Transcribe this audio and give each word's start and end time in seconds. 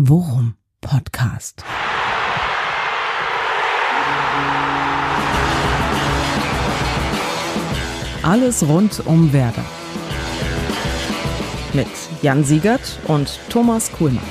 Worum 0.00 0.54
Podcast. 0.80 1.64
Alles 8.22 8.62
rund 8.62 9.04
um 9.06 9.32
Werder. 9.32 9.64
Mit 11.72 11.88
Jan 12.22 12.44
Siegert 12.44 13.00
und 13.08 13.40
Thomas 13.48 13.90
Kuhlmann. 13.90 14.22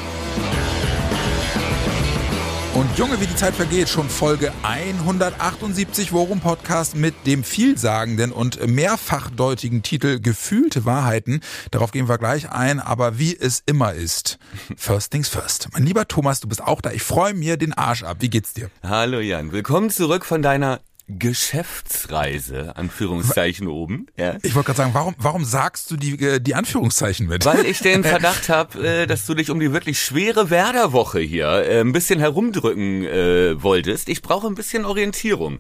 Und 2.78 2.96
Junge, 2.96 3.20
wie 3.20 3.26
die 3.26 3.36
Zeit 3.36 3.56
vergeht, 3.56 3.90
schon 3.90 4.08
Folge 4.08 4.54
178 4.62 6.14
Worum 6.14 6.42
Podcast 6.42 6.96
mit 6.96 7.16
dem 7.26 7.44
vielsagenden 7.44 8.32
und 8.32 8.68
mehrfachdeutigen 8.68 9.82
Titel 9.82 10.20
Gefühlte 10.20 10.86
Wahrheiten. 10.86 11.42
Darauf 11.72 11.90
gehen 11.90 12.08
wir 12.08 12.20
gleich 12.20 12.52
ein, 12.52 12.80
aber 12.80 13.18
wie 13.18 13.36
es 13.36 13.64
immer 13.66 13.96
ist. 13.96 14.38
First 14.78 15.10
things 15.10 15.28
first. 15.28 15.70
Mein 15.74 15.88
lieber 15.88 16.08
Thomas, 16.08 16.40
du 16.40 16.48
bist 16.48 16.62
auch 16.62 16.82
da. 16.82 16.92
Ich 16.92 17.02
freue 17.02 17.34
mir 17.34 17.58
den 17.58 17.74
Arsch 17.74 18.04
ab. 18.04 18.18
Wie 18.20 18.30
geht's 18.30 18.54
dir? 18.54 18.70
Hallo 18.84 19.22
Jan, 19.22 19.52
willkommen 19.54 19.90
zurück 19.90 20.24
von 20.24 20.44
deiner 20.44 20.80
Geschäftsreise, 21.10 22.76
Anführungszeichen 22.76 23.68
oben. 23.68 24.08
Ja. 24.18 24.38
Ich 24.44 24.56
wollte 24.56 24.68
gerade 24.68 24.78
sagen, 24.78 24.94
warum, 24.94 25.16
warum 25.18 25.46
sagst 25.46 25.90
du 25.90 25.96
die, 25.96 26.20
äh, 26.20 26.40
die 26.42 26.54
Anführungszeichen 26.54 27.28
mit? 27.28 27.46
Weil 27.46 27.66
ich 27.66 27.80
den 27.80 28.04
Verdacht 28.04 28.50
habe, 28.50 28.86
äh, 28.86 29.08
dass 29.08 29.26
du 29.26 29.34
dich 29.34 29.50
um 29.50 29.60
die 29.60 29.72
wirklich 29.72 30.02
schwere 30.02 30.50
Werderwoche 30.50 31.20
hier 31.20 31.48
äh, 31.48 31.80
ein 31.80 31.94
bisschen 31.94 32.20
herumdrücken 32.20 33.06
äh, 33.06 33.62
wolltest. 33.64 34.10
Ich 34.10 34.22
brauche 34.22 34.48
ein 34.48 34.56
bisschen 34.56 34.84
Orientierung. 34.84 35.60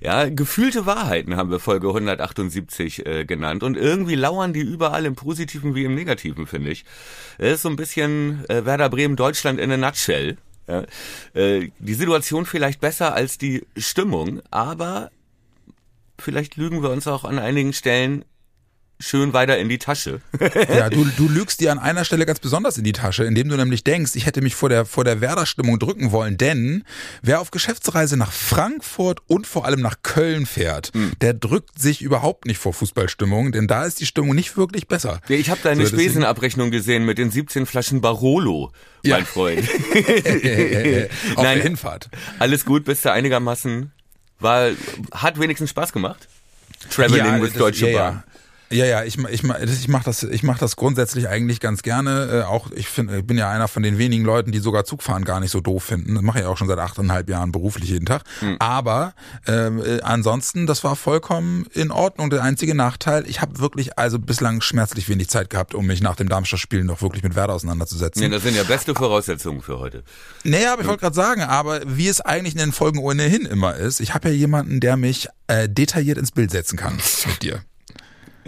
Ja, 0.00 0.28
gefühlte 0.28 0.84
Wahrheiten 0.84 1.36
haben 1.36 1.50
wir 1.50 1.60
Folge 1.60 1.88
178 1.88 3.06
äh, 3.06 3.24
genannt 3.24 3.62
und 3.62 3.76
irgendwie 3.76 4.16
lauern 4.16 4.52
die 4.52 4.60
überall 4.60 5.06
im 5.06 5.14
Positiven 5.14 5.76
wie 5.76 5.84
im 5.84 5.94
Negativen, 5.94 6.48
finde 6.48 6.70
ich. 6.70 6.84
Das 7.38 7.54
ist 7.54 7.62
so 7.62 7.68
ein 7.68 7.76
bisschen 7.76 8.44
äh, 8.48 8.64
Werder 8.64 8.88
Bremen 8.88 9.14
Deutschland 9.14 9.60
in 9.60 9.70
a 9.70 9.76
nutshell. 9.76 10.38
Ja, 10.68 10.84
äh, 11.34 11.70
die 11.78 11.94
Situation 11.94 12.44
vielleicht 12.44 12.80
besser 12.80 13.14
als 13.14 13.38
die 13.38 13.66
Stimmung, 13.76 14.42
aber 14.50 15.10
vielleicht 16.18 16.56
lügen 16.56 16.82
wir 16.82 16.90
uns 16.90 17.06
auch 17.06 17.24
an 17.24 17.38
einigen 17.38 17.72
Stellen 17.72 18.24
schön 19.00 19.32
weiter 19.32 19.58
in 19.58 19.68
die 19.68 19.78
Tasche. 19.78 20.20
ja, 20.68 20.90
du, 20.90 21.04
du 21.16 21.28
lügst 21.28 21.60
dir 21.60 21.72
an 21.72 21.78
einer 21.78 22.04
Stelle 22.04 22.26
ganz 22.26 22.40
besonders 22.40 22.78
in 22.78 22.84
die 22.84 22.92
Tasche, 22.92 23.24
indem 23.24 23.48
du 23.48 23.56
nämlich 23.56 23.84
denkst, 23.84 24.12
ich 24.14 24.26
hätte 24.26 24.40
mich 24.40 24.54
vor 24.54 24.68
der, 24.68 24.84
vor 24.84 25.04
der 25.04 25.20
Werder-Stimmung 25.20 25.78
drücken 25.78 26.12
wollen, 26.12 26.36
denn 26.36 26.84
wer 27.22 27.40
auf 27.40 27.50
Geschäftsreise 27.50 28.16
nach 28.16 28.32
Frankfurt 28.32 29.20
und 29.26 29.46
vor 29.46 29.64
allem 29.64 29.80
nach 29.80 29.96
Köln 30.02 30.46
fährt, 30.46 30.94
mhm. 30.94 31.12
der 31.20 31.34
drückt 31.34 31.78
sich 31.78 32.02
überhaupt 32.02 32.46
nicht 32.46 32.58
vor 32.58 32.72
Fußballstimmung, 32.72 33.52
denn 33.52 33.66
da 33.68 33.84
ist 33.84 34.00
die 34.00 34.06
Stimmung 34.06 34.34
nicht 34.34 34.56
wirklich 34.56 34.88
besser. 34.88 35.20
Ich 35.28 35.50
habe 35.50 35.60
deine 35.62 35.86
so, 35.86 35.96
Spesenabrechnung 35.96 36.70
gesehen 36.70 37.04
mit 37.04 37.18
den 37.18 37.30
17 37.30 37.66
Flaschen 37.66 38.00
Barolo, 38.00 38.72
ja. 39.04 39.16
mein 39.16 39.26
Freund. 39.26 39.60
auf 41.36 41.44
Nein, 41.44 41.56
der 41.56 41.62
Hinfahrt. 41.62 42.08
Alles 42.38 42.64
gut, 42.64 42.84
bist 42.84 43.04
du 43.04 43.12
einigermaßen, 43.12 43.92
war, 44.40 44.70
hat 45.12 45.38
wenigstens 45.38 45.70
Spaß 45.70 45.92
gemacht? 45.92 46.28
Traveling 46.90 47.24
ja, 47.24 47.42
with 47.42 47.54
Deutsche 47.54 47.90
ja, 47.90 47.98
Bahn. 47.98 48.22
Ja, 48.70 48.84
ja, 48.84 49.02
ich, 49.02 49.16
ich, 49.18 49.42
ich 49.44 49.88
mache 49.88 50.04
das, 50.04 50.22
ich 50.22 50.42
mach 50.42 50.58
das 50.58 50.76
grundsätzlich 50.76 51.28
eigentlich 51.28 51.60
ganz 51.60 51.82
gerne. 51.82 52.42
Äh, 52.42 52.42
auch 52.42 52.70
ich 52.72 52.88
finde, 52.88 53.18
ich 53.18 53.26
bin 53.26 53.38
ja 53.38 53.50
einer 53.50 53.66
von 53.66 53.82
den 53.82 53.96
wenigen 53.96 54.24
Leuten, 54.24 54.52
die 54.52 54.58
sogar 54.58 54.84
Zugfahren 54.84 55.24
gar 55.24 55.40
nicht 55.40 55.50
so 55.50 55.60
doof 55.60 55.84
finden. 55.84 56.14
Das 56.14 56.22
mache 56.22 56.40
ich 56.40 56.44
auch 56.44 56.58
schon 56.58 56.68
seit 56.68 56.78
achteinhalb 56.78 57.30
Jahren 57.30 57.50
beruflich 57.50 57.88
jeden 57.88 58.04
Tag. 58.04 58.24
Mhm. 58.42 58.56
Aber 58.58 59.14
ähm, 59.46 59.82
äh, 59.82 60.02
ansonsten, 60.02 60.66
das 60.66 60.84
war 60.84 60.96
vollkommen 60.96 61.66
in 61.72 61.90
Ordnung. 61.90 62.28
Der 62.28 62.42
einzige 62.42 62.74
Nachteil, 62.74 63.24
ich 63.26 63.40
habe 63.40 63.58
wirklich 63.58 63.98
also 63.98 64.18
bislang 64.18 64.60
schmerzlich 64.60 65.08
wenig 65.08 65.30
Zeit 65.30 65.48
gehabt, 65.48 65.74
um 65.74 65.86
mich 65.86 66.02
nach 66.02 66.16
dem 66.16 66.28
Darmstadt-Spiel 66.28 66.84
noch 66.84 67.00
wirklich 67.00 67.22
mit 67.22 67.34
Werder 67.34 67.54
auseinanderzusetzen. 67.54 68.22
Ja, 68.22 68.28
das 68.28 68.42
sind 68.42 68.54
ja 68.54 68.64
beste 68.64 68.94
Voraussetzungen 68.94 69.62
für 69.62 69.78
heute. 69.78 70.02
Naja, 70.44 70.74
aber 70.74 70.82
ich 70.82 70.88
wollte 70.88 71.00
gerade 71.00 71.16
sagen, 71.16 71.42
aber 71.42 71.80
wie 71.86 72.08
es 72.08 72.20
eigentlich 72.20 72.54
in 72.54 72.60
den 72.60 72.72
Folgen 72.72 72.98
ohnehin 72.98 73.46
immer 73.46 73.76
ist, 73.76 74.00
ich 74.00 74.12
habe 74.12 74.28
ja 74.28 74.34
jemanden, 74.34 74.80
der 74.80 74.98
mich 74.98 75.28
äh, 75.46 75.68
detailliert 75.70 76.18
ins 76.18 76.32
Bild 76.32 76.50
setzen 76.50 76.76
kann 76.76 76.98
mit 77.26 77.42
dir. 77.42 77.62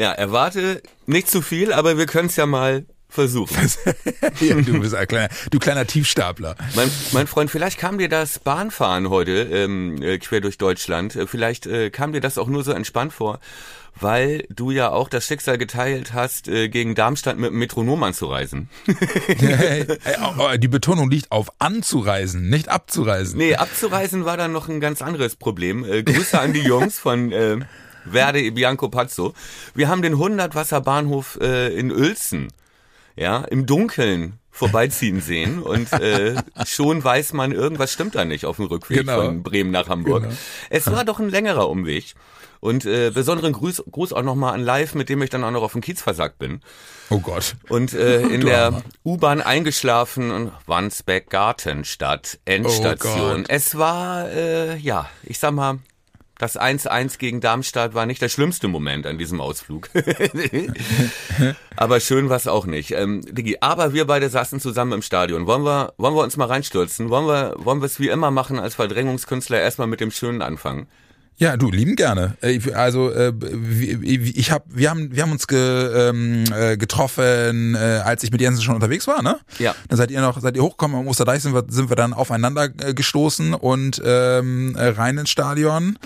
Ja, 0.01 0.13
erwarte 0.13 0.81
nicht 1.05 1.31
zu 1.31 1.43
viel, 1.43 1.75
aber 1.75 1.99
wir 1.99 2.07
können 2.07 2.29
es 2.29 2.37
ja 2.37 2.47
mal 2.47 2.87
versuchen. 3.11 3.55
ja, 4.41 4.55
du 4.55 4.81
bist 4.81 4.95
ein 4.95 5.07
kleiner, 5.07 5.29
du 5.51 5.59
kleiner 5.59 5.87
Tiefstapler. 5.87 6.55
Mein, 6.75 6.91
mein 7.13 7.27
Freund, 7.27 7.51
vielleicht 7.51 7.79
kam 7.79 7.99
dir 7.99 8.09
das 8.09 8.39
Bahnfahren 8.39 9.11
heute 9.11 9.33
ähm, 9.53 10.01
äh, 10.01 10.17
quer 10.17 10.41
durch 10.41 10.57
Deutschland, 10.57 11.17
äh, 11.17 11.27
vielleicht 11.27 11.67
äh, 11.67 11.91
kam 11.91 12.15
dir 12.15 12.23
das 12.23 12.39
auch 12.39 12.47
nur 12.47 12.65
so 12.65 12.73
entspannt 12.73 13.13
vor, 13.13 13.41
weil 14.01 14.47
du 14.49 14.71
ja 14.71 14.89
auch 14.89 15.11
das 15.11 15.27
Schicksal 15.27 15.59
geteilt 15.59 16.15
hast, 16.15 16.49
äh, 16.49 16.71
gegen 16.71 16.95
Darmstadt 16.95 17.37
mit 17.37 17.51
dem 17.51 17.59
Metronom 17.59 18.03
anzureisen. 18.03 18.71
Die 18.87 20.69
Betonung 20.69 21.11
liegt 21.11 21.31
auf 21.31 21.51
anzureisen, 21.59 22.49
nicht 22.49 22.71
abzureisen. 22.71 23.37
Nee, 23.37 23.57
abzureisen 23.57 24.25
war 24.25 24.39
dann 24.39 24.53
noch 24.53 24.67
ein 24.67 24.81
ganz 24.81 25.03
anderes 25.03 25.37
Problem. 25.37 25.85
Äh, 25.85 26.03
Grüße 26.05 26.41
an 26.41 26.55
die 26.55 26.63
Jungs 26.63 26.99
von 26.99 27.33
äh, 27.33 27.59
Verde 28.09 28.51
Bianco 28.53 28.89
Pazzo. 28.89 29.35
Wir 29.75 29.89
haben 29.89 30.03
den 30.03 30.15
100 30.15 30.55
Wasser 30.55 30.81
Bahnhof 30.81 31.39
äh, 31.41 31.75
in 31.75 31.93
Uelzen, 31.93 32.49
ja, 33.17 33.39
im 33.45 33.67
Dunkeln 33.67 34.39
vorbeiziehen 34.51 35.21
sehen 35.21 35.63
und 35.63 35.93
äh, 35.93 36.35
schon 36.67 37.03
weiß 37.03 37.33
man, 37.33 37.53
irgendwas 37.53 37.93
stimmt 37.93 38.15
da 38.15 38.25
nicht 38.25 38.45
auf 38.45 38.57
dem 38.57 38.67
Rückweg 38.67 38.99
genau. 39.01 39.23
von 39.23 39.43
Bremen 39.43 39.71
nach 39.71 39.89
Hamburg. 39.89 40.25
Genau. 40.25 40.35
Es 40.69 40.91
war 40.91 41.05
doch 41.05 41.19
ein 41.19 41.29
längerer 41.29 41.69
Umweg. 41.69 42.15
Und 42.61 42.85
äh, 42.85 43.11
besonderen 43.11 43.55
Gruß, 43.55 43.85
Gruß 43.91 44.13
auch 44.13 44.23
nochmal 44.23 44.53
an 44.53 44.61
Live, 44.61 44.95
mit 44.95 45.09
dem 45.09 45.23
ich 45.23 45.31
dann 45.31 45.43
auch 45.45 45.51
noch 45.51 45.63
auf 45.63 45.73
dem 45.73 45.81
Kiez 45.81 46.03
versagt 46.03 46.39
bin. 46.39 46.61
Oh 47.09 47.19
Gott. 47.19 47.57
Und 47.71 47.95
äh, 47.95 48.21
in 48.29 48.43
der 48.43 48.83
U-Bahn 49.03 49.41
eingeschlafen 49.41 50.31
und 50.31 50.53
Wandsbeck 50.67 51.31
Gartenstadt, 51.31 52.39
Endstation. 52.45 53.43
Oh 53.43 53.49
es 53.49 53.79
war, 53.79 54.29
äh, 54.29 54.77
ja, 54.77 55.09
ich 55.23 55.39
sag 55.39 55.53
mal, 55.53 55.79
das 56.41 56.59
1-1 56.59 57.19
gegen 57.19 57.43
Darmstadt 57.43 57.93
war 57.93 58.07
nicht 58.07 58.23
der 58.23 58.31
schlimmste 58.31 58.67
Moment 58.67 59.07
an 59.07 59.19
diesem 59.19 59.43
Ausflug. 59.43 59.91
aber 61.77 62.01
schön 62.01 62.31
war 62.31 62.39
es 62.39 62.47
auch 62.47 62.65
nicht. 62.65 62.93
Ähm, 62.93 63.21
Digi, 63.31 63.59
aber 63.61 63.93
wir 63.93 64.07
beide 64.07 64.31
saßen 64.31 64.59
zusammen 64.59 64.93
im 64.93 65.03
Stadion. 65.03 65.47
Wollen 65.47 65.65
wir, 65.65 65.93
wollen 65.99 66.15
wir 66.15 66.23
uns 66.23 66.39
mal 66.39 66.47
reinstürzen? 66.47 67.11
Wollen 67.11 67.27
wir, 67.27 67.55
wollen 67.59 67.83
wir 67.83 67.87
es 67.87 68.01
wie 68.01 68.09
immer 68.09 68.31
machen 68.31 68.59
als 68.59 68.77
Verdrängungskünstler 68.77 69.61
erstmal 69.61 69.87
mit 69.87 70.01
dem 70.01 70.11
Schönen 70.11 70.41
anfangen? 70.41 70.87
Ja, 71.41 71.57
du 71.57 71.71
lieben 71.71 71.97
gerne. 71.97 72.37
Äh, 72.43 72.61
also 72.75 73.11
äh, 73.11 73.33
ich 74.05 74.53
habe, 74.53 74.65
wir 74.69 74.91
haben, 74.91 75.17
wir 75.17 75.23
haben 75.23 75.33
uns 75.33 75.47
ge, 75.47 75.59
ähm, 75.59 76.45
äh, 76.55 76.77
getroffen, 76.77 77.77
als 77.77 78.23
ich 78.23 78.31
mit 78.31 78.43
Jensen 78.43 78.63
schon 78.63 78.75
unterwegs 78.75 79.07
war, 79.07 79.23
ne? 79.23 79.39
Ja. 79.59 79.75
Dann 79.89 79.97
seid 79.97 80.11
ihr 80.11 80.21
noch, 80.21 80.39
seid 80.39 80.55
ihr 80.57 80.63
hochgekommen 80.63 80.99
am 80.99 81.09
Osterdeich, 81.09 81.43
sind 81.43 81.55
wir, 81.55 81.65
sind 81.69 81.89
wir 81.89 81.97
dann 81.97 82.13
aufeinander 82.13 82.69
gestoßen 82.69 83.55
und 83.55 84.03
ähm, 84.05 84.77
rein 84.77 85.17
ins 85.17 85.31
Stadion 85.31 85.97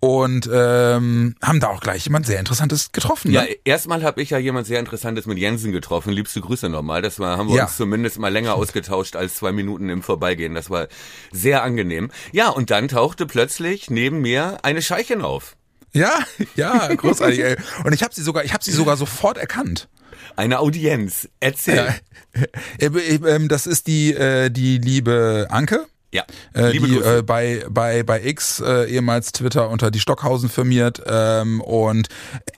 und 0.00 0.48
ähm, 0.50 1.36
haben 1.42 1.60
da 1.60 1.68
auch 1.68 1.80
gleich 1.80 2.06
jemand 2.06 2.26
sehr 2.26 2.40
Interessantes 2.40 2.90
getroffen. 2.92 3.32
Ne? 3.32 3.34
Ja, 3.34 3.54
erstmal 3.64 4.02
habe 4.02 4.22
ich 4.22 4.30
ja 4.30 4.38
jemand 4.38 4.66
sehr 4.66 4.80
Interessantes 4.80 5.26
mit 5.26 5.36
Jensen 5.36 5.72
getroffen. 5.72 6.10
Liebste 6.10 6.40
Grüße 6.40 6.70
nochmal. 6.70 7.02
Das 7.02 7.18
war, 7.20 7.36
haben 7.36 7.50
wir 7.50 7.56
ja. 7.56 7.64
uns 7.64 7.76
zumindest 7.76 8.18
mal 8.18 8.32
länger 8.32 8.54
ausgetauscht 8.54 9.14
als 9.14 9.34
zwei 9.34 9.52
Minuten 9.52 9.90
im 9.90 10.02
Vorbeigehen. 10.02 10.54
Das 10.54 10.70
war 10.70 10.88
sehr 11.32 11.62
angenehm. 11.62 12.10
Ja, 12.32 12.48
und 12.48 12.70
dann 12.70 12.88
tauchte 12.88 13.26
plötzlich 13.26 13.90
neben 13.90 14.22
mir 14.22 14.64
eine 14.64 14.80
Scheichin 14.80 15.20
auf. 15.20 15.56
Ja, 15.92 16.20
ja, 16.56 16.92
großartig. 16.94 17.40
ey. 17.40 17.56
Und 17.84 17.92
ich 17.92 18.02
habe 18.02 18.14
sie 18.14 18.22
sogar, 18.22 18.44
ich 18.44 18.54
habe 18.54 18.64
sie 18.64 18.72
sogar 18.72 18.96
sofort 18.96 19.36
erkannt. 19.36 19.88
Eine 20.34 20.60
Audienz. 20.60 21.28
Erzähl. 21.40 21.76
Ja. 21.76 21.94
Äh, 22.78 22.86
äh, 22.86 23.14
ähm, 23.26 23.48
das 23.48 23.66
ist 23.66 23.88
die 23.88 24.14
äh, 24.14 24.50
die 24.50 24.78
liebe 24.78 25.48
Anke. 25.50 25.86
Ja, 26.12 26.24
äh, 26.54 26.72
die 26.72 26.96
äh, 26.96 27.22
bei, 27.22 27.64
bei, 27.70 28.02
bei 28.02 28.20
X, 28.24 28.58
äh, 28.58 28.90
ehemals 28.90 29.30
Twitter, 29.30 29.70
unter 29.70 29.92
die 29.92 30.00
Stockhausen 30.00 30.48
firmiert. 30.48 31.00
Ähm, 31.06 31.60
und 31.60 32.08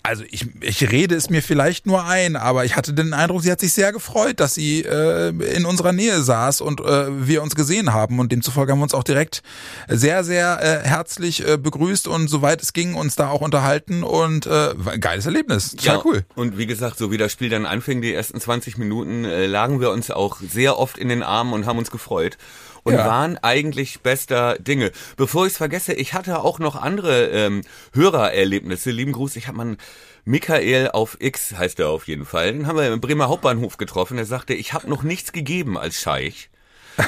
also 0.03 0.25
ich, 0.31 0.47
ich 0.63 0.91
rede 0.91 1.15
es 1.15 1.29
mir 1.29 1.43
vielleicht 1.43 1.85
nur 1.85 2.07
ein, 2.07 2.37
aber 2.37 2.65
ich 2.65 2.77
hatte 2.77 2.95
den 2.95 3.13
Eindruck, 3.13 3.43
sie 3.43 3.53
hat 3.53 3.61
sich 3.61 3.75
sehr 3.75 3.93
gefreut, 3.93 4.41
dass 4.41 4.55
sie 4.55 4.81
äh, 4.81 5.29
in 5.55 5.67
unserer 5.67 5.93
Nähe 5.93 6.23
saß 6.23 6.63
und 6.63 6.81
äh, 6.81 7.27
wir 7.27 7.43
uns 7.43 7.55
gesehen 7.55 7.93
haben. 7.93 8.21
Und 8.21 8.33
demzufolge 8.33 8.73
haben 8.73 8.79
wir 8.79 8.85
uns 8.85 8.95
auch 8.95 9.05
direkt 9.05 9.43
sehr, 9.87 10.25
sehr 10.25 10.59
äh, 10.63 10.89
herzlich 10.89 11.47
äh, 11.47 11.59
begrüßt 11.59 12.09
und 12.09 12.29
soweit 12.29 12.63
es 12.63 12.73
ging, 12.73 12.95
uns 12.95 13.17
da 13.17 13.29
auch 13.29 13.43
unterhalten. 13.43 14.03
Und 14.03 14.47
äh, 14.47 14.71
ein 14.87 15.01
geiles 15.01 15.27
Erlebnis. 15.27 15.73
Total 15.73 15.97
ja, 15.97 16.03
cool. 16.07 16.25
Und 16.37 16.57
wie 16.57 16.67
gesagt, 16.67 16.97
so 16.97 17.11
wie 17.11 17.19
das 17.19 17.31
Spiel 17.33 17.51
dann 17.51 17.67
anfing, 17.67 18.01
die 18.01 18.15
ersten 18.15 18.41
20 18.41 18.79
Minuten, 18.79 19.27
äh, 19.27 19.45
lagen 19.45 19.79
wir 19.79 19.91
uns 19.91 20.11
auch 20.11 20.39
sehr 20.41 20.79
oft 20.79 20.97
in 20.97 21.11
den 21.11 21.23
Armen 21.23 21.53
und 21.53 21.67
haben 21.67 21.77
uns 21.77 21.91
gefreut 21.91 22.39
und 22.85 22.95
ja. 22.95 23.07
waren 23.07 23.39
eigentlich 23.39 24.01
bester 24.01 24.59
Dinge. 24.59 24.91
Bevor 25.17 25.47
ich 25.47 25.53
es 25.53 25.59
vergesse, 25.59 25.93
ich 25.93 26.15
hatte 26.15 26.41
auch 26.41 26.59
noch 26.59 26.77
andere 26.77 27.27
ähm, 27.29 27.63
Hörererlebnisse. 27.93 28.91
Lieben 28.91 29.13
Gruß, 29.13 29.37
ich 29.37 29.49
habe 29.49 29.57
mal 29.59 29.77
Michael 30.25 30.91
auf 30.91 31.17
X, 31.21 31.55
heißt 31.57 31.81
er 31.81 31.89
auf 31.89 32.07
jeden 32.07 32.25
Fall. 32.25 32.53
Den 32.53 32.67
haben 32.67 32.77
wir 32.77 32.93
im 32.93 33.01
Bremer 33.01 33.29
Hauptbahnhof 33.29 33.77
getroffen. 33.77 34.19
Er 34.19 34.27
sagte, 34.27 34.55
ich 34.55 34.73
habe 34.73 34.89
noch 34.89 35.03
nichts 35.03 35.33
gegeben 35.33 35.77
als 35.79 36.01
Scheich. 36.01 36.51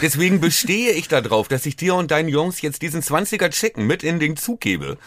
Deswegen 0.03 0.41
bestehe 0.41 0.93
ich 0.93 1.09
darauf, 1.09 1.49
dass 1.49 1.67
ich 1.67 1.77
dir 1.77 1.95
und 1.95 2.11
deinen 2.11 2.29
Jungs 2.29 2.63
jetzt 2.63 2.83
diesen 2.83 3.03
20er 3.03 3.51
Chicken 3.51 3.87
mit 3.87 4.03
in 4.03 4.19
den 4.19 4.37
Zug 4.37 4.61
gebe. 4.61 4.99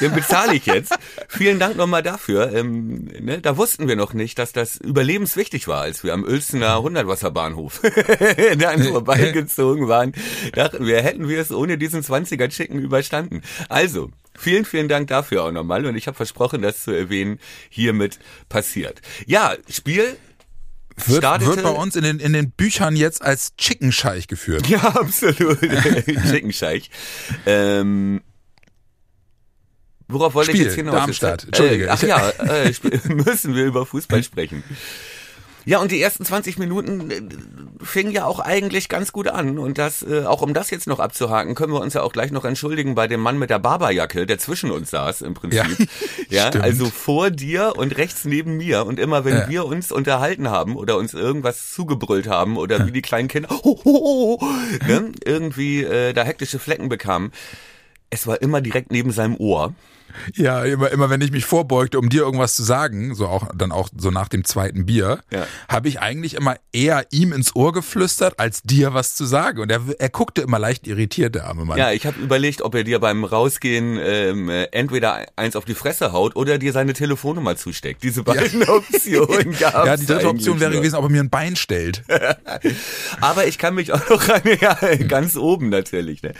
Den 0.00 0.12
bezahle 0.12 0.54
ich 0.54 0.66
jetzt. 0.66 0.94
Vielen 1.28 1.58
Dank 1.58 1.76
nochmal 1.76 2.02
dafür. 2.02 2.52
Ähm, 2.54 3.08
ne, 3.20 3.40
da 3.40 3.56
wussten 3.56 3.88
wir 3.88 3.96
noch 3.96 4.12
nicht, 4.12 4.38
dass 4.38 4.52
das 4.52 4.76
überlebenswichtig 4.76 5.68
war, 5.68 5.82
als 5.82 6.04
wir 6.04 6.12
am 6.14 6.24
Uelzener 6.24 6.82
Hundertwasserbahnhof 6.82 7.80
dann 8.58 8.82
vorbeigezogen 8.84 9.88
waren. 9.88 10.12
Dachten 10.52 10.86
wir, 10.86 11.02
hätten 11.02 11.28
wir 11.28 11.40
es 11.40 11.50
ohne 11.50 11.78
diesen 11.78 12.02
20er 12.02 12.48
Chicken 12.48 12.78
überstanden. 12.78 13.42
Also, 13.68 14.10
Vielen, 14.38 14.64
vielen 14.64 14.88
Dank 14.88 15.08
dafür 15.08 15.44
auch 15.44 15.50
nochmal. 15.50 15.84
Und 15.84 15.96
ich 15.96 16.06
habe 16.06 16.16
versprochen, 16.16 16.62
das 16.62 16.84
zu 16.84 16.92
erwähnen, 16.92 17.38
hiermit 17.68 18.18
passiert. 18.48 19.02
Ja, 19.26 19.54
Spiel 19.68 20.16
Wird, 20.96 21.18
startete. 21.18 21.50
wird 21.50 21.62
bei 21.62 21.70
uns 21.70 21.96
in 21.96 22.02
den, 22.02 22.18
in 22.18 22.32
den 22.32 22.50
Büchern 22.50 22.96
jetzt 22.96 23.22
als 23.22 23.56
Chicken 23.56 23.92
Scheich 23.92 24.28
geführt. 24.28 24.66
Ja, 24.68 24.80
absolut. 24.80 25.60
Chickenscheich. 26.30 26.90
Ähm, 27.46 28.20
worauf 30.08 30.34
wollte 30.34 30.50
Spiel, 30.50 30.60
ich 30.60 30.66
jetzt 30.66 30.76
hinaus? 30.76 30.94
Darmstadt. 30.94 31.44
Entschuldige. 31.44 31.86
Äh, 31.86 31.90
ach 31.90 32.02
ja, 32.02 32.30
äh, 32.30 32.72
müssen 33.08 33.54
wir 33.54 33.64
über 33.64 33.86
Fußball 33.86 34.22
sprechen. 34.22 34.62
Ja, 35.66 35.78
und 35.78 35.90
die 35.90 36.00
ersten 36.00 36.24
20 36.24 36.58
Minuten 36.58 37.10
äh, 37.10 37.20
fingen 37.84 38.12
ja 38.12 38.24
auch 38.24 38.40
eigentlich 38.40 38.88
ganz 38.88 39.12
gut 39.12 39.28
an. 39.28 39.58
Und 39.58 39.78
das, 39.78 40.02
äh, 40.02 40.24
auch 40.24 40.42
um 40.42 40.54
das 40.54 40.70
jetzt 40.70 40.86
noch 40.86 41.00
abzuhaken, 41.00 41.54
können 41.54 41.72
wir 41.72 41.80
uns 41.80 41.94
ja 41.94 42.02
auch 42.02 42.12
gleich 42.12 42.30
noch 42.30 42.44
entschuldigen 42.44 42.94
bei 42.94 43.06
dem 43.06 43.20
Mann 43.20 43.38
mit 43.38 43.50
der 43.50 43.58
Barberjacke, 43.58 44.26
der 44.26 44.38
zwischen 44.38 44.70
uns 44.70 44.90
saß 44.90 45.22
im 45.22 45.34
Prinzip. 45.34 45.62
Ja, 46.28 46.50
Ja, 46.52 46.60
also 46.60 46.86
vor 46.86 47.30
dir 47.30 47.74
und 47.76 47.96
rechts 47.98 48.24
neben 48.24 48.56
mir. 48.56 48.86
Und 48.86 48.98
immer 48.98 49.24
wenn 49.24 49.36
Ja. 49.36 49.48
wir 49.48 49.64
uns 49.66 49.92
unterhalten 49.92 50.48
haben 50.50 50.76
oder 50.76 50.96
uns 50.96 51.12
irgendwas 51.14 51.70
zugebrüllt 51.72 52.26
haben 52.26 52.56
oder 52.56 52.86
wie 52.86 52.92
die 52.92 53.02
kleinen 53.02 53.28
Kinder 53.28 53.50
ho, 53.50 53.80
ho, 53.84 54.38
ho, 54.40 54.48
ne, 54.86 55.12
irgendwie 55.24 55.82
äh, 55.82 56.12
da 56.12 56.22
hektische 56.24 56.58
Flecken 56.58 56.88
bekamen, 56.88 57.32
es 58.10 58.26
war 58.26 58.40
immer 58.42 58.60
direkt 58.60 58.90
neben 58.90 59.12
seinem 59.12 59.36
Ohr. 59.36 59.74
Ja, 60.34 60.64
immer, 60.64 60.90
immer 60.90 61.10
wenn 61.10 61.20
ich 61.20 61.30
mich 61.30 61.44
vorbeugte, 61.44 61.98
um 61.98 62.08
dir 62.08 62.22
irgendwas 62.22 62.54
zu 62.54 62.62
sagen, 62.62 63.14
so 63.14 63.26
auch 63.26 63.48
dann 63.54 63.72
auch 63.72 63.88
so 63.96 64.10
nach 64.10 64.28
dem 64.28 64.44
zweiten 64.44 64.86
Bier, 64.86 65.20
Ja. 65.30 65.46
habe 65.68 65.88
ich 65.88 66.00
eigentlich 66.00 66.34
immer 66.34 66.56
eher 66.72 67.06
ihm 67.10 67.32
ins 67.32 67.54
Ohr 67.56 67.72
geflüstert, 67.72 68.38
als 68.38 68.62
dir 68.62 68.94
was 68.94 69.14
zu 69.14 69.24
sagen. 69.24 69.60
Und 69.60 69.70
er, 69.70 69.80
er 69.98 70.08
guckte 70.08 70.42
immer 70.42 70.58
leicht 70.58 70.86
irritiert, 70.86 71.34
der 71.34 71.46
arme 71.46 71.64
Mann. 71.64 71.78
Ja, 71.78 71.92
ich 71.92 72.06
habe 72.06 72.20
überlegt, 72.20 72.62
ob 72.62 72.74
er 72.74 72.84
dir 72.84 72.98
beim 72.98 73.24
Rausgehen 73.24 73.98
ähm, 74.02 74.48
äh, 74.48 74.64
entweder 74.72 75.26
eins 75.36 75.56
auf 75.56 75.64
die 75.64 75.74
Fresse 75.74 76.12
haut 76.12 76.36
oder 76.36 76.58
dir 76.58 76.72
seine 76.72 76.92
Telefonnummer 76.92 77.56
zusteckt. 77.56 78.02
Diese 78.02 78.22
beiden 78.22 78.62
Optionen 78.68 79.52
gab's 79.58 79.86
ja, 79.86 79.96
die 79.96 80.06
dritte 80.06 80.28
Option 80.28 80.60
wäre 80.60 80.72
gewesen, 80.72 80.96
ob 80.96 81.04
er 81.04 81.10
mir 81.10 81.22
ein 81.22 81.30
Bein 81.30 81.56
stellt. 81.56 82.02
Aber 83.20 83.46
ich 83.46 83.58
kann 83.58 83.74
mich 83.74 83.92
auch 83.92 84.08
noch 84.08 84.28
an, 84.28 84.42
ja, 84.60 84.74
ganz 85.08 85.36
oben 85.36 85.68
natürlich, 85.68 86.22
ne? 86.22 86.32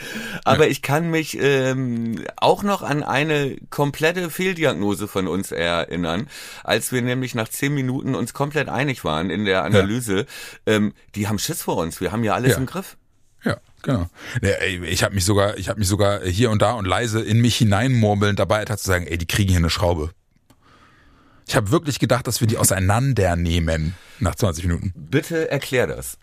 Aber 0.43 0.67
ich 0.67 0.81
kann 0.81 1.09
mich 1.09 1.37
ähm, 1.39 2.21
auch 2.37 2.63
noch 2.63 2.81
an 2.81 3.03
eine 3.03 3.55
komplette 3.69 4.29
Fehldiagnose 4.29 5.07
von 5.07 5.27
uns 5.27 5.51
erinnern, 5.51 6.27
als 6.63 6.91
wir 6.91 7.01
nämlich 7.01 7.35
nach 7.35 7.47
zehn 7.49 7.73
Minuten 7.73 8.15
uns 8.15 8.33
komplett 8.33 8.69
einig 8.69 9.03
waren 9.03 9.29
in 9.29 9.45
der 9.45 9.63
Analyse. 9.63 10.25
Ähm, 10.65 10.93
die 11.15 11.27
haben 11.27 11.39
Schiss 11.39 11.61
vor 11.61 11.77
uns, 11.77 12.01
wir 12.01 12.11
haben 12.11 12.23
ja 12.23 12.33
alles 12.33 12.51
Ja. 12.51 12.57
im 12.57 12.65
Griff. 12.65 12.97
Ja, 13.43 13.57
genau. 13.81 14.07
Ey, 14.41 14.83
ich 14.85 15.03
habe 15.03 15.15
mich 15.15 15.25
sogar, 15.25 15.57
ich 15.57 15.67
habe 15.69 15.79
mich 15.79 15.87
sogar 15.87 16.23
hier 16.23 16.51
und 16.51 16.61
da 16.61 16.73
und 16.73 16.85
leise 16.85 17.21
in 17.21 17.41
mich 17.41 17.55
hineinmurmelnd 17.57 18.37
dabei 18.37 18.65
zu 18.65 18.75
sagen, 18.77 19.07
ey, 19.07 19.17
die 19.17 19.25
kriegen 19.27 19.49
hier 19.49 19.57
eine 19.59 19.69
Schraube. 19.71 20.11
Ich 21.47 21.55
habe 21.55 21.71
wirklich 21.71 21.99
gedacht, 21.99 22.27
dass 22.27 22.39
wir 22.39 22.47
die 22.47 22.57
auseinandernehmen 22.57 23.95
nach 24.19 24.35
20 24.35 24.65
Minuten. 24.65 24.93
Bitte 24.95 25.49
erklär 25.49 25.87
das. 25.87 26.17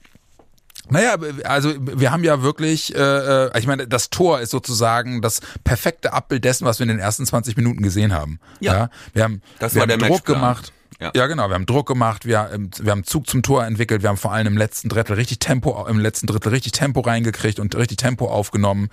Naja, 0.90 1.16
also 1.44 1.74
wir 1.78 2.10
haben 2.12 2.24
ja 2.24 2.42
wirklich, 2.42 2.94
äh, 2.94 2.98
äh, 3.46 3.58
ich 3.58 3.66
meine, 3.66 3.86
das 3.86 4.10
Tor 4.10 4.40
ist 4.40 4.50
sozusagen 4.50 5.22
das 5.22 5.40
perfekte 5.64 6.12
Abbild 6.12 6.44
dessen, 6.44 6.64
was 6.64 6.78
wir 6.78 6.84
in 6.84 6.88
den 6.88 6.98
ersten 6.98 7.26
20 7.26 7.56
Minuten 7.56 7.82
gesehen 7.82 8.12
haben. 8.12 8.40
Ja. 8.60 8.90
wir 9.12 9.24
haben, 9.24 9.42
Das 9.58 9.74
wir 9.74 9.80
war 9.80 9.82
haben 9.82 9.88
der 9.88 10.08
Druck 10.08 10.10
Matchplan. 10.28 10.36
gemacht. 10.36 10.72
Ja. 11.00 11.12
Ja. 11.14 11.26
genau, 11.28 11.48
wir 11.48 11.54
haben 11.54 11.66
Druck 11.66 11.86
gemacht, 11.86 12.26
wir, 12.26 12.50
ähm, 12.52 12.70
wir 12.80 12.90
haben 12.90 13.04
Zug 13.04 13.28
zum 13.28 13.42
Tor 13.42 13.64
entwickelt, 13.64 14.02
wir 14.02 14.08
haben 14.08 14.16
vor 14.16 14.32
allem 14.32 14.48
im 14.48 14.56
letzten 14.56 14.88
Drittel 14.88 15.14
richtig 15.14 15.38
Tempo, 15.38 15.86
im 15.86 16.00
letzten 16.00 16.26
Drittel 16.26 16.48
richtig 16.50 16.72
Tempo 16.72 17.00
reingekriegt 17.00 17.60
und 17.60 17.76
richtig 17.76 17.98
Tempo 17.98 18.26
aufgenommen. 18.28 18.88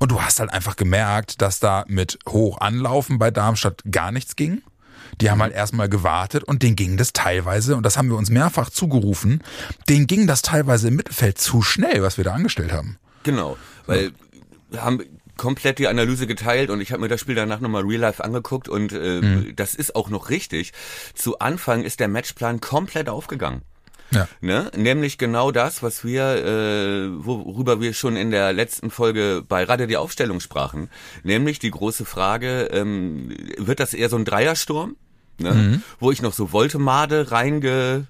Und 0.00 0.10
du 0.10 0.20
hast 0.20 0.40
halt 0.40 0.52
einfach 0.52 0.74
gemerkt, 0.74 1.42
dass 1.42 1.60
da 1.60 1.84
mit 1.86 2.18
hoch 2.28 2.58
anlaufen 2.60 3.18
bei 3.20 3.30
Darmstadt 3.30 3.82
gar 3.90 4.10
nichts 4.10 4.34
ging. 4.34 4.62
Die 5.20 5.30
haben 5.30 5.42
halt 5.42 5.52
erstmal 5.52 5.88
gewartet 5.88 6.44
und 6.44 6.62
denen 6.62 6.76
ging 6.76 6.96
das 6.96 7.12
teilweise, 7.12 7.76
und 7.76 7.84
das 7.84 7.96
haben 7.96 8.08
wir 8.08 8.16
uns 8.16 8.30
mehrfach 8.30 8.70
zugerufen, 8.70 9.42
denen 9.88 10.06
ging 10.06 10.26
das 10.26 10.42
teilweise 10.42 10.88
im 10.88 10.96
Mittelfeld 10.96 11.38
zu 11.38 11.62
schnell, 11.62 12.02
was 12.02 12.16
wir 12.16 12.24
da 12.24 12.32
angestellt 12.34 12.72
haben. 12.72 12.98
Genau, 13.22 13.56
weil 13.86 14.12
wir 14.70 14.82
haben 14.84 15.00
komplett 15.36 15.78
die 15.78 15.88
Analyse 15.88 16.26
geteilt 16.26 16.70
und 16.70 16.80
ich 16.80 16.92
habe 16.92 17.02
mir 17.02 17.08
das 17.08 17.20
Spiel 17.20 17.34
danach 17.34 17.60
nochmal 17.60 17.82
real 17.82 18.00
life 18.00 18.22
angeguckt 18.22 18.68
und 18.68 18.92
äh, 18.92 19.20
Mhm. 19.20 19.56
das 19.56 19.74
ist 19.74 19.96
auch 19.96 20.08
noch 20.08 20.30
richtig. 20.30 20.72
Zu 21.14 21.38
Anfang 21.40 21.82
ist 21.82 21.98
der 22.00 22.08
Matchplan 22.08 22.60
komplett 22.60 23.08
aufgegangen. 23.08 23.62
Ja. 24.10 24.28
Ne? 24.40 24.70
Nämlich 24.76 25.18
genau 25.18 25.50
das, 25.50 25.82
was 25.82 26.04
wir, 26.04 26.22
äh, 26.44 27.08
worüber 27.24 27.80
wir 27.80 27.94
schon 27.94 28.16
in 28.16 28.30
der 28.30 28.52
letzten 28.52 28.90
Folge 28.90 29.42
bei 29.48 29.64
Radio 29.64 29.86
die 29.86 29.96
Aufstellung 29.96 30.38
sprachen. 30.38 30.88
Nämlich 31.24 31.58
die 31.58 31.70
große 31.70 32.04
Frage, 32.04 32.68
ähm, 32.72 33.34
wird 33.58 33.80
das 33.80 33.92
eher 33.92 34.10
so 34.10 34.16
ein 34.16 34.24
Dreiersturm? 34.24 34.94
Ne? 35.38 35.52
Mhm. 35.52 35.82
Wo 36.00 36.10
ich 36.10 36.22
noch 36.22 36.32
so 36.32 36.52
Voltemade 36.52 37.30
reinge, 37.30 38.06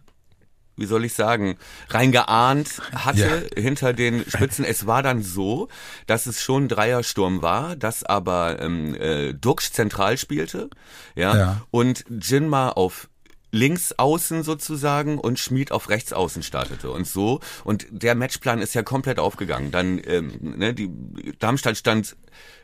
wie 0.77 0.87
soll 0.87 1.05
ich 1.05 1.15
sagen, 1.15 1.57
reingeahnt 1.89 2.83
hatte 2.93 3.49
hinter 3.57 3.93
den 3.93 4.25
Spitzen. 4.29 4.65
Es 4.65 4.87
war 4.87 5.03
dann 5.03 5.23
so, 5.23 5.69
dass 6.07 6.27
es 6.27 6.43
schon 6.43 6.65
ein 6.65 6.69
Dreiersturm 6.69 7.43
war, 7.43 7.77
dass 7.77 8.03
aber 8.03 8.61
ähm, 8.61 8.95
äh, 8.97 9.33
Duxch 9.35 9.71
zentral 9.73 10.19
spielte, 10.19 10.69
ja, 11.15 11.37
Ja. 11.37 11.61
und 11.71 12.05
Jinma 12.09 12.71
auf 12.71 13.09
links 13.53 13.93
außen 13.97 14.43
sozusagen 14.43 15.17
und 15.17 15.39
Schmid 15.39 15.71
auf 15.71 15.89
rechts 15.89 16.13
außen 16.13 16.43
startete 16.43 16.91
und 16.91 17.07
so 17.07 17.39
und 17.63 17.87
der 17.91 18.17
Matchplan 18.17 18.61
ist 18.61 18.75
ja 18.75 18.83
komplett 18.83 19.21
aufgegangen. 19.21 19.71
Dann 19.71 20.01
ähm, 20.05 20.33
ne, 20.59 20.75
die 20.75 20.91
Darmstadt 21.39 21.77
stand 21.77 22.17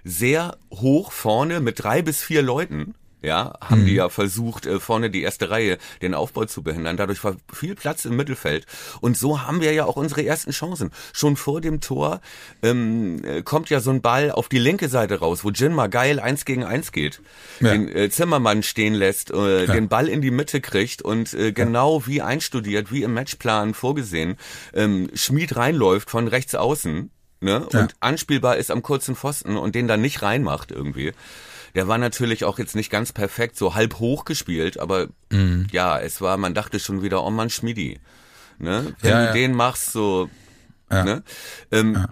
sehr 0.03 0.57
hoch 0.73 1.13
vorne 1.13 1.61
mit 1.61 1.81
drei 1.81 2.03
bis 2.03 2.21
vier 2.23 2.43
Leuten. 2.43 2.97
Ja, 3.23 3.53
haben 3.61 3.85
die 3.85 3.95
ja 3.95 4.09
versucht, 4.09 4.65
äh, 4.65 4.81
vorne 4.81 5.11
die 5.11 5.23
erste 5.23 5.51
Reihe 5.51 5.77
den 6.01 6.15
Aufbau 6.15 6.47
zu 6.47 6.63
behindern. 6.63 6.97
Dadurch 6.97 7.23
war 7.23 7.37
viel 7.53 7.75
Platz 7.75 8.07
im 8.07 8.17
Mittelfeld. 8.17 8.67
Und 9.03 9.17
so 9.17 9.43
haben 9.43 9.61
wir 9.61 9.73
ja 9.73 9.85
auch 9.85 9.97
unsere 9.97 10.25
ersten 10.25 10.53
Chancen. 10.53 10.91
Schon 11.13 11.37
vor 11.37 11.61
dem 11.61 11.81
Tor 11.81 12.21
ähm, 12.63 13.23
äh, 13.25 13.43
kommt 13.43 13.69
ja 13.69 13.81
so 13.81 13.91
ein 13.91 14.01
Ball 14.01 14.31
auf 14.31 14.49
die 14.49 14.59
linke 14.59 14.89
Seite 14.89 15.19
raus, 15.19 15.45
wo 15.45 15.51
Jinma 15.51 15.89
geil 15.89 16.19
eins 16.19 16.47
gegen 16.47 16.65
eins 16.65 16.93
geht. 16.93 17.21
Ja. 17.61 17.73
Den 17.73 17.95
äh, 17.95 18.09
Zimmermann 18.09 18.63
stehen 18.63 18.95
lässt, 18.95 19.31
äh, 19.31 19.67
den 19.67 19.89
Ball 19.89 20.09
in 20.09 20.23
die 20.23 20.31
Mitte 20.31 20.61
kriegt 20.63 21.03
und 21.03 21.35
äh, 21.35 21.53
genau 21.53 22.07
wie 22.07 22.23
einstudiert, 22.23 22.91
wie 22.91 23.03
im 23.03 23.13
Matchplan 23.13 23.75
vorgesehen, 23.75 24.37
ähm, 24.73 25.11
Schmied 25.15 25.57
reinläuft 25.57 26.11
von 26.11 26.27
rechts 26.27 26.55
außen 26.55 27.11
ne, 27.41 27.67
Ja. 27.71 27.81
und 27.81 27.95
anspielbar 28.01 28.57
ist 28.57 28.71
am 28.71 28.83
kurzen 28.83 29.15
Pfosten 29.17 29.57
und 29.57 29.75
den 29.75 29.89
dann 29.89 30.01
nicht 30.01 30.23
reinmacht 30.23 30.71
irgendwie. 30.71 31.13
Der 31.75 31.89
war 31.89 31.99
natürlich 31.99 32.45
auch 32.45 32.59
jetzt 32.59 32.75
nicht 32.75 32.91
ganz 32.91 33.13
perfekt, 33.13 33.57
so 33.57 33.75
halb 33.75 33.99
hoch 33.99 34.25
gespielt, 34.25 34.79
aber 34.79 35.09
Mhm. 35.31 35.67
ja, 35.73 35.99
es 35.99 36.21
war, 36.21 36.37
man 36.37 36.55
dachte 36.55 36.79
schon 36.81 37.03
wieder, 37.03 37.23
oh 37.25 37.31
Mann, 37.31 37.51
Schmidi. 37.51 37.99
Ne? 38.59 38.95
Wenn 39.01 39.11
Ja, 39.11 39.19
du 39.21 39.27
ja. 39.27 39.33
den 39.33 39.55
machst, 39.55 39.93
so, 39.93 40.29
Ja. 40.91 41.05
ne? 41.05 41.23
Ähm, 41.71 42.07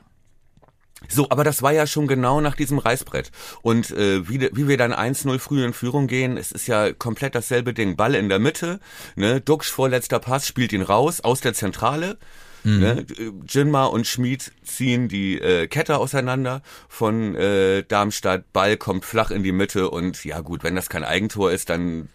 So, 1.11 1.31
aber 1.31 1.43
das 1.45 1.63
war 1.63 1.73
ja 1.73 1.87
schon 1.87 2.07
genau 2.07 2.41
nach 2.41 2.55
diesem 2.57 2.79
Reißbrett. 2.79 3.31
Und 3.63 3.91
äh, 3.93 4.29
wie, 4.29 4.41
wie 4.53 4.69
wir 4.69 4.77
dann 4.77 4.93
1-0 4.93 5.39
früh 5.39 5.65
in 5.65 5.73
Führung 5.73 6.07
gehen, 6.07 6.37
es 6.37 6.53
ist 6.53 6.67
ja 6.67 6.93
komplett 6.93 7.35
dasselbe 7.35 7.73
Ding. 7.73 7.97
Ball 7.97 8.15
in 8.15 8.29
der 8.29 8.41
Mitte, 8.41 8.79
ne? 9.15 9.41
Duxch 9.41 9.71
vorletzter 9.71 10.19
Pass, 10.19 10.47
spielt 10.47 10.73
ihn 10.73 10.83
raus 10.83 11.21
aus 11.21 11.41
der 11.41 11.55
Zentrale. 11.55 12.19
Ne? 12.65 13.07
Jinma 13.49 13.85
und 13.87 14.07
Schmid 14.07 14.53
ziehen 14.65 15.09
die 15.09 15.41
äh, 15.41 15.67
Kette 15.69 15.99
auseinander 15.99 16.63
von 16.89 17.35
äh, 17.35 17.83
Darmstadt. 17.85 18.53
Ball 18.53 18.77
kommt 18.77 19.05
flach 19.05 19.31
in 19.31 19.43
die 19.43 19.53
Mitte 19.53 19.91
und 19.91 20.25
ja 20.25 20.41
gut, 20.41 20.65
wenn 20.65 20.75
das 20.77 20.89
kein 20.89 21.05
Eigentor 21.05 21.51
ist, 21.53 21.71
dann 21.71 22.09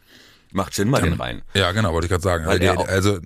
macht 0.52 0.78
Jinma 0.78 1.00
den 1.02 1.14
rein. 1.14 1.42
Ja, 1.54 1.72
genau, 1.72 1.94
wollte 1.94 2.06
ich 2.06 2.12
gerade 2.12 2.24
sagen. 2.24 2.46
Weil 2.46 2.60
der, 2.60 2.74
er 2.74 2.80
auch- 2.80 2.88
also 2.88 3.20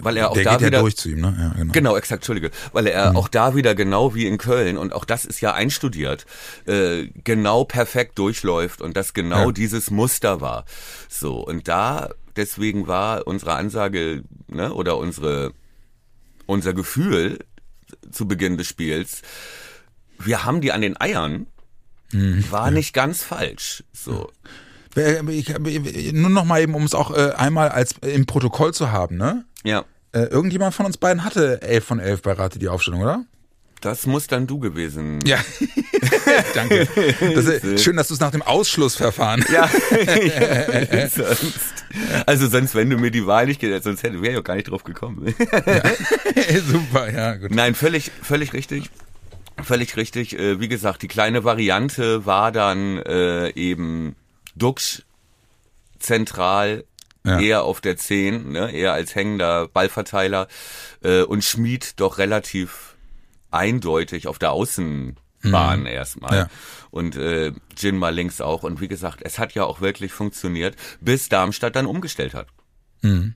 Weil 0.00 0.16
er 0.16 0.30
auch 0.30 0.34
der 0.34 0.44
da 0.44 0.50
geht 0.52 0.60
ja 0.62 0.66
wieder 0.66 0.80
durch 0.80 0.96
zu 0.96 1.08
ihm, 1.08 1.20
ne? 1.20 1.36
Ja, 1.38 1.58
genau. 1.58 1.72
Genau, 1.72 1.96
exakt, 1.96 2.20
Entschuldige. 2.22 2.50
Weil 2.72 2.86
er 2.88 3.16
auch 3.16 3.28
da 3.28 3.54
wieder 3.54 3.74
genau 3.74 4.14
wie 4.14 4.26
in 4.26 4.36
Köln 4.36 4.76
und 4.76 4.92
auch 4.92 5.04
das 5.04 5.24
ist 5.24 5.40
ja 5.40 5.54
einstudiert, 5.54 6.26
äh, 6.66 7.06
genau 7.24 7.64
perfekt 7.64 8.18
durchläuft 8.18 8.80
und 8.82 8.96
das 8.96 9.14
genau 9.14 9.46
Ja. 9.46 9.52
dieses 9.52 9.90
Muster 9.90 10.40
war. 10.40 10.64
So, 11.08 11.36
und 11.38 11.68
da, 11.68 12.10
deswegen 12.34 12.88
war 12.88 13.26
unsere 13.26 13.54
Ansage, 13.54 14.22
ne, 14.48 14.74
oder 14.74 14.98
unsere, 14.98 15.52
unser 16.46 16.74
Gefühl 16.74 17.38
zu 18.10 18.26
Beginn 18.26 18.56
des 18.56 18.66
Spiels, 18.66 19.22
wir 20.18 20.44
haben 20.44 20.60
die 20.60 20.72
an 20.72 20.80
den 20.80 21.00
Eiern, 21.00 21.46
war 22.50 22.70
nicht 22.70 22.94
ganz 22.94 23.22
falsch. 23.22 23.84
So. 23.92 24.30
Ich, 25.28 25.52
nur 26.12 26.30
noch 26.30 26.44
mal 26.44 26.62
eben, 26.62 26.74
um 26.74 26.84
es 26.84 26.94
auch 26.94 27.14
äh, 27.14 27.32
einmal 27.32 27.68
als 27.68 27.96
im 28.00 28.24
Protokoll 28.24 28.72
zu 28.72 28.90
haben, 28.90 29.16
ne? 29.16 29.44
Ja. 29.62 29.84
Äh, 30.12 30.22
irgendjemand 30.22 30.74
von 30.74 30.86
uns 30.86 30.96
beiden 30.96 31.24
hatte 31.24 31.60
11 31.60 31.84
von 31.84 32.00
11 32.00 32.22
bei 32.22 32.32
Rate 32.32 32.58
die 32.58 32.68
Aufstellung, 32.68 33.02
oder? 33.02 33.24
Das 33.80 34.06
muss 34.06 34.26
dann 34.26 34.46
du 34.46 34.58
gewesen. 34.58 35.20
Ja, 35.26 35.38
danke. 36.54 36.88
Das 37.34 37.44
ist, 37.44 37.80
schön, 37.84 37.96
dass 37.96 38.08
du 38.08 38.14
es 38.14 38.20
nach 38.20 38.30
dem 38.30 38.42
Ausschlussverfahren. 38.42 39.44
Ja, 39.52 39.68
ja 40.06 41.08
sonst. 41.08 41.84
Also 42.26 42.48
sonst, 42.48 42.74
wenn 42.74 42.90
du 42.90 42.98
mir 42.98 43.10
die 43.10 43.26
Wahl 43.26 43.46
nicht 43.46 43.60
gegeben 43.60 43.82
sonst 43.82 44.02
hätte 44.02 44.20
wäre 44.20 44.34
ich 44.34 44.38
auch 44.38 44.44
gar 44.44 44.56
nicht 44.56 44.70
drauf 44.70 44.84
gekommen. 44.84 45.34
Ja. 45.38 45.82
Super, 46.60 47.12
ja, 47.12 47.34
gut. 47.34 47.50
Nein, 47.50 47.74
völlig, 47.74 48.10
völlig 48.22 48.52
richtig. 48.52 48.90
Völlig 49.62 49.96
richtig. 49.96 50.38
Äh, 50.38 50.60
wie 50.60 50.68
gesagt, 50.68 51.02
die 51.02 51.08
kleine 51.08 51.44
Variante 51.44 52.26
war 52.26 52.52
dann 52.52 52.98
äh, 52.98 53.50
eben 53.50 54.16
Dux 54.54 55.02
zentral 55.98 56.84
ja. 57.24 57.40
eher 57.40 57.62
auf 57.64 57.80
der 57.80 57.96
10, 57.96 58.52
ne, 58.52 58.70
eher 58.72 58.92
als 58.92 59.14
hängender 59.14 59.68
Ballverteiler 59.68 60.48
äh, 61.02 61.22
und 61.22 61.44
Schmied 61.44 61.98
doch 62.00 62.18
relativ 62.18 62.95
eindeutig 63.56 64.28
auf 64.28 64.38
der 64.38 64.52
Außenbahn 64.52 65.80
mhm. 65.80 65.86
erstmal. 65.86 66.36
Ja. 66.36 66.48
Und 66.90 67.16
äh, 67.16 67.52
Jin 67.76 67.96
mal 67.96 68.14
links 68.14 68.40
auch. 68.40 68.62
Und 68.62 68.80
wie 68.80 68.88
gesagt, 68.88 69.20
es 69.22 69.38
hat 69.38 69.54
ja 69.54 69.64
auch 69.64 69.80
wirklich 69.80 70.12
funktioniert, 70.12 70.76
bis 71.00 71.28
Darmstadt 71.28 71.76
dann 71.76 71.86
umgestellt 71.86 72.34
hat. 72.34 72.48
Mhm. 73.02 73.34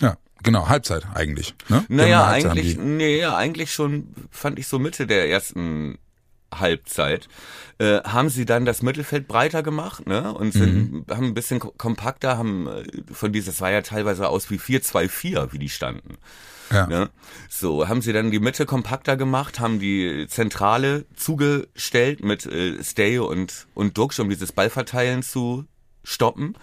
Ja, 0.00 0.16
genau, 0.42 0.68
Halbzeit 0.68 1.06
eigentlich. 1.14 1.54
Ne? 1.68 1.84
Naja, 1.88 2.26
eigentlich, 2.26 2.76
nee, 2.76 3.24
eigentlich 3.24 3.72
schon, 3.72 4.14
fand 4.30 4.58
ich 4.58 4.66
so 4.66 4.78
Mitte 4.78 5.06
der 5.06 5.28
ersten 5.28 5.98
Halbzeit, 6.58 7.28
äh, 7.78 8.00
haben 8.02 8.28
sie 8.28 8.44
dann 8.44 8.64
das 8.64 8.82
Mittelfeld 8.82 9.26
breiter 9.26 9.62
gemacht, 9.62 10.06
ne? 10.06 10.32
Und 10.34 10.52
sind, 10.52 10.92
mhm. 10.92 11.04
haben 11.10 11.26
ein 11.28 11.34
bisschen 11.34 11.60
kompakter, 11.60 12.36
haben 12.36 12.66
äh, 12.66 12.84
von 13.12 13.32
dieses 13.32 13.60
war 13.60 13.70
ja 13.70 13.82
teilweise 13.82 14.28
aus 14.28 14.50
wie 14.50 14.58
4-2-4, 14.58 15.52
wie 15.52 15.58
die 15.58 15.68
standen. 15.68 16.18
Ja. 16.72 16.86
Ne? 16.86 17.10
So, 17.48 17.88
haben 17.88 18.02
sie 18.02 18.12
dann 18.12 18.30
die 18.30 18.40
Mitte 18.40 18.66
kompakter 18.66 19.16
gemacht, 19.16 19.60
haben 19.60 19.78
die 19.78 20.26
Zentrale 20.28 21.04
zugestellt 21.14 22.24
mit 22.24 22.46
äh, 22.46 22.82
Stay 22.82 23.18
und, 23.18 23.66
und 23.74 23.98
Duxch, 23.98 24.20
um 24.20 24.30
dieses 24.30 24.52
Ballverteilen 24.52 25.22
zu 25.22 25.64
stoppen. 26.04 26.56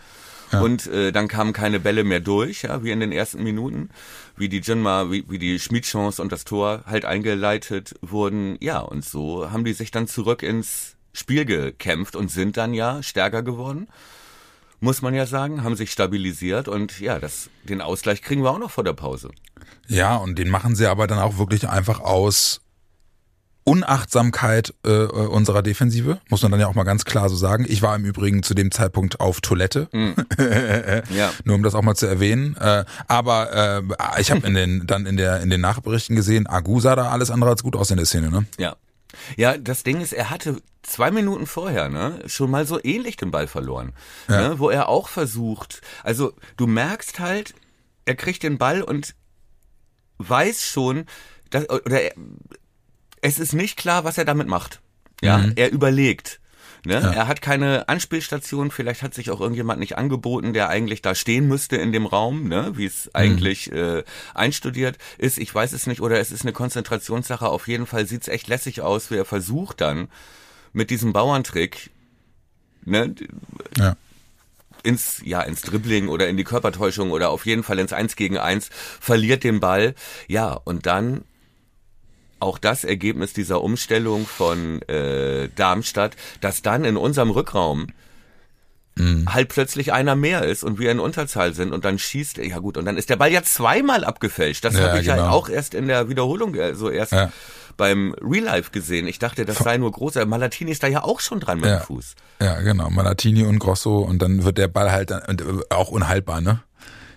Ja. 0.52 0.62
Und 0.62 0.88
äh, 0.88 1.12
dann 1.12 1.28
kamen 1.28 1.54
keine 1.54 1.80
Bälle 1.80 2.04
mehr 2.04 2.20
durch, 2.20 2.64
ja, 2.64 2.84
wie 2.84 2.92
in 2.92 3.00
den 3.00 3.12
ersten 3.12 3.44
Minuten, 3.44 3.90
wie 4.36 4.50
die 4.50 4.62
Jinma, 4.62 5.12
wie, 5.12 5.24
wie 5.30 5.38
die 5.38 5.60
Schmiedchance 5.60 6.22
und 6.22 6.32
das 6.32 6.44
Tor 6.44 6.84
halt 6.88 7.06
eingeleitet 7.06 7.96
wurden. 8.02 8.58
Ja, 8.60 8.80
und 8.80 9.06
so 9.06 9.52
haben 9.52 9.64
die 9.64 9.74
sich 9.74 9.92
dann 9.92 10.08
zurück 10.08 10.42
ins 10.42 10.96
Spiel 11.14 11.46
gekämpft 11.46 12.16
und 12.16 12.32
sind 12.32 12.58
dann 12.58 12.74
ja 12.74 13.04
stärker 13.04 13.44
geworden 13.44 13.88
muss 14.80 15.02
man 15.02 15.14
ja 15.14 15.26
sagen, 15.26 15.64
haben 15.64 15.76
sich 15.76 15.92
stabilisiert 15.92 16.68
und 16.68 17.00
ja, 17.00 17.20
das, 17.20 17.50
den 17.64 17.82
Ausgleich 17.82 18.22
kriegen 18.22 18.44
wir 18.44 18.52
auch 18.52 18.60
noch 18.60 18.72
vor 18.72 18.84
der 18.84 18.94
Pause. 18.94 19.30
Ja, 19.88 20.16
und 20.16 20.38
den 20.38 20.50
machen 20.50 20.76
sie 20.76 20.88
aber 20.88 21.08
dann 21.08 21.20
auch 21.20 21.38
wirklich 21.38 21.68
einfach 21.68 22.00
aus 22.00 22.62
Unachtsamkeit 23.70 24.74
äh, 24.84 24.90
unserer 24.90 25.62
Defensive, 25.62 26.20
muss 26.30 26.42
man 26.42 26.52
dann 26.52 26.60
ja 26.60 26.68
auch 26.68 26.74
mal 26.74 26.86
ganz 26.86 27.06
klar 27.06 27.30
so 27.30 27.36
sagen. 27.36 27.66
Ich 27.68 27.84
war 27.84 27.96
im 27.96 28.04
Übrigen 28.04 28.42
zu 28.42 28.56
dem 28.56 28.72
Zeitpunkt 28.72 29.20
auf 29.20 29.42
Toilette, 29.42 29.90
mm. 29.92 30.14
ja. 31.16 31.32
nur 31.44 31.56
um 31.56 31.62
das 31.62 31.76
auch 31.76 31.84
mal 31.84 31.94
zu 31.94 32.08
erwähnen. 32.08 32.56
Äh, 32.58 32.86
aber 33.08 33.84
äh, 33.88 34.22
ich 34.22 34.32
habe 34.32 34.48
in 34.48 34.56
den 34.56 34.88
dann 34.88 35.06
in 35.06 35.18
der 35.18 35.42
in 35.42 35.52
den 35.52 35.62
Nachberichten 35.62 36.16
gesehen, 36.16 36.48
Agu 36.48 36.80
sah 36.80 36.96
da 36.96 37.10
alles 37.10 37.30
andere 37.30 37.52
als 37.52 37.62
gut 37.62 37.76
aus 37.76 37.92
in 37.92 37.98
der 37.98 38.08
Szene, 38.08 38.32
ne? 38.32 38.46
Ja, 38.58 38.76
ja, 39.38 39.58
das 39.58 39.84
Ding 39.84 40.02
ist, 40.02 40.14
er 40.14 40.30
hatte 40.30 40.62
zwei 40.84 41.12
Minuten 41.12 41.46
vorher 41.46 41.90
ne, 41.90 42.22
schon 42.28 42.52
mal 42.52 42.66
so 42.66 42.80
ähnlich 42.84 43.18
den 43.18 43.32
Ball 43.32 43.48
verloren, 43.48 43.94
ja. 44.28 44.50
ne, 44.50 44.60
wo 44.60 44.70
er 44.70 44.90
auch 44.90 45.08
versucht. 45.08 45.82
Also 46.04 46.34
du 46.58 46.68
merkst 46.68 47.20
halt, 47.20 47.54
er 48.06 48.16
kriegt 48.16 48.44
den 48.44 48.58
Ball 48.58 48.82
und 48.82 49.16
weiß 50.18 50.66
schon, 50.66 51.06
dass, 51.50 51.70
oder 51.70 52.02
er, 52.02 52.14
es 53.22 53.40
ist 53.40 53.54
nicht 53.54 53.78
klar, 53.78 54.04
was 54.04 54.18
er 54.18 54.26
damit 54.26 54.48
macht. 54.48 54.82
Ja, 55.22 55.40
mhm. 55.40 55.54
er 55.56 55.72
überlegt. 55.72 56.39
Ne? 56.86 56.94
Ja. 56.94 57.12
Er 57.12 57.28
hat 57.28 57.42
keine 57.42 57.90
Anspielstation, 57.90 58.72
vielleicht 58.72 59.04
hat 59.04 59.14
sich 59.14 59.32
auch 59.32 59.42
irgendjemand 59.42 59.80
nicht 59.80 59.98
angeboten, 59.98 60.54
der 60.54 60.70
eigentlich 60.70 61.02
da 61.02 61.14
stehen 61.14 61.48
müsste 61.48 61.76
in 61.76 61.92
dem 61.92 62.06
Raum, 62.06 62.48
ne? 62.48 62.72
wie 62.76 62.86
es 62.86 63.06
mhm. 63.06 63.12
eigentlich 63.14 63.72
äh, 63.72 64.04
einstudiert 64.34 64.98
ist. 65.18 65.38
Ich 65.38 65.54
weiß 65.54 65.74
es 65.74 65.88
nicht, 65.88 66.02
oder 66.02 66.20
es 66.20 66.32
ist 66.32 66.44
eine 66.44 66.54
Konzentrationssache. 66.54 67.48
Auf 67.48 67.68
jeden 67.68 67.86
Fall 67.86 68.06
sieht 68.06 68.22
es 68.22 68.28
echt 68.28 68.48
lässig 68.48 68.82
aus, 68.82 69.12
wie 69.12 69.16
er 69.16 69.26
versucht 69.26 69.82
dann 69.82 70.08
mit 70.72 70.90
diesem 70.90 71.14
Bauerntrick 71.14 71.90
ne? 72.86 73.16
ja. 73.78 73.96
ins 74.84 75.22
ja 75.26 75.42
ins 75.42 75.62
Dribbling 75.62 76.08
oder 76.08 76.28
in 76.28 76.38
die 76.38 76.44
Körpertäuschung 76.44 77.12
oder 77.12 77.30
auf 77.30 77.46
jeden 77.46 77.64
Fall 77.64 77.80
ins 77.80 77.94
Eins 77.94 78.16
gegen 78.16 78.38
Eins 78.38 78.70
verliert 78.72 79.44
den 79.44 79.60
Ball. 79.60 79.96
Ja, 80.28 80.54
und 80.54 80.86
dann 80.86 81.24
auch 82.40 82.58
das 82.58 82.84
Ergebnis 82.84 83.34
dieser 83.34 83.62
Umstellung 83.62 84.26
von 84.26 84.82
äh, 84.84 85.50
Darmstadt, 85.56 86.16
dass 86.42 86.62
dann 86.62 86.86
in 86.86 86.98
unserem 86.98 87.32
Rückraum 87.32 87.88
mhm. 89.00 89.34
halt 89.34 89.50
plötzlich 89.50 89.94
einer 89.94 90.16
mehr 90.16 90.44
ist 90.44 90.64
und 90.64 90.80
wir 90.80 90.92
in 90.92 91.00
Unterzahl 91.00 91.54
sind 91.54 91.74
und 91.74 91.86
dann 91.86 91.98
schießt 91.98 92.38
er, 92.38 92.48
ja 92.48 92.60
gut, 92.60 92.78
und 92.78 92.86
dann 92.86 92.98
ist 92.98 93.10
der 93.10 93.16
Ball 93.16 93.32
ja 93.32 93.44
zweimal 93.44 94.04
abgefälscht. 94.04 94.64
Das 94.64 94.76
ja, 94.76 94.88
habe 94.88 95.00
ich 95.00 95.06
genau. 95.06 95.18
ja 95.18 95.30
auch 95.30 95.50
erst 95.50 95.74
in 95.74 95.88
der 95.88 96.10
Wiederholung, 96.10 96.56
äh, 96.56 96.76
so 96.76 96.90
erst 96.90 97.14
ja. 97.14 97.32
beim 97.78 98.14
Real 98.22 98.44
Life 98.44 98.72
gesehen. 98.72 99.08
Ich 99.08 99.20
dachte, 99.20 99.46
das 99.46 99.58
sei 99.58 99.78
nur 99.78 99.92
groß. 99.92 100.16
Malatini 100.26 100.72
ist 100.72 100.84
da 100.84 100.88
ja 100.88 101.04
auch 101.04 101.20
schon 101.20 101.40
dran 101.40 101.60
mit 101.60 101.70
ja. 101.70 101.80
dem 101.80 101.86
Fuß. 101.86 102.16
Ja, 102.42 102.62
genau. 102.62 102.90
Malatini 102.90 103.44
und 103.44 103.60
Grosso 103.60 104.00
und 104.00 104.22
dann 104.22 104.44
wird 104.44 104.58
der 104.58 104.68
Ball 104.68 104.92
halt 104.92 105.12
äh, 105.12 105.18
auch 105.70 105.90
unhaltbar, 105.90 106.42
ne? 106.42 106.62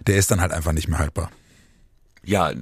Der 0.07 0.17
ist 0.17 0.33
dann 0.33 0.41
halt 0.41 0.53
einfach 0.53 0.73
nicht 0.73 0.89
mehr 0.89 0.99
haltbar. 0.99 1.31
Ja, 2.25 2.53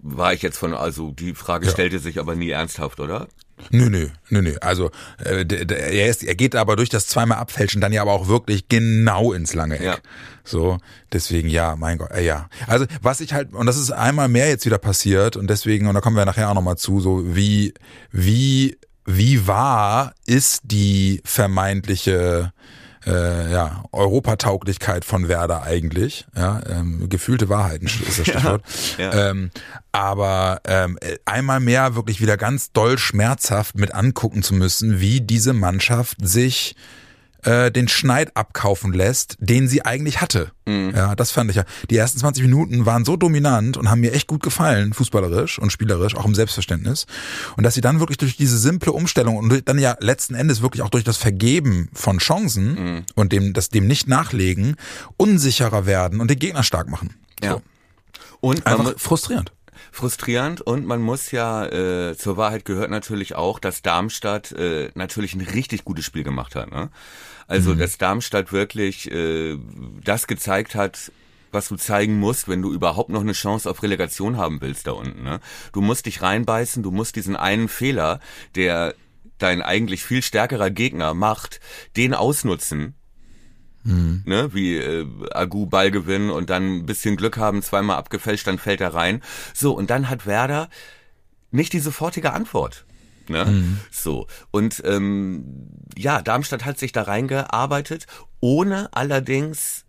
war 0.00 0.32
ich 0.32 0.42
jetzt 0.42 0.56
von, 0.56 0.74
also 0.74 1.10
die 1.10 1.34
Frage 1.34 1.66
ja. 1.66 1.72
stellte 1.72 1.98
sich 1.98 2.18
aber 2.18 2.34
nie 2.34 2.50
ernsthaft, 2.50 3.00
oder? 3.00 3.28
Nö, 3.70 3.88
nö, 3.88 4.08
nö, 4.28 4.42
nö. 4.42 4.56
Also 4.60 4.90
äh, 5.24 5.44
er, 5.44 6.08
ist, 6.08 6.24
er 6.24 6.34
geht 6.34 6.56
aber 6.56 6.76
durch 6.76 6.88
das 6.88 7.06
zweimal 7.06 7.38
Abfälschen 7.38 7.80
dann 7.80 7.92
ja 7.92 8.02
aber 8.02 8.12
auch 8.12 8.28
wirklich 8.28 8.68
genau 8.68 9.32
ins 9.32 9.54
lange 9.54 9.76
Eck. 9.76 9.84
Ja. 9.84 9.98
So, 10.44 10.78
deswegen 11.12 11.48
ja, 11.48 11.76
mein 11.76 11.98
Gott, 11.98 12.10
äh, 12.10 12.24
ja. 12.24 12.48
Also 12.66 12.86
was 13.00 13.20
ich 13.20 13.32
halt, 13.32 13.52
und 13.52 13.66
das 13.66 13.76
ist 13.76 13.90
einmal 13.92 14.28
mehr 14.28 14.48
jetzt 14.48 14.66
wieder 14.66 14.78
passiert 14.78 15.36
und 15.36 15.48
deswegen, 15.48 15.86
und 15.86 15.94
da 15.94 16.00
kommen 16.00 16.16
wir 16.16 16.24
nachher 16.24 16.50
auch 16.50 16.54
nochmal 16.54 16.76
zu, 16.76 17.00
so 17.00 17.36
wie, 17.36 17.74
wie, 18.10 18.78
wie 19.04 19.46
wahr 19.46 20.14
ist 20.26 20.62
die 20.64 21.20
vermeintliche 21.24 22.52
äh, 23.06 23.52
ja, 23.52 23.84
Europatauglichkeit 23.92 25.04
von 25.04 25.28
Werder 25.28 25.62
eigentlich. 25.62 26.26
Ja, 26.36 26.60
ähm, 26.68 27.08
gefühlte 27.08 27.48
Wahrheiten 27.48 27.86
ist 27.86 28.00
das 28.06 28.14
Stichwort. 28.28 28.62
Ja, 28.98 29.04
ja. 29.04 29.30
Ähm, 29.30 29.50
aber 29.92 30.60
ähm, 30.64 30.98
einmal 31.24 31.60
mehr 31.60 31.94
wirklich 31.94 32.20
wieder 32.20 32.36
ganz 32.36 32.72
doll 32.72 32.98
schmerzhaft 32.98 33.76
mit 33.76 33.94
angucken 33.94 34.42
zu 34.42 34.54
müssen, 34.54 35.00
wie 35.00 35.20
diese 35.20 35.52
Mannschaft 35.52 36.16
sich 36.20 36.76
äh, 37.42 37.70
den 37.70 37.88
Schneid 37.88 38.36
abkaufen 38.36 38.92
lässt, 38.92 39.36
den 39.40 39.68
sie 39.68 39.84
eigentlich 39.84 40.20
hatte. 40.20 40.52
Mhm. 40.66 40.92
Ja, 40.94 41.14
das 41.14 41.30
fand 41.30 41.50
ich 41.50 41.56
ja. 41.56 41.64
Die 41.90 41.96
ersten 41.96 42.18
20 42.18 42.42
Minuten 42.42 42.86
waren 42.86 43.04
so 43.04 43.16
dominant 43.16 43.76
und 43.76 43.90
haben 43.90 44.00
mir 44.00 44.12
echt 44.12 44.26
gut 44.26 44.42
gefallen, 44.42 44.92
fußballerisch 44.92 45.58
und 45.58 45.72
spielerisch, 45.72 46.14
auch 46.14 46.24
im 46.24 46.34
Selbstverständnis. 46.34 47.06
Und 47.56 47.64
dass 47.64 47.74
sie 47.74 47.80
dann 47.80 48.00
wirklich 48.00 48.18
durch 48.18 48.36
diese 48.36 48.58
simple 48.58 48.92
Umstellung 48.92 49.36
und 49.36 49.68
dann 49.68 49.78
ja 49.78 49.96
letzten 50.00 50.34
Endes 50.34 50.62
wirklich 50.62 50.82
auch 50.82 50.90
durch 50.90 51.04
das 51.04 51.16
Vergeben 51.16 51.88
von 51.92 52.18
Chancen 52.18 52.74
mhm. 52.74 53.04
und 53.14 53.32
dem, 53.32 53.52
das 53.52 53.68
dem 53.68 53.86
nicht 53.86 54.08
nachlegen, 54.08 54.76
unsicherer 55.16 55.86
werden 55.86 56.20
und 56.20 56.30
den 56.30 56.38
Gegner 56.38 56.62
stark 56.62 56.88
machen. 56.88 57.14
Ja. 57.42 57.52
So. 57.52 57.62
Und 58.40 58.66
einfach 58.66 58.98
frustrierend 58.98 59.52
frustrierend 59.92 60.62
und 60.62 60.86
man 60.86 61.02
muss 61.02 61.30
ja, 61.30 61.66
äh, 61.66 62.16
zur 62.16 62.36
Wahrheit 62.38 62.64
gehört 62.64 62.90
natürlich 62.90 63.34
auch, 63.34 63.58
dass 63.58 63.82
Darmstadt 63.82 64.50
äh, 64.52 64.90
natürlich 64.94 65.34
ein 65.34 65.42
richtig 65.42 65.84
gutes 65.84 66.06
Spiel 66.06 66.24
gemacht 66.24 66.56
hat. 66.56 66.70
Ne? 66.70 66.90
Also, 67.52 67.74
mhm. 67.74 67.78
dass 67.78 67.98
Darmstadt 67.98 68.52
wirklich 68.52 69.10
äh, 69.10 69.58
das 70.02 70.26
gezeigt 70.26 70.74
hat, 70.74 71.12
was 71.50 71.68
du 71.68 71.76
zeigen 71.76 72.18
musst, 72.18 72.48
wenn 72.48 72.62
du 72.62 72.72
überhaupt 72.72 73.10
noch 73.10 73.20
eine 73.20 73.32
Chance 73.32 73.68
auf 73.70 73.82
Relegation 73.82 74.38
haben 74.38 74.60
willst 74.62 74.86
da 74.86 74.92
unten. 74.92 75.22
Ne? 75.22 75.40
Du 75.72 75.82
musst 75.82 76.06
dich 76.06 76.22
reinbeißen, 76.22 76.82
du 76.82 76.90
musst 76.90 77.16
diesen 77.16 77.36
einen 77.36 77.68
Fehler, 77.68 78.20
der 78.54 78.94
dein 79.36 79.60
eigentlich 79.60 80.02
viel 80.02 80.22
stärkerer 80.22 80.70
Gegner 80.70 81.12
macht, 81.12 81.60
den 81.96 82.14
ausnutzen 82.14 82.94
Mhm. 83.84 84.22
Ne, 84.26 84.54
wie 84.54 84.76
äh, 84.76 85.06
Agu 85.32 85.66
Ballgewinn 85.66 86.30
und 86.30 86.50
dann 86.50 86.78
ein 86.78 86.86
bisschen 86.86 87.16
Glück 87.16 87.36
haben, 87.36 87.62
zweimal 87.62 87.96
abgefälscht, 87.96 88.46
dann 88.46 88.58
fällt 88.58 88.80
er 88.80 88.94
rein. 88.94 89.22
So, 89.54 89.72
und 89.72 89.90
dann 89.90 90.08
hat 90.08 90.26
Werder 90.26 90.68
nicht 91.50 91.72
die 91.72 91.80
sofortige 91.80 92.32
Antwort. 92.32 92.84
Ne? 93.30 93.44
Mhm. 93.44 93.80
So. 93.90 94.26
Und 94.50 94.82
ähm, 94.84 95.68
ja, 95.96 96.22
Darmstadt 96.22 96.64
hat 96.64 96.78
sich 96.78 96.92
da 96.92 97.02
reingearbeitet, 97.02 98.06
ohne 98.40 98.92
allerdings 98.94 99.84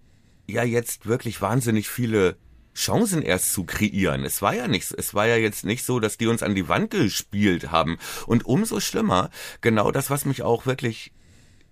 ja 0.47 0.63
jetzt 0.63 1.05
wirklich 1.05 1.41
wahnsinnig 1.41 1.89
viele 1.89 2.37
Chancen 2.75 3.21
erst 3.21 3.53
zu 3.53 3.65
kreieren. 3.65 4.25
Es 4.25 4.41
war 4.41 4.55
ja 4.55 4.67
nicht, 4.67 4.91
es 4.97 5.13
war 5.13 5.27
ja 5.27 5.37
jetzt 5.37 5.63
nicht 5.63 5.85
so, 5.85 5.99
dass 5.99 6.17
die 6.17 6.27
uns 6.27 6.43
an 6.43 6.55
die 6.55 6.67
Wand 6.67 6.91
gespielt 6.91 7.71
haben. 7.71 7.97
Und 8.25 8.45
umso 8.45 8.79
schlimmer, 8.79 9.29
genau 9.61 9.91
das, 9.91 10.09
was 10.09 10.25
mich 10.25 10.41
auch 10.41 10.65
wirklich 10.65 11.11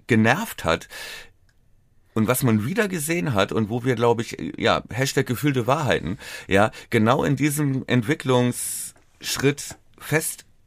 genervt 0.08 0.64
hat, 0.64 0.88
und 2.14 2.28
was 2.28 2.44
man 2.44 2.66
wieder 2.66 2.88
gesehen 2.88 3.34
hat 3.34 3.52
und 3.52 3.70
wo 3.70 3.84
wir, 3.86 3.96
glaube 3.96 4.22
ich, 4.22 4.38
ja, 4.58 4.84
Hashtag 4.90 5.26
gefühlte 5.26 5.68
Wahrheiten, 5.68 6.18
ja, 6.48 6.72
genau 6.90 7.24
in 7.24 7.36
diesem 7.36 7.86
Entwicklungsschritt 7.88 9.78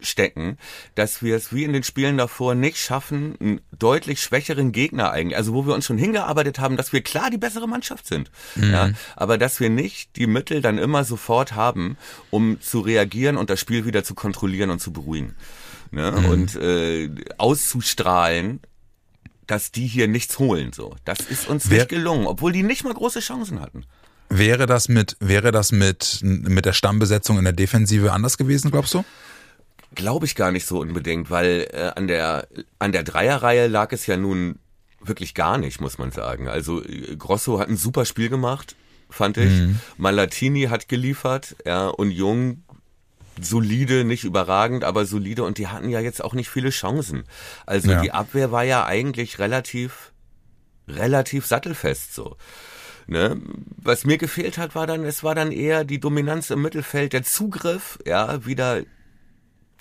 feststecken, 0.04 0.58
dass 0.94 1.22
wir 1.22 1.34
es 1.36 1.52
wie 1.52 1.64
in 1.64 1.72
den 1.72 1.82
Spielen 1.82 2.18
davor 2.18 2.54
nicht 2.54 2.76
schaffen, 2.78 3.34
einen 3.40 3.60
deutlich 3.78 4.20
schwächeren 4.22 4.70
Gegner 4.72 5.10
eigentlich, 5.10 5.36
also 5.36 5.54
wo 5.54 5.66
wir 5.66 5.74
uns 5.74 5.86
schon 5.86 5.98
hingearbeitet 5.98 6.58
haben, 6.58 6.76
dass 6.76 6.92
wir 6.92 7.00
klar 7.02 7.30
die 7.30 7.38
bessere 7.38 7.66
Mannschaft 7.66 8.06
sind, 8.06 8.30
Mhm. 8.54 8.70
ja, 8.72 8.90
aber 9.16 9.38
dass 9.38 9.60
wir 9.60 9.70
nicht 9.70 10.16
die 10.16 10.26
Mittel 10.26 10.60
dann 10.60 10.78
immer 10.78 11.04
sofort 11.04 11.54
haben, 11.54 11.96
um 12.30 12.60
zu 12.60 12.80
reagieren 12.80 13.36
und 13.36 13.48
das 13.50 13.60
Spiel 13.60 13.86
wieder 13.86 14.04
zu 14.04 14.14
kontrollieren 14.14 14.70
und 14.70 14.80
zu 14.80 14.92
beruhigen. 14.92 15.34
Ne? 15.90 16.12
Mhm. 16.12 16.24
Und 16.26 16.54
äh, 16.56 17.10
auszustrahlen, 17.38 18.60
dass 19.46 19.70
die 19.72 19.86
hier 19.86 20.08
nichts 20.08 20.38
holen. 20.38 20.72
So, 20.72 20.94
das 21.04 21.20
ist 21.20 21.48
uns 21.48 21.70
Wer- 21.70 21.78
nicht 21.80 21.88
gelungen, 21.88 22.26
obwohl 22.26 22.52
die 22.52 22.62
nicht 22.62 22.84
mal 22.84 22.94
große 22.94 23.20
Chancen 23.20 23.60
hatten. 23.60 23.84
Wäre 24.30 24.64
das 24.66 24.88
mit, 24.88 25.16
wäre 25.20 25.52
das 25.52 25.70
mit, 25.70 26.20
mit 26.22 26.64
der 26.64 26.72
Stammbesetzung 26.72 27.36
in 27.38 27.44
der 27.44 27.52
Defensive 27.52 28.10
anders 28.12 28.38
gewesen, 28.38 28.70
glaubst 28.70 28.94
du? 28.94 29.04
Glaube 29.94 30.26
ich 30.26 30.34
gar 30.34 30.50
nicht 30.52 30.66
so 30.66 30.80
unbedingt, 30.80 31.30
weil 31.30 31.68
äh, 31.72 31.92
an 31.94 32.06
der 32.06 32.46
an 32.78 32.92
der 32.92 33.02
Dreierreihe 33.02 33.66
lag 33.68 33.92
es 33.92 34.06
ja 34.06 34.16
nun 34.16 34.58
wirklich 35.00 35.34
gar 35.34 35.58
nicht, 35.58 35.80
muss 35.80 35.98
man 35.98 36.10
sagen. 36.10 36.48
Also 36.48 36.82
äh, 36.82 37.16
Grosso 37.16 37.58
hat 37.58 37.68
ein 37.68 37.76
super 37.76 38.04
Spiel 38.04 38.28
gemacht, 38.28 38.76
fand 39.10 39.36
ich. 39.36 39.52
Malatini 39.96 40.64
hat 40.64 40.88
geliefert, 40.88 41.56
ja, 41.64 41.88
und 41.88 42.10
Jung 42.10 42.62
solide, 43.40 44.04
nicht 44.04 44.24
überragend, 44.24 44.84
aber 44.84 45.04
solide 45.06 45.42
und 45.44 45.58
die 45.58 45.66
hatten 45.68 45.88
ja 45.88 46.00
jetzt 46.00 46.22
auch 46.22 46.34
nicht 46.34 46.48
viele 46.48 46.70
Chancen. 46.70 47.24
Also 47.66 47.90
Ja. 47.90 48.00
die 48.00 48.12
Abwehr 48.12 48.52
war 48.52 48.62
ja 48.64 48.84
eigentlich 48.86 49.38
relativ 49.38 50.12
relativ 50.86 51.46
sattelfest 51.46 52.14
so. 52.14 52.36
Ne? 53.06 53.40
Was 53.76 54.04
mir 54.04 54.18
gefehlt 54.18 54.56
hat, 54.56 54.74
war 54.74 54.86
dann, 54.86 55.04
es 55.04 55.22
war 55.22 55.34
dann 55.34 55.52
eher 55.52 55.84
die 55.84 56.00
Dominanz 56.00 56.50
im 56.50 56.62
Mittelfeld, 56.62 57.12
der 57.12 57.22
Zugriff, 57.22 57.98
ja, 58.06 58.44
wieder 58.46 58.82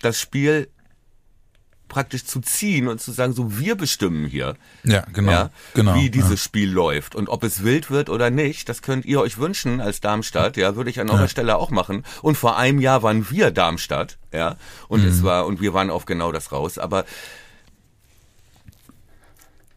das 0.03 0.19
Spiel 0.19 0.69
praktisch 1.89 2.25
zu 2.25 2.41
ziehen 2.41 2.87
und 2.87 2.99
zu 2.99 3.11
sagen, 3.11 3.33
so 3.33 3.59
wir 3.59 3.75
bestimmen 3.75 4.25
hier, 4.25 4.55
Ja, 4.83 5.01
genau. 5.13 5.31
ja, 5.31 5.49
genau. 5.75 5.93
wie 5.93 6.09
dieses 6.09 6.31
ja. 6.31 6.37
Spiel 6.37 6.71
läuft 6.71 7.13
und 7.13 7.29
ob 7.29 7.43
es 7.43 7.63
wild 7.63 7.91
wird 7.91 8.09
oder 8.09 8.31
nicht, 8.31 8.67
das 8.67 8.81
könnt 8.81 9.05
ihr 9.05 9.19
euch 9.21 9.37
wünschen 9.37 9.79
als 9.79 10.01
Darmstadt, 10.01 10.57
ja, 10.57 10.75
würde 10.75 10.89
ich 10.89 10.99
an 10.99 11.09
eurer 11.11 11.27
Stelle 11.27 11.55
auch 11.57 11.69
machen. 11.69 12.03
Und 12.23 12.35
vor 12.35 12.57
einem 12.57 12.79
Jahr 12.79 13.03
waren 13.03 13.29
wir 13.29 13.51
Darmstadt, 13.51 14.17
ja, 14.31 14.55
und 14.87 15.01
Mhm. 15.03 15.07
es 15.07 15.21
war 15.23 15.45
und 15.45 15.61
wir 15.61 15.73
waren 15.75 15.91
auf 15.91 16.05
genau 16.05 16.31
das 16.31 16.51
raus, 16.51 16.79
aber 16.79 17.05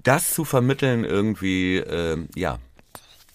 das 0.02 0.32
zu 0.32 0.44
vermitteln 0.44 1.04
irgendwie, 1.04 1.76
ähm, 1.76 2.28
ja, 2.34 2.58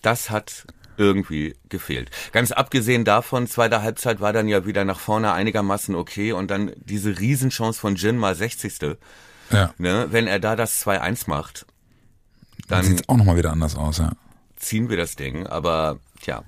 das 0.01 0.29
hat 0.31 0.65
irgendwie 1.01 1.55
gefehlt. 1.67 2.11
Ganz 2.31 2.51
abgesehen 2.51 3.03
davon, 3.03 3.47
zweite 3.47 3.81
Halbzeit 3.81 4.21
war 4.21 4.33
dann 4.33 4.47
ja 4.47 4.65
wieder 4.65 4.85
nach 4.85 4.99
vorne 4.99 5.33
einigermaßen 5.33 5.95
okay 5.95 6.31
und 6.31 6.51
dann 6.51 6.71
diese 6.77 7.19
Riesenchance 7.19 7.79
von 7.79 7.95
Jin 7.95 8.17
mal 8.17 8.35
60. 8.35 8.97
Ja. 9.49 9.73
Ne? 9.77 10.07
Wenn 10.11 10.27
er 10.27 10.39
da 10.39 10.55
das 10.55 10.85
2-1 10.85 11.23
macht, 11.27 11.65
Dann 12.67 12.85
dann 12.85 12.97
sieht 12.97 13.09
auch 13.09 13.17
nochmal 13.17 13.35
wieder 13.37 13.51
anders 13.51 13.75
aus, 13.75 13.97
ja. 13.97 14.11
ziehen 14.55 14.89
wir 14.89 14.97
das 14.97 15.15
Ding. 15.15 15.47
Aber 15.47 15.99
tja, 16.21 16.43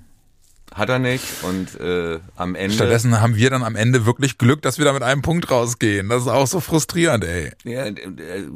hat 0.73 0.89
er 0.89 0.99
nicht 0.99 1.23
und 1.43 1.79
äh, 1.79 2.19
am 2.35 2.55
Ende... 2.55 2.73
Stattdessen 2.75 3.19
haben 3.21 3.35
wir 3.35 3.49
dann 3.49 3.63
am 3.63 3.75
Ende 3.75 4.05
wirklich 4.05 4.37
Glück, 4.37 4.61
dass 4.61 4.77
wir 4.77 4.85
da 4.85 4.93
mit 4.93 5.03
einem 5.03 5.21
Punkt 5.21 5.49
rausgehen. 5.51 6.09
Das 6.09 6.23
ist 6.23 6.27
auch 6.27 6.47
so 6.47 6.59
frustrierend, 6.59 7.23
ey. 7.23 7.51
Ja, 7.63 7.85
äh, 7.85 7.93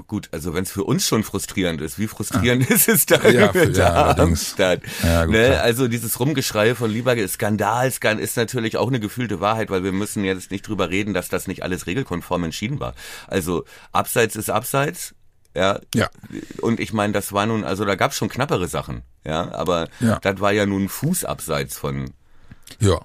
gut, 0.07 0.29
also 0.31 0.53
wenn 0.53 0.63
es 0.63 0.71
für 0.71 0.83
uns 0.83 1.07
schon 1.07 1.23
frustrierend 1.23 1.81
ist, 1.81 1.99
wie 1.99 2.07
frustrierend 2.07 2.69
ist 2.69 2.87
es 2.89 3.05
dann 3.05 3.21
Ja, 3.33 3.51
für- 3.51 3.71
ja, 3.71 3.93
allerdings. 3.93 4.55
Ja, 4.57 4.75
gut, 5.25 5.33
ne? 5.33 5.61
Also 5.61 5.87
dieses 5.87 6.19
Rumgeschrei 6.19 6.75
von 6.75 6.89
Lieberge, 6.89 7.27
Skandal, 7.27 7.91
Skandal 7.91 8.23
ist 8.23 8.37
natürlich 8.37 8.77
auch 8.77 8.87
eine 8.87 8.99
gefühlte 8.99 9.39
Wahrheit, 9.39 9.69
weil 9.69 9.83
wir 9.83 9.91
müssen 9.91 10.23
jetzt 10.23 10.51
nicht 10.51 10.67
drüber 10.67 10.89
reden, 10.89 11.13
dass 11.13 11.29
das 11.29 11.47
nicht 11.47 11.63
alles 11.63 11.87
regelkonform 11.87 12.45
entschieden 12.45 12.79
war. 12.79 12.93
Also 13.27 13.63
Abseits 13.91 14.35
ist 14.35 14.49
Abseits, 14.49 15.13
ja. 15.55 15.79
Ja. 15.95 16.09
Und 16.61 16.79
ich 16.79 16.93
meine, 16.93 17.13
das 17.13 17.33
war 17.33 17.45
nun, 17.45 17.63
also 17.63 17.83
da 17.85 17.95
gab 17.95 18.11
es 18.11 18.17
schon 18.17 18.29
knappere 18.29 18.67
Sachen, 18.67 19.01
ja, 19.27 19.51
aber 19.53 19.87
Ja. 19.99 20.17
das 20.19 20.39
war 20.39 20.51
ja 20.51 20.65
nun 20.65 20.89
Fußabseits 20.89 21.77
von 21.77 22.11
Ja. 22.79 22.99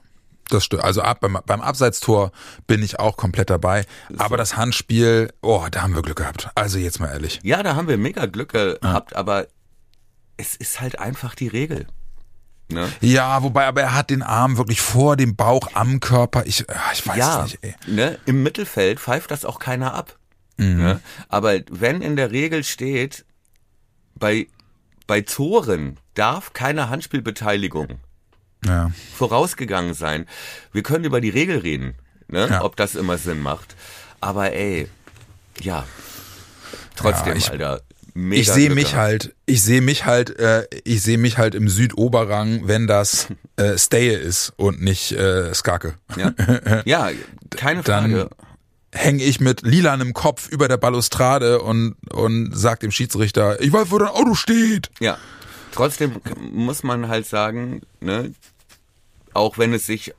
Das 0.48 0.64
stimmt. 0.64 0.84
Also 0.84 1.00
ab, 1.00 1.20
beim, 1.20 1.38
beim 1.46 1.62
Abseitstor 1.62 2.30
bin 2.66 2.82
ich 2.82 2.98
auch 2.98 3.16
komplett 3.16 3.48
dabei. 3.48 3.86
Aber 4.18 4.36
das 4.36 4.54
Handspiel, 4.56 5.32
oh, 5.40 5.66
da 5.70 5.80
haben 5.80 5.94
wir 5.94 6.02
Glück 6.02 6.18
gehabt. 6.18 6.50
Also 6.54 6.78
jetzt 6.78 7.00
mal 7.00 7.08
ehrlich. 7.08 7.40
Ja, 7.42 7.62
da 7.62 7.74
haben 7.74 7.88
wir 7.88 7.96
mega 7.96 8.26
Glück 8.26 8.52
gehabt, 8.52 9.16
aber 9.16 9.46
es 10.36 10.54
ist 10.54 10.80
halt 10.82 10.98
einfach 10.98 11.34
die 11.34 11.48
Regel. 11.48 11.86
Ne? 12.68 12.90
Ja, 13.00 13.42
wobei, 13.42 13.66
aber 13.66 13.80
er 13.80 13.94
hat 13.94 14.10
den 14.10 14.22
Arm 14.22 14.58
wirklich 14.58 14.82
vor 14.82 15.16
dem 15.16 15.36
Bauch 15.36 15.68
am 15.72 16.00
Körper. 16.00 16.44
Ich, 16.44 16.68
ah, 16.68 16.74
ich 16.92 17.06
weiß 17.06 17.16
ja, 17.16 17.44
es 17.44 17.52
nicht, 17.52 17.58
ey. 17.62 17.74
Ne? 17.86 18.18
im 18.26 18.42
Mittelfeld 18.42 19.00
pfeift 19.00 19.30
das 19.30 19.46
auch 19.46 19.58
keiner 19.58 19.94
ab. 19.94 20.18
Ne? 20.58 21.00
Aber 21.28 21.58
wenn 21.70 22.02
in 22.02 22.14
der 22.16 22.30
Regel 22.30 22.62
steht, 22.62 23.24
bei, 24.14 24.48
bei 25.12 25.20
Toren 25.20 25.98
darf 26.14 26.54
keine 26.54 26.88
Handspielbeteiligung 26.88 27.98
Ja. 28.64 28.90
vorausgegangen 29.14 29.92
sein. 29.92 30.24
Wir 30.72 30.82
können 30.82 31.04
über 31.04 31.20
die 31.20 31.28
Regel 31.28 31.58
reden, 31.58 31.96
ne? 32.28 32.48
Ja. 32.48 32.64
ob 32.64 32.76
das 32.76 32.94
immer 32.94 33.18
Sinn 33.18 33.42
macht. 33.42 33.76
Aber 34.22 34.52
ey, 34.54 34.88
ja, 35.60 35.84
trotzdem, 36.96 37.32
Ja, 37.34 37.38
ich- 37.38 37.50
Alter. 37.50 37.82
Mega 38.14 38.40
Ich 38.40 38.48
sehe 38.50 38.70
mich 38.70 38.94
halt, 38.94 39.34
ich 39.44 39.62
sehe 39.62 39.82
mich 39.82 40.06
halt, 40.06 40.38
äh, 40.38 40.66
ich 40.84 41.02
sehe 41.02 41.18
mich 41.18 41.36
halt 41.36 41.54
im 41.54 41.68
Südoberrang, 41.68 42.66
wenn 42.68 42.86
das 42.86 43.26
äh, 43.56 43.76
Staye 43.76 44.14
ist 44.14 44.54
und 44.56 44.80
nicht 44.82 45.12
äh, 45.12 45.52
Skake. 45.52 45.94
Ja, 46.16 46.32
ja 46.86 47.10
keine 47.50 47.82
Dann 47.82 48.10
Frage. 48.12 48.30
Hänge 48.92 49.24
ich 49.24 49.40
mit 49.40 49.62
lilanem 49.62 50.12
Kopf 50.12 50.48
über 50.48 50.68
der 50.68 50.76
Balustrade 50.76 51.62
und 51.62 51.96
und 52.12 52.52
sag 52.54 52.80
dem 52.80 52.90
Schiedsrichter, 52.90 53.60
ich 53.60 53.72
weiß, 53.72 53.90
wo 53.90 53.98
dein 53.98 54.08
Auto 54.08 54.34
steht. 54.34 54.90
Ja. 55.00 55.18
Trotzdem 55.72 56.20
muss 56.52 56.82
man 56.82 57.08
halt 57.08 57.26
sagen, 57.26 57.80
ne, 58.00 58.32
auch 59.32 59.56
wenn 59.56 59.72
es 59.72 59.86
sich 59.86 60.12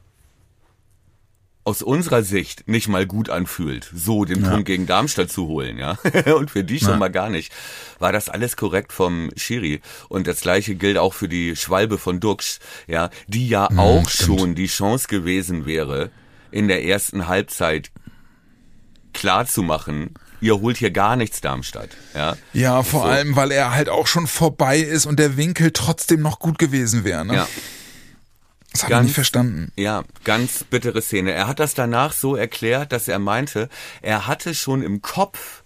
aus 1.65 1.81
unserer 1.81 2.23
Sicht 2.23 2.67
nicht 2.67 2.89
mal 2.89 3.05
gut 3.05 3.29
anfühlt, 3.29 3.89
so 3.95 4.25
den 4.25 4.41
Punkt 4.43 4.65
gegen 4.65 4.85
Darmstadt 4.85 5.31
zu 5.31 5.47
holen, 5.47 5.77
ja. 5.77 5.97
Und 6.35 6.51
für 6.51 6.63
die 6.65 6.79
schon 6.79 6.89
Ja. 6.89 6.97
mal 6.97 7.11
gar 7.11 7.29
nicht. 7.29 7.53
War 7.99 8.11
das 8.11 8.27
alles 8.27 8.57
korrekt 8.57 8.91
vom 8.91 9.29
Schiri. 9.37 9.79
Und 10.09 10.27
das 10.27 10.41
gleiche 10.41 10.75
gilt 10.75 10.97
auch 10.97 11.13
für 11.13 11.29
die 11.29 11.55
Schwalbe 11.55 11.97
von 11.97 12.19
Dux, 12.19 12.59
ja, 12.87 13.11
die 13.27 13.47
ja 13.47 13.69
auch 13.77 14.09
stimmt. 14.09 14.39
schon 14.39 14.55
die 14.55 14.67
Chance 14.67 15.07
gewesen 15.07 15.65
wäre, 15.65 16.09
in 16.51 16.67
der 16.67 16.83
ersten 16.83 17.27
Halbzeit 17.29 17.91
klar 19.13 19.45
zu 19.45 19.63
machen, 19.63 20.13
ihr 20.41 20.59
holt 20.59 20.77
hier 20.77 20.91
gar 20.91 21.15
nichts 21.15 21.39
Darmstadt, 21.41 21.89
ja. 22.13 22.35
Ja, 22.53 22.83
vor 22.83 23.03
So. 23.03 23.07
allem, 23.07 23.35
weil 23.35 23.51
er 23.51 23.73
halt 23.73 23.89
auch 23.89 24.07
schon 24.07 24.27
vorbei 24.27 24.79
ist 24.79 25.05
und 25.05 25.17
der 25.19 25.37
Winkel 25.37 25.71
trotzdem 25.71 26.21
noch 26.21 26.39
gut 26.39 26.57
gewesen 26.59 27.03
wäre. 27.03 27.25
Ne? 27.25 27.35
Ja. 27.35 27.47
Das 28.71 28.83
habe 28.83 28.95
ich 28.95 29.01
nicht 29.01 29.13
verstanden. 29.13 29.71
Ja, 29.75 30.03
ganz 30.23 30.63
bittere 30.63 31.01
Szene. 31.01 31.31
Er 31.31 31.47
hat 31.47 31.59
das 31.59 31.75
danach 31.75 32.11
so 32.11 32.35
erklärt, 32.35 32.91
dass 32.91 33.07
er 33.07 33.19
meinte, 33.19 33.69
er 34.01 34.25
hatte 34.25 34.55
schon 34.55 34.81
im 34.81 35.01
Kopf, 35.03 35.61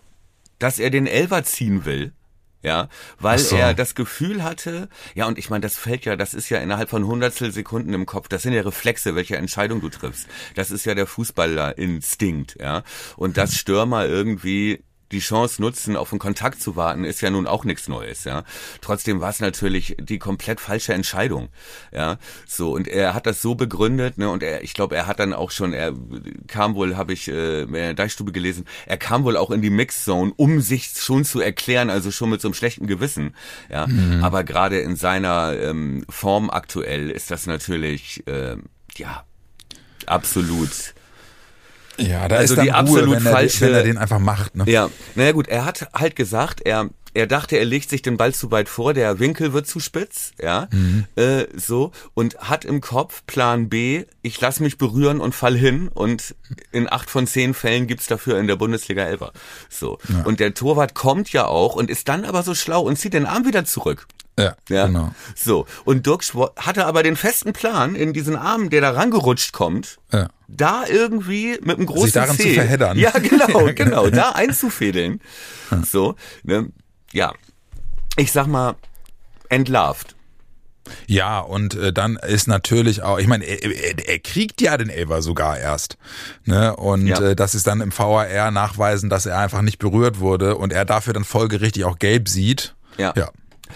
dass 0.60 0.78
er 0.78 0.90
den 0.90 1.08
Elver 1.08 1.44
ziehen 1.46 1.86
will. 1.86 2.12
Ja, 2.64 2.90
weil 3.20 3.38
so. 3.38 3.56
er 3.56 3.74
das 3.74 3.94
Gefühl 3.94 4.44
hatte, 4.44 4.90
ja, 5.14 5.28
und 5.28 5.38
ich 5.38 5.50
meine, 5.50 5.62
das 5.62 5.78
fällt 5.78 6.06
ja, 6.06 6.16
das 6.16 6.34
ist 6.34 6.50
ja 6.50 6.58
innerhalb 6.58 6.90
von 6.90 7.06
Hundertstel 7.06 7.52
Sekunden 7.52 7.94
im 7.94 8.06
Kopf, 8.06 8.28
das 8.28 8.42
sind 8.42 8.54
ja 8.54 8.62
Reflexe, 8.62 9.16
welche 9.16 9.38
Entscheidung 9.38 9.80
du 9.80 9.90
triffst. 9.90 10.28
Das 10.56 10.72
ist 10.72 10.86
ja 10.86 10.96
der 10.96 11.06
Fußballerinstinkt, 11.06 12.58
ja. 12.60 12.84
Und 13.16 13.38
dass 13.38 13.56
Stürmer 13.56 14.08
irgendwie 14.08 14.84
die 15.12 15.20
Chance 15.20 15.62
nutzen, 15.62 15.96
auf 15.96 16.12
einen 16.12 16.20
Kontakt 16.20 16.62
zu 16.62 16.76
warten, 16.76 17.04
ist 17.04 17.22
ja 17.22 17.30
nun 17.30 17.48
auch 17.48 17.64
nichts 17.64 17.88
Neues, 17.88 18.24
ja. 18.24 18.44
Trotzdem 18.82 19.22
war 19.22 19.30
es 19.30 19.40
natürlich 19.40 19.96
die 20.00 20.20
komplett 20.20 20.60
falsche 20.60 20.94
Entscheidung, 20.94 21.50
ja. 21.92 22.18
So 22.46 22.72
und 22.72 22.88
er 22.88 23.14
hat 23.14 23.26
das 23.26 23.42
so 23.42 23.56
begründet, 23.56 24.18
ne, 24.18 24.30
und 24.30 24.44
er, 24.44 24.64
ich 24.64 24.74
glaube, 24.74 24.96
er 24.96 25.08
hat 25.08 25.20
dann 25.20 25.34
auch 25.34 25.52
schon, 25.52 25.74
er 25.74 25.94
kam 26.48 26.76
wohl, 26.76 26.98
habe 26.98 27.14
ich 27.14 27.28
äh, 27.28 27.62
in 27.64 27.74
der 27.74 27.94
Deichstube 27.94 28.32
gelesen, 28.32 28.66
er 28.86 28.98
kam 28.98 29.24
wohl 29.24 29.38
auch 29.38 29.52
in 29.52 29.62
die 29.62 29.70
Mixzone, 29.70 30.34
um 30.36 30.62
sich 30.62 30.92
schon 30.98 31.24
zu 31.24 31.40
erklären, 31.40 31.90
also 31.90 32.12
schon 32.12 32.30
mit 32.30 32.42
so 32.42 32.48
einem 32.48 32.56
schlechten 32.56 32.88
Gewissen, 32.88 33.36
ja. 33.70 33.88
Aber 34.22 34.44
gerade 34.44 34.80
in 34.80 34.96
seiner 34.96 35.58
ähm, 35.60 36.06
Form 36.10 36.50
aktuell 36.50 37.10
ist 37.10 37.32
das 37.32 37.46
natürlich, 37.46 38.24
ähm, 38.28 38.64
ja, 38.96 39.24
absolut. 40.06 40.94
Ja, 41.98 42.28
da 42.28 42.38
Also 42.38 42.54
ist 42.54 42.58
dann 42.58 42.66
die 42.66 42.70
Ruhe, 42.72 42.78
absolut 42.80 43.16
wenn 43.18 43.26
er, 43.26 43.32
falsche- 43.34 43.62
wenn 43.62 43.74
er 43.74 43.84
den 43.84 43.98
einfach 43.98 44.20
macht. 44.20 44.56
Ne? 44.56 44.64
Ja, 44.68 44.90
naja 45.16 45.32
gut, 45.32 45.48
er 45.48 45.66
hat 45.66 45.88
halt 45.94 46.16
gesagt, 46.16 46.62
er 46.62 46.90
er 47.14 47.26
dachte, 47.26 47.58
er 47.58 47.66
legt 47.66 47.90
sich 47.90 48.04
den 48.04 48.16
Ball 48.16 48.32
zu 48.32 48.52
weit 48.52 48.70
vor, 48.70 48.94
der 48.94 49.18
Winkel 49.18 49.52
wird 49.52 49.66
zu 49.66 49.80
spitz, 49.80 50.34
ja, 50.40 50.68
äh, 51.16 51.46
so 51.56 51.92
und 52.14 52.38
hat 52.42 52.64
im 52.64 52.80
Kopf 52.80 53.24
Plan 53.26 53.70
B, 53.70 54.04
ich 54.22 54.40
lass 54.40 54.60
mich 54.60 54.78
berühren 54.78 55.20
und 55.20 55.34
fall 55.34 55.56
hin 55.58 55.88
und 55.92 56.36
in 56.72 56.88
acht 56.92 57.10
von 57.10 57.26
zehn 57.26 57.56
Fällen 57.56 57.88
gibt's 57.88 58.06
dafür 58.06 58.38
in 58.40 58.46
der 58.46 58.56
Bundesliga 58.58 59.04
Elfer. 59.04 59.32
So 59.68 59.98
und 60.26 60.40
der 60.40 60.54
Torwart 60.54 60.94
kommt 60.94 61.32
ja 61.34 61.48
auch 61.48 61.74
und 61.76 61.90
ist 61.90 62.08
dann 62.08 62.24
aber 62.24 62.44
so 62.44 62.54
schlau 62.54 62.82
und 62.82 62.98
zieht 63.00 63.14
den 63.14 63.26
Arm 63.26 63.48
wieder 63.48 63.66
zurück. 63.66 64.06
Ja, 64.38 64.56
Ja, 64.70 64.86
genau. 64.88 65.12
So, 65.36 65.66
und 65.86 66.06
Dirk 66.06 66.24
hatte 66.58 66.86
aber 66.86 67.02
den 67.04 67.16
festen 67.16 67.54
Plan, 67.54 67.96
in 67.96 68.14
diesen 68.14 68.36
Arm, 68.36 68.70
der 68.70 68.82
da 68.82 68.92
rangerutscht 68.92 69.52
kommt, 69.52 69.98
Ja. 70.12 70.28
da 70.48 70.84
irgendwie 70.88 71.58
mit 71.64 71.78
einem 71.78 71.88
großen 71.88 72.12
darin 72.14 72.38
zu 72.38 72.44
C, 72.44 72.54
verheddern. 72.54 72.98
Ja, 73.00 73.12
genau, 73.12 73.70
genau, 73.76 74.10
da 74.10 74.32
einzufädeln. 74.32 75.22
So, 75.90 76.16
ne, 76.44 76.70
ja. 77.14 77.34
Ich 78.16 78.32
sag 78.32 78.48
mal, 78.48 78.76
entlarvt. 79.50 80.16
Ja, 81.06 81.40
und 81.40 81.76
äh, 81.76 81.92
dann 81.92 82.16
ist 82.16 82.48
natürlich 82.48 83.04
auch, 83.04 83.20
ich 83.20 83.28
meine, 83.28 83.44
er, 83.44 83.62
er, 83.64 84.08
er 84.08 84.20
kriegt 84.20 84.62
ja 84.62 84.78
den 84.78 84.90
Elver 84.90 85.22
sogar 85.22 85.58
erst. 85.60 85.98
Ne? 86.46 86.76
Und 86.78 87.08
Ja. 87.08 87.20
äh, 87.22 87.36
das 87.36 87.56
ist 87.56 87.68
dann 87.68 87.82
im 87.82 87.92
VAR 87.98 88.52
nachweisen, 88.52 89.10
dass 89.10 89.26
er 89.26 89.38
einfach 89.38 89.62
nicht 89.62 89.80
berührt 89.80 90.20
wurde 90.20 90.56
und 90.56 90.72
er 90.72 90.86
dafür 90.86 91.14
dann 91.14 91.26
folgerichtig 91.26 91.84
auch 91.86 92.00
gelb 92.00 92.30
sieht. 92.30 92.76
Ja. 92.98 93.14
Ja, 93.18 93.30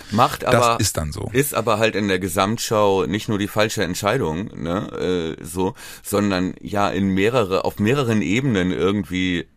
Macht 0.10 0.44
das 0.44 0.56
aber, 0.56 0.80
ist 0.80 0.98
dann 0.98 1.12
so. 1.12 1.30
ist 1.34 1.54
aber 1.54 1.78
halt 1.78 1.96
in 1.96 2.08
der 2.08 2.20
Gesamtschau 2.20 3.06
nicht 3.06 3.30
nur 3.30 3.38
die 3.38 3.48
falsche 3.48 3.84
Entscheidung, 3.84 4.50
ne, 4.62 5.38
äh, 5.40 5.44
so, 5.44 5.76
sondern 6.04 6.56
ja 6.62 6.90
in 6.90 7.10
mehrere, 7.10 7.66
auf 7.66 7.80
mehreren 7.80 8.22
Ebenen 8.22 8.72
irgendwie 8.72 9.48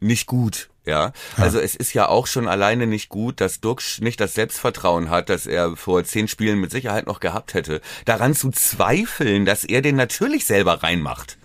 nicht 0.00 0.26
gut. 0.26 0.68
Ja, 0.84 1.12
also 1.36 1.58
es 1.58 1.74
ist 1.74 1.94
ja 1.94 2.06
auch 2.06 2.28
schon 2.28 2.46
alleine 2.46 2.86
nicht 2.86 3.08
gut, 3.08 3.40
dass 3.40 3.60
Duxch 3.60 4.00
nicht 4.00 4.20
das 4.20 4.34
Selbstvertrauen 4.34 5.10
hat, 5.10 5.28
das 5.30 5.46
er 5.46 5.74
vor 5.74 6.04
zehn 6.04 6.28
Spielen 6.28 6.60
mit 6.60 6.70
Sicherheit 6.70 7.08
noch 7.08 7.18
gehabt 7.18 7.54
hätte, 7.54 7.80
daran 8.04 8.34
zu 8.34 8.52
zweifeln, 8.52 9.46
dass 9.46 9.64
er 9.64 9.82
den 9.82 9.96
natürlich 9.96 10.46
selber 10.46 10.84
reinmacht 10.84 11.38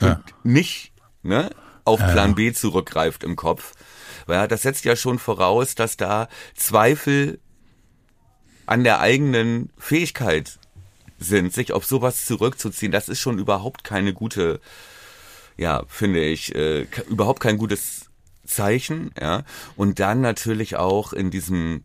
Ja. 0.00 0.20
nicht 0.44 0.92
ne, 1.24 1.50
auf 1.84 1.98
Plan 1.98 2.36
B 2.36 2.52
zurückgreift 2.52 3.24
im 3.24 3.34
Kopf. 3.34 3.72
Weil 4.26 4.46
das 4.46 4.62
setzt 4.62 4.84
ja 4.84 4.94
schon 4.94 5.18
voraus, 5.18 5.74
dass 5.74 5.96
da 5.96 6.28
Zweifel 6.54 7.40
an 8.66 8.84
der 8.84 9.00
eigenen 9.00 9.70
Fähigkeit 9.78 10.58
sind, 11.18 11.52
sich 11.52 11.72
auf 11.72 11.84
sowas 11.84 12.26
zurückzuziehen. 12.26 12.92
Das 12.92 13.08
ist 13.08 13.20
schon 13.20 13.38
überhaupt 13.38 13.84
keine 13.84 14.12
gute, 14.12 14.60
ja, 15.56 15.84
finde 15.88 16.24
ich, 16.24 16.54
äh, 16.54 16.86
überhaupt 17.08 17.40
kein 17.40 17.58
gutes 17.58 18.06
Zeichen, 18.44 19.10
ja. 19.20 19.44
Und 19.76 20.00
dann 20.00 20.20
natürlich 20.20 20.76
auch 20.76 21.12
in 21.12 21.30
diesem 21.30 21.84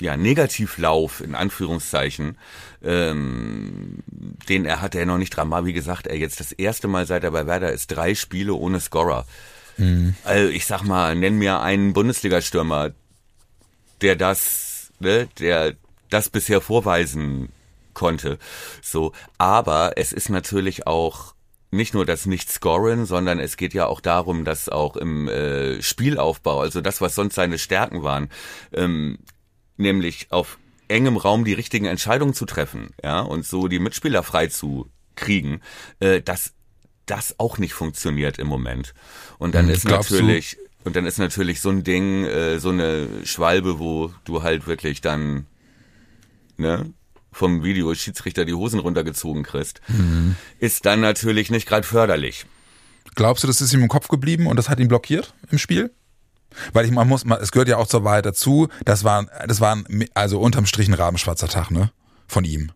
ja, 0.00 0.16
Negativlauf, 0.16 1.20
in 1.20 1.34
Anführungszeichen, 1.34 2.38
ähm, 2.82 3.98
den 4.48 4.64
er 4.64 4.80
hatte, 4.80 5.00
er 5.00 5.06
noch 5.06 5.18
nicht 5.18 5.36
dramatisch, 5.36 5.66
wie 5.66 5.72
gesagt, 5.72 6.06
er 6.06 6.16
jetzt 6.16 6.38
das 6.38 6.52
erste 6.52 6.86
Mal 6.86 7.06
seit 7.06 7.24
er 7.24 7.32
bei 7.32 7.46
Werder 7.46 7.72
ist, 7.72 7.88
drei 7.88 8.14
Spiele 8.14 8.54
ohne 8.54 8.80
Scorer. 8.80 9.26
Also 10.24 10.48
ich 10.50 10.66
sag 10.66 10.82
mal, 10.82 11.14
nenn 11.16 11.38
mir 11.38 11.60
einen 11.60 11.92
Bundesliga-Stürmer, 11.92 12.92
der 14.00 14.16
das, 14.16 14.92
ne, 15.00 15.28
der 15.38 15.74
das 16.10 16.28
bisher 16.30 16.60
vorweisen 16.60 17.50
konnte. 17.94 18.38
So, 18.82 19.12
aber 19.38 19.92
es 19.96 20.12
ist 20.12 20.28
natürlich 20.28 20.86
auch 20.86 21.34
nicht 21.70 21.92
nur 21.94 22.06
das 22.06 22.24
Nicht-Scoren, 22.26 23.04
sondern 23.04 23.38
es 23.40 23.56
geht 23.58 23.74
ja 23.74 23.86
auch 23.86 24.00
darum, 24.00 24.44
dass 24.44 24.68
auch 24.70 24.96
im 24.96 25.28
äh, 25.28 25.82
Spielaufbau, 25.82 26.60
also 26.60 26.80
das, 26.80 27.00
was 27.00 27.14
sonst 27.14 27.34
seine 27.34 27.58
Stärken 27.58 28.02
waren, 28.02 28.30
ähm, 28.72 29.18
nämlich 29.76 30.28
auf 30.30 30.58
engem 30.88 31.16
Raum 31.18 31.44
die 31.44 31.52
richtigen 31.52 31.84
Entscheidungen 31.86 32.32
zu 32.32 32.46
treffen, 32.46 32.90
ja, 33.04 33.20
und 33.20 33.44
so 33.44 33.68
die 33.68 33.78
Mitspieler 33.78 34.22
frei 34.22 34.46
zu 34.46 34.88
kriegen, 35.16 35.60
äh, 36.00 36.22
dass 36.22 36.52
das 37.04 37.34
auch 37.38 37.58
nicht 37.58 37.74
funktioniert 37.74 38.38
im 38.38 38.46
Moment. 38.46 38.94
Und 39.38 39.54
dann 39.54 39.68
Hm, 39.68 39.72
ist 39.72 39.84
glaubst 39.84 40.18
du- 40.18 40.40
natürlich 40.40 40.56
und 40.84 40.96
dann 40.96 41.04
ist 41.06 41.18
natürlich 41.18 41.60
so 41.60 41.68
ein 41.70 41.84
Ding, 41.84 42.24
äh, 42.24 42.58
so 42.60 42.70
eine 42.70 43.08
Schwalbe, 43.24 43.78
wo 43.78 44.12
du 44.24 44.42
halt 44.42 44.66
wirklich 44.66 45.00
dann 45.02 45.46
ne, 46.58 46.92
vom 47.32 47.62
Videoschiedsrichter 47.62 48.44
die 48.44 48.54
Hosen 48.54 48.80
runtergezogen 48.80 49.42
kriegst, 49.42 49.80
Mhm. 49.88 50.36
ist 50.58 50.86
dann 50.86 51.00
natürlich 51.00 51.50
nicht 51.50 51.66
gerade 51.68 51.86
förderlich. 51.86 52.46
Glaubst 53.14 53.42
du, 53.42 53.48
das 53.48 53.60
ist 53.60 53.72
ihm 53.72 53.82
im 53.82 53.88
Kopf 53.88 54.08
geblieben 54.08 54.46
und 54.46 54.56
das 54.56 54.68
hat 54.68 54.78
ihn 54.80 54.88
blockiert 54.88 55.34
im 55.50 55.58
Spiel? 55.58 55.90
Weil 56.72 56.86
ich, 56.86 56.90
man 56.90 57.06
muss, 57.08 57.24
man, 57.24 57.40
es 57.40 57.52
gehört 57.52 57.68
ja 57.68 57.76
auch 57.76 57.86
zur 57.86 58.04
Wahrheit 58.04 58.26
dazu, 58.26 58.68
das 58.84 59.04
war, 59.04 59.26
das 59.46 59.60
war 59.60 59.76
also 60.14 60.40
unterm 60.40 60.66
Strich 60.66 60.88
ein 60.88 60.94
rabenschwarzer 60.94 61.48
Tag, 61.48 61.70
ne? 61.70 61.90
Von 62.26 62.44
ihm. 62.44 62.72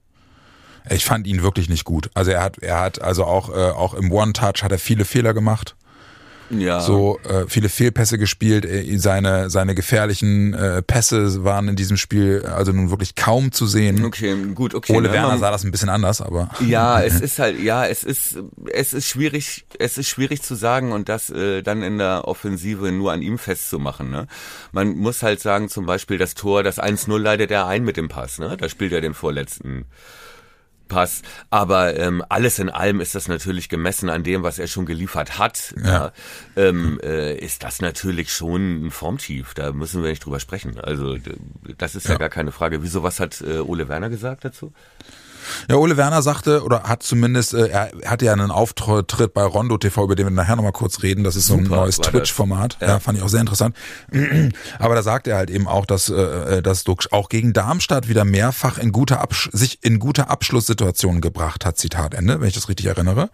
Ich 0.91 1.05
fand 1.05 1.27
ihn 1.27 1.43
wirklich 1.43 1.69
nicht 1.69 1.85
gut. 1.85 2.11
Also 2.15 2.33
er 2.33 2.43
hat, 2.43 2.59
er 2.59 2.81
hat, 2.81 3.01
also 3.01 3.25
auch, 3.25 3.49
äh, 3.51 3.71
auch 3.71 3.95
im 3.95 4.11
One-Touch 4.11 4.63
hat 4.63 4.73
er 4.73 4.79
viele 4.79 5.05
Fehler 5.05 5.33
gemacht. 5.33 5.77
Ja. 6.53 6.81
so 6.81 7.19
äh, 7.21 7.47
viele 7.49 7.69
Fehlpässe 7.69 8.19
gespielt. 8.19 8.65
Äh, 8.65 8.99
Seine, 8.99 9.51
seine 9.51 9.75
gefährlichen 9.75 10.55
äh, 10.55 10.83
Pässe 10.83 11.45
waren 11.45 11.69
in 11.69 11.77
diesem 11.77 11.97
Spiel 11.97 12.45
also 12.47 12.73
nun 12.73 12.91
wirklich 12.91 13.15
kaum 13.15 13.53
zu 13.53 13.67
sehen. 13.67 14.05
Okay, 14.05 14.37
gut, 14.55 14.75
okay. 14.75 14.95
Ole 14.95 15.09
ne, 15.09 15.15
Werner 15.15 15.39
sah 15.39 15.51
das 15.51 15.65
ein 15.65 15.71
bisschen 15.71 15.89
anders, 15.89 16.21
aber 16.21 16.51
Ja, 16.61 17.01
es 17.03 17.21
ist 17.21 17.39
halt, 17.39 17.59
ja, 17.61 17.87
es 17.87 18.05
ist, 18.05 18.39
es 18.73 18.93
ist 18.93 19.09
schwierig, 19.09 19.65
es 19.79 19.99
ist 19.99 20.09
schwierig 20.09 20.43
zu 20.43 20.55
sagen 20.55 20.93
und 20.93 21.09
das 21.09 21.31
äh, 21.31 21.63
dann 21.63 21.83
in 21.83 21.99
der 21.99 22.29
Offensive 22.29 22.93
nur 22.93 23.13
an 23.13 23.23
ihm 23.23 23.39
festzumachen. 23.39 24.11
Ne? 24.11 24.27
Man 24.73 24.97
muss 24.97 25.23
halt 25.23 25.41
sagen, 25.41 25.69
zum 25.69 25.87
Beispiel 25.87 26.19
das 26.19 26.35
Tor, 26.35 26.63
das 26.63 26.79
1-0 26.79 27.17
leidet 27.19 27.51
er 27.51 27.67
ein 27.67 27.85
mit 27.85 27.97
dem 27.97 28.09
Pass. 28.09 28.39
Ne? 28.39 28.57
Da 28.57 28.69
spielt 28.69 28.93
er 28.93 29.01
den 29.01 29.15
vorletzten 29.15 29.87
Pass. 30.93 31.23
Aber 31.51 31.97
ähm, 31.99 32.23
alles 32.29 32.59
in 32.59 32.69
allem 32.69 33.01
ist 33.01 33.15
das 33.15 33.29
natürlich 33.29 33.69
gemessen 33.69 34.09
an 34.11 34.23
dem, 34.23 34.43
was 34.43 34.59
er 34.59 34.67
schon 34.67 34.87
geliefert 34.87 35.39
hat. 35.39 35.75
Ja. 35.83 36.13
Ähm, 36.57 37.01
äh, 37.03 37.35
ist 37.37 37.63
das 37.63 37.81
natürlich 37.81 38.33
schon 38.33 38.87
ein 38.87 38.91
Formtief. 38.91 39.55
Da 39.55 39.73
müssen 39.73 40.03
wir 40.03 40.11
nicht 40.11 40.25
drüber 40.25 40.39
sprechen. 40.41 40.79
Also 40.79 41.17
das 41.79 41.95
ist 41.95 42.07
ja, 42.07 42.13
Ja. 42.13 42.19
gar 42.19 42.29
keine 42.29 42.53
Frage. 42.53 42.83
Wieso, 42.83 43.03
was 43.03 43.21
hat 43.21 43.41
äh, 43.41 43.59
Ole 43.59 43.89
Werner 43.89 44.11
gesagt 44.11 44.45
dazu? 44.45 44.73
Ja, 45.69 45.77
Ole 45.77 45.97
Werner 45.97 46.23
sagte, 46.23 46.63
oder 46.63 46.85
hat 46.85 47.03
zumindest, 47.03 47.55
äh, 47.55 47.69
er 47.69 47.93
hatte 48.07 48.25
ja 48.25 48.33
einen 48.33 48.51
Auftritt 48.51 49.35
bei 49.35 49.45
Rondo 49.45 49.79
TV, 49.79 50.05
über 50.05 50.15
den 50.15 50.27
wir 50.27 50.31
nachher 50.31 50.57
nochmal 50.57 50.73
kurz 50.73 51.03
reden. 51.03 51.25
Das 51.25 51.37
ist 51.37 51.47
so 51.47 51.55
ein 51.55 51.65
Super 51.65 51.77
neues. 51.77 51.99
Twitch-Format. 51.99 52.79
Ja. 52.81 52.89
Ja. 52.89 52.99
fand 53.01 53.19
ich 53.19 53.25
auch 53.25 53.29
sehr 53.29 53.41
interessant. 53.41 53.77
Aber 54.79 54.95
da 54.95 55.03
sagt 55.03 55.27
er 55.27 55.37
halt 55.37 55.51
eben 55.51 55.67
auch, 55.69 55.87
dass, 55.87 56.09
äh, 56.09 56.63
dass 56.63 56.85
Duxch 56.85 57.09
auch 57.13 57.29
gegen 57.29 57.53
Darmstadt 57.53 58.09
wieder 58.09 58.25
mehrfach 58.25 58.79
in 58.79 58.93
gute 58.93 59.19
Absch 59.19 59.51
sich 59.53 59.79
in 59.83 59.99
gute 59.99 60.29
Abschlusssituationen 60.29 61.21
gebracht 61.21 61.65
hat, 61.65 61.79
Zitat 61.79 62.15
Ende, 62.15 62.41
wenn 62.41 62.49
ich 62.49 62.55
das 62.55 62.69
richtig 62.69 62.87
erinnere. 62.87 63.31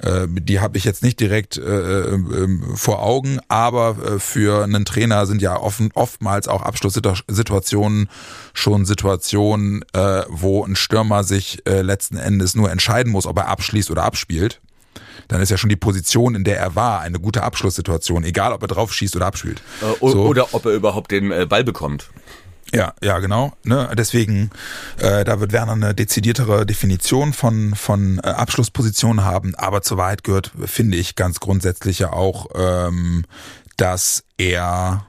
Äh, 0.00 0.26
die 0.28 0.60
habe 0.60 0.78
ich 0.78 0.84
jetzt 0.84 1.02
nicht 1.02 1.20
direkt 1.20 1.56
äh, 1.56 2.00
ähm, 2.00 2.76
vor 2.76 3.02
Augen, 3.02 3.40
aber 3.48 3.96
äh, 4.04 4.18
für 4.18 4.64
einen 4.64 4.84
Trainer 4.84 5.26
sind 5.26 5.42
ja 5.42 5.56
offen, 5.56 5.90
oftmals 5.94 6.48
auch 6.48 6.62
Abschlusssituationen 6.62 8.08
schon 8.54 8.84
Situationen, 8.84 9.84
äh, 9.92 10.22
wo 10.28 10.64
ein 10.64 10.76
Stürmer 10.76 11.24
sich 11.24 11.35
äh, 11.66 11.82
letzten 11.82 12.16
Endes 12.16 12.54
nur 12.54 12.70
entscheiden 12.70 13.12
muss, 13.12 13.26
ob 13.26 13.38
er 13.38 13.48
abschließt 13.48 13.90
oder 13.90 14.04
abspielt. 14.04 14.60
Dann 15.28 15.40
ist 15.40 15.50
ja 15.50 15.56
schon 15.56 15.70
die 15.70 15.76
Position, 15.76 16.34
in 16.34 16.44
der 16.44 16.58
er 16.58 16.74
war, 16.74 17.00
eine 17.00 17.18
gute 17.18 17.42
Abschlusssituation, 17.42 18.24
egal 18.24 18.52
ob 18.52 18.62
er 18.62 18.68
drauf 18.68 18.92
schießt 18.92 19.16
oder 19.16 19.26
abspielt. 19.26 19.60
Äh, 19.80 19.98
So. 20.00 20.24
Oder 20.26 20.54
ob 20.54 20.64
er 20.66 20.72
überhaupt 20.72 21.10
den 21.10 21.32
äh, 21.32 21.46
Ball 21.46 21.64
bekommt. 21.64 22.10
Ja, 22.74 22.94
ja, 23.02 23.18
genau. 23.20 23.52
Ne? 23.62 23.90
Deswegen, 23.96 24.50
äh, 24.98 25.24
da 25.24 25.40
wird 25.40 25.52
Werner 25.52 25.72
eine 25.72 25.94
dezidiertere 25.94 26.66
Definition 26.66 27.32
von, 27.32 27.74
von 27.74 28.18
äh, 28.18 28.28
Abschlusspositionen 28.28 29.24
haben. 29.24 29.54
Aber 29.54 29.82
zur 29.82 29.98
Wahrheit 29.98 30.24
gehört, 30.24 30.50
finde 30.64 30.96
ich, 30.96 31.14
ganz 31.14 31.40
grundsätzlich 31.40 32.00
ja 32.00 32.12
auch, 32.12 32.48
ähm, 32.54 33.24
dass 33.76 34.24
er 34.36 35.06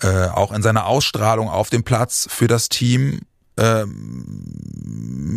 äh, 0.00 0.26
auch 0.26 0.52
in 0.52 0.62
seiner 0.62 0.86
Ausstrahlung 0.86 1.48
auf 1.48 1.70
dem 1.70 1.84
Platz 1.84 2.26
für 2.30 2.48
das 2.48 2.68
Team 2.68 3.20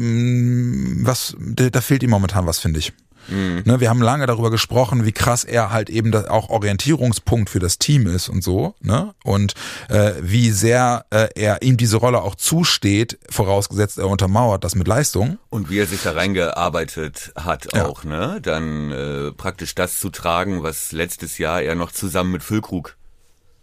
ähm, 0.02 1.02
was, 1.06 1.36
da 1.40 1.82
fehlt 1.82 2.04
ihm 2.04 2.10
momentan 2.12 2.46
was, 2.46 2.60
finde 2.60 2.80
ich. 2.80 2.94
Ne, 3.32 3.80
wir 3.80 3.90
haben 3.90 4.02
lange 4.02 4.26
darüber 4.26 4.50
gesprochen, 4.50 5.06
wie 5.06 5.12
krass 5.12 5.44
er 5.44 5.72
halt 5.72 5.92
eben 5.92 6.12
das 6.12 6.26
auch 6.26 6.50
Orientierungspunkt 6.50 7.52
für 7.52 7.60
das 7.60 7.78
Team 7.78 8.08
ist 8.08 8.28
und 8.28 8.44
so, 8.44 8.74
ne? 8.82 9.14
Und 9.24 9.54
äh, 9.90 10.14
wie 10.22 10.50
sehr 10.50 11.06
äh, 11.12 11.28
er 11.36 11.62
ihm 11.62 11.78
diese 11.78 11.98
Rolle 11.98 12.24
auch 12.24 12.34
zusteht, 12.34 13.20
vorausgesetzt 13.30 14.00
er 14.00 14.08
untermauert 14.08 14.64
das 14.64 14.74
mit 14.74 14.88
Leistung. 14.88 15.38
Und 15.50 15.70
wie 15.70 15.78
er 15.78 15.86
sich 15.86 16.02
da 16.02 16.14
reingearbeitet 16.14 17.32
hat 17.36 17.68
Ja. 17.76 17.86
auch, 17.86 18.04
ne? 18.04 18.40
Dann 18.42 18.92
äh, 18.92 19.32
praktisch 19.32 19.76
das 19.76 20.00
zu 20.00 20.10
tragen, 20.10 20.64
was 20.64 20.92
letztes 20.92 21.38
Jahr 21.38 21.62
er 21.62 21.76
noch 21.76 21.92
zusammen 21.92 22.32
mit 22.32 22.42
Füllkrug. 22.42 22.96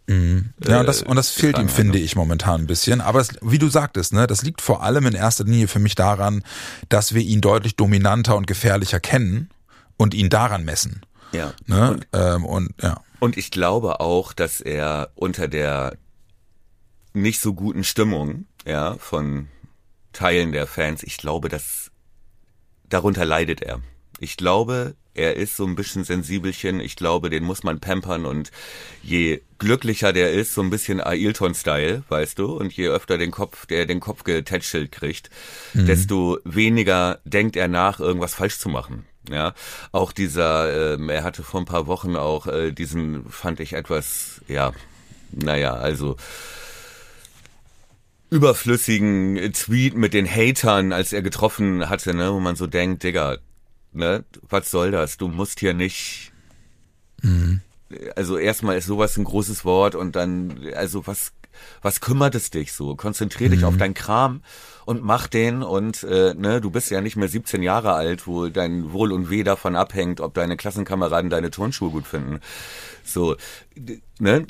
Ja, 0.09 0.81
und 0.81 0.87
das, 0.87 1.03
und 1.03 1.17
das 1.17 1.31
fehlt 1.31 1.59
ihm, 1.59 1.69
finde 1.69 1.99
ne? 1.99 2.05
ich, 2.05 2.15
momentan 2.15 2.63
ein 2.63 2.67
bisschen. 2.67 3.01
Aber 3.01 3.19
das, 3.19 3.31
wie 3.43 3.59
du 3.59 3.69
sagtest, 3.69 4.13
ne, 4.13 4.27
das 4.27 4.43
liegt 4.43 4.63
vor 4.63 4.83
allem 4.83 5.07
in 5.07 5.15
erster 5.15 5.45
Linie 5.45 5.67
für 5.67 5.81
mich 5.81 5.97
daran, 5.97 6.45
dass 6.89 7.15
wir 7.15 7.23
ihn 7.23 7.41
deutlich 7.41 7.75
dominanter 7.75 8.37
und 8.37 8.47
gefährlicher 8.47 9.01
kennen 9.01 9.51
und 9.97 10.15
ihn 10.15 10.31
daran 10.31 10.65
messen. 10.65 11.03
Ja. 11.33 11.53
Ne? 11.67 11.91
Und, 11.91 12.07
ähm, 12.13 12.45
und 12.45 12.75
ja. 12.83 13.01
und 13.19 13.37
ich 13.37 13.51
glaube 13.51 13.99
auch, 13.99 14.33
dass 14.33 14.61
er 14.61 15.11
unter 15.17 15.49
der 15.49 15.97
nicht 17.13 17.41
so 17.41 17.55
guten 17.55 17.83
Stimmung, 17.83 18.47
ja, 18.65 18.97
von 18.99 19.49
Teilen 20.13 20.53
der 20.53 20.67
Fans, 20.67 21.03
ich 21.03 21.17
glaube, 21.17 21.49
dass 21.49 21.91
darunter 22.89 23.25
leidet 23.25 23.61
er. 23.61 23.81
Ich 24.19 24.37
glaube, 24.37 24.95
er 25.17 25.37
ist 25.37 25.57
so 25.57 25.65
ein 25.67 25.75
bisschen 25.75 26.05
sensibelchen. 26.05 26.81
Ich 26.81 26.97
glaube, 26.97 27.31
den 27.31 27.45
muss 27.45 27.63
man 27.63 27.81
pampern 27.81 28.27
und 28.27 28.51
je 29.03 29.41
glücklicher 29.59 30.13
der 30.13 30.33
ist, 30.33 30.55
so 30.55 30.61
ein 30.61 30.71
bisschen 30.71 31.01
Ailton-Style, 31.01 32.05
weißt 32.09 32.39
du, 32.39 32.57
und 32.57 32.73
je 32.73 32.89
öfter 32.89 33.19
den 33.19 33.31
Kopf, 33.31 33.67
der 33.67 33.87
den 33.87 34.01
Kopf 34.01 34.25
getätschelt 34.25 34.93
kriegt, 34.93 35.31
mhm. 35.73 35.87
desto 35.87 36.39
weniger 36.45 37.21
denkt 37.25 37.57
er 37.57 37.69
nach, 37.69 38.01
irgendwas 38.01 38.35
falsch 38.35 38.59
zu 38.59 38.69
machen. 38.69 39.07
Ja, 39.31 39.55
auch 39.91 40.13
dieser, 40.13 40.95
ähm, 40.95 41.09
er 41.09 41.25
hatte 41.25 41.43
vor 41.43 41.61
ein 41.61 41.67
paar 41.67 41.89
Wochen 41.89 42.15
auch 42.15 42.47
äh, 42.47 42.71
diesen, 42.71 43.29
fand 43.29 43.59
ich 43.59 43.73
etwas, 43.73 44.41
ja, 44.47 44.73
naja, 45.33 45.75
also 45.75 46.17
überflüssigen 48.31 49.53
Tweet 49.53 49.97
mit 49.97 50.15
den 50.15 50.29
Hatern, 50.29 50.93
als 50.93 51.13
er 51.13 51.23
getroffen 51.23 51.89
hatte, 51.89 52.15
ne, 52.15 52.33
wo 52.33 52.39
man 52.39 52.55
so 52.55 52.67
denkt, 52.67 53.03
Digga, 53.03 53.39
ne, 53.97 54.25
was 54.49 54.71
soll 54.71 54.91
das? 54.91 55.17
Du 55.17 55.29
musst 55.29 55.61
hier 55.61 55.75
nicht. 55.75 56.33
Mhm. 57.23 57.61
Also 58.15 58.37
erstmal 58.37 58.77
ist 58.77 58.87
sowas 58.87 59.17
ein 59.17 59.25
großes 59.25 59.65
Wort 59.65 59.95
und 59.95 60.17
dann, 60.17 60.61
also 60.75 61.07
was, 61.07 61.33
was 61.83 62.01
kümmert 62.01 62.35
es 62.35 62.51
dich 62.51 62.73
so? 62.73 62.97
Konzentrier 62.97 63.49
dich 63.49 63.61
mhm. 63.61 63.67
auf 63.67 63.77
deinen 63.77 63.95
Kram 63.95 64.43
und 64.85 65.03
mach 65.03 65.29
den 65.29 65.63
und 65.63 66.03
äh, 66.03 66.35
ne, 66.35 66.61
du 66.61 66.71
bist 66.71 66.91
ja 66.91 67.01
nicht 67.01 67.17
mehr 67.17 67.29
17 67.29 67.63
Jahre 67.63 67.93
alt, 67.93 68.27
wo 68.27 68.49
dein 68.49 68.93
Wohl 68.93 69.13
und 69.13 69.31
Weh 69.31 69.45
davon 69.45 69.77
abhängt, 69.77 70.21
ob 70.21 70.35
deine 70.35 70.57
Klassenkameraden 70.57 71.31
deine 71.31 71.51
Turnschuhe 71.51 71.91
gut 71.91 72.07
finden. 72.07 72.41
So, 73.05 73.37
ne, 74.19 74.47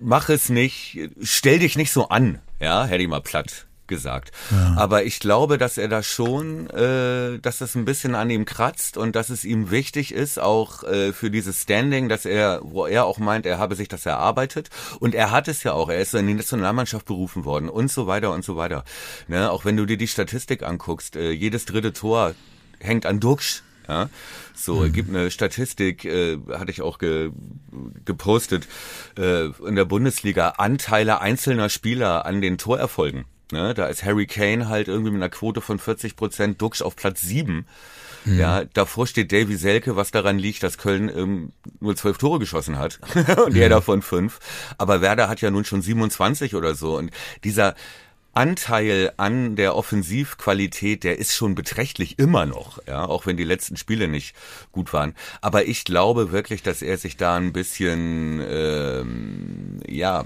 mach 0.00 0.30
es 0.30 0.48
nicht, 0.48 0.98
stell 1.20 1.58
dich 1.58 1.76
nicht 1.76 1.92
so 1.92 2.08
an, 2.08 2.40
ja, 2.60 2.86
hätte 2.86 3.02
ich 3.02 3.08
mal 3.08 3.20
platt 3.20 3.66
gesagt. 3.86 4.32
Ja. 4.50 4.74
Aber 4.76 5.04
ich 5.04 5.20
glaube, 5.20 5.58
dass 5.58 5.78
er 5.78 5.88
da 5.88 6.02
schon, 6.02 6.68
äh, 6.70 7.38
dass 7.38 7.58
das 7.58 7.74
ein 7.74 7.84
bisschen 7.84 8.14
an 8.14 8.30
ihm 8.30 8.44
kratzt 8.44 8.96
und 8.96 9.16
dass 9.16 9.30
es 9.30 9.44
ihm 9.44 9.70
wichtig 9.70 10.12
ist, 10.12 10.38
auch 10.38 10.84
äh, 10.84 11.12
für 11.12 11.30
dieses 11.30 11.62
Standing, 11.62 12.08
dass 12.08 12.24
er, 12.24 12.60
wo 12.62 12.86
er 12.86 13.04
auch 13.04 13.18
meint, 13.18 13.46
er 13.46 13.58
habe 13.58 13.74
sich 13.74 13.88
das 13.88 14.06
erarbeitet. 14.06 14.70
Und 15.00 15.14
er 15.14 15.30
hat 15.30 15.48
es 15.48 15.62
ja 15.62 15.72
auch. 15.72 15.88
Er 15.88 16.00
ist 16.00 16.14
in 16.14 16.26
die 16.26 16.34
Nationalmannschaft 16.34 17.06
berufen 17.06 17.44
worden 17.44 17.68
und 17.68 17.90
so 17.90 18.06
weiter 18.06 18.32
und 18.32 18.44
so 18.44 18.56
weiter. 18.56 18.84
Ne? 19.28 19.50
Auch 19.50 19.64
wenn 19.64 19.76
du 19.76 19.86
dir 19.86 19.96
die 19.96 20.08
Statistik 20.08 20.62
anguckst, 20.62 21.16
äh, 21.16 21.30
jedes 21.30 21.64
dritte 21.64 21.92
Tor 21.92 22.34
hängt 22.80 23.06
an 23.06 23.20
Duxch. 23.20 23.62
Ja, 23.88 24.08
so 24.54 24.76
mhm. 24.76 24.92
gibt 24.92 25.08
eine 25.08 25.30
Statistik, 25.32 26.04
äh, 26.04 26.38
hatte 26.52 26.70
ich 26.70 26.82
auch 26.82 26.98
ge, 26.98 27.32
gepostet 28.04 28.68
äh, 29.18 29.46
in 29.46 29.74
der 29.74 29.84
Bundesliga 29.84 30.50
Anteile 30.50 31.20
einzelner 31.20 31.68
Spieler 31.68 32.24
an 32.24 32.40
den 32.40 32.58
Torerfolgen. 32.58 33.24
Ne? 33.52 33.74
Da 33.74 33.86
ist 33.86 34.04
Harry 34.04 34.26
Kane 34.26 34.68
halt 34.68 34.88
irgendwie 34.88 35.10
mit 35.10 35.22
einer 35.22 35.30
Quote 35.30 35.60
von 35.60 35.78
40 35.78 36.16
Prozent 36.16 36.60
Duxch 36.60 36.82
auf 36.82 36.96
Platz 36.96 37.20
7. 37.20 37.66
Mhm. 38.24 38.38
Ja, 38.38 38.64
davor 38.64 39.06
steht 39.06 39.32
Davy 39.32 39.56
Selke, 39.56 39.96
was 39.96 40.10
daran 40.10 40.38
liegt, 40.38 40.62
dass 40.62 40.78
Köln 40.78 41.10
ähm, 41.14 41.52
nur 41.80 41.96
zwölf 41.96 42.18
Tore 42.18 42.38
geschossen 42.38 42.78
hat 42.78 43.00
und 43.46 43.54
mhm. 43.54 43.60
er 43.60 43.68
davon 43.68 44.02
fünf. 44.02 44.38
Aber 44.78 45.00
Werder 45.00 45.28
hat 45.28 45.40
ja 45.40 45.50
nun 45.50 45.64
schon 45.64 45.82
27 45.82 46.54
oder 46.54 46.74
so. 46.74 46.96
Und 46.96 47.10
dieser 47.44 47.74
Anteil 48.34 49.12
an 49.18 49.56
der 49.56 49.76
Offensivqualität, 49.76 51.04
der 51.04 51.18
ist 51.18 51.34
schon 51.34 51.54
beträchtlich 51.54 52.18
immer 52.18 52.46
noch, 52.46 52.78
ja, 52.86 53.04
auch 53.04 53.26
wenn 53.26 53.36
die 53.36 53.44
letzten 53.44 53.76
Spiele 53.76 54.08
nicht 54.08 54.34
gut 54.72 54.92
waren. 54.92 55.14
Aber 55.42 55.66
ich 55.66 55.84
glaube 55.84 56.32
wirklich, 56.32 56.62
dass 56.62 56.80
er 56.80 56.96
sich 56.96 57.16
da 57.18 57.36
ein 57.36 57.52
bisschen, 57.52 58.42
ähm, 58.48 59.80
ja, 59.86 60.24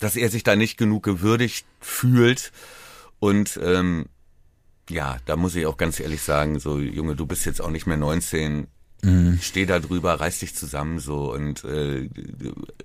dass 0.00 0.16
er 0.16 0.28
sich 0.30 0.42
da 0.42 0.56
nicht 0.56 0.76
genug 0.76 1.02
gewürdigt 1.02 1.66
fühlt. 1.80 2.52
Und 3.18 3.58
ähm, 3.62 4.06
ja, 4.90 5.18
da 5.26 5.36
muss 5.36 5.54
ich 5.54 5.66
auch 5.66 5.76
ganz 5.76 6.00
ehrlich 6.00 6.22
sagen, 6.22 6.58
so 6.58 6.78
Junge, 6.78 7.16
du 7.16 7.26
bist 7.26 7.46
jetzt 7.46 7.60
auch 7.60 7.70
nicht 7.70 7.86
mehr 7.86 7.96
19, 7.96 8.66
mhm. 9.02 9.38
steh 9.40 9.66
da 9.66 9.78
drüber, 9.78 10.20
reiß 10.20 10.40
dich 10.40 10.54
zusammen 10.54 10.98
so 10.98 11.32
und 11.32 11.64
äh, 11.64 12.08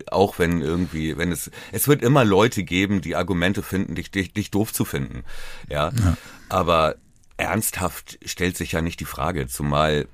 auch 0.10 0.39
wenn 0.39 0.62
irgendwie, 0.62 1.17
wenn 1.17 1.32
es, 1.32 1.52
es 1.72 1.88
wird 1.88 2.02
immer 2.02 2.24
Leute 2.24 2.63
geben, 2.63 3.02
die 3.02 3.15
Argumente 3.15 3.63
finden, 3.63 3.95
dich, 3.95 4.12
dich, 4.12 4.34
dich 4.34 4.52
doof 4.52 4.72
zu 4.72 4.86
finden, 4.86 5.24
ja, 5.69 5.91
ja. 5.91 6.17
aber 6.48 6.95
ernsthaft 7.38 8.19
stellt 8.24 8.58
sich 8.58 8.74
ja 8.74 8.82
nicht 8.82 9.00
die 9.00 9.06
Frage, 9.06 9.48
zumal 9.48 10.08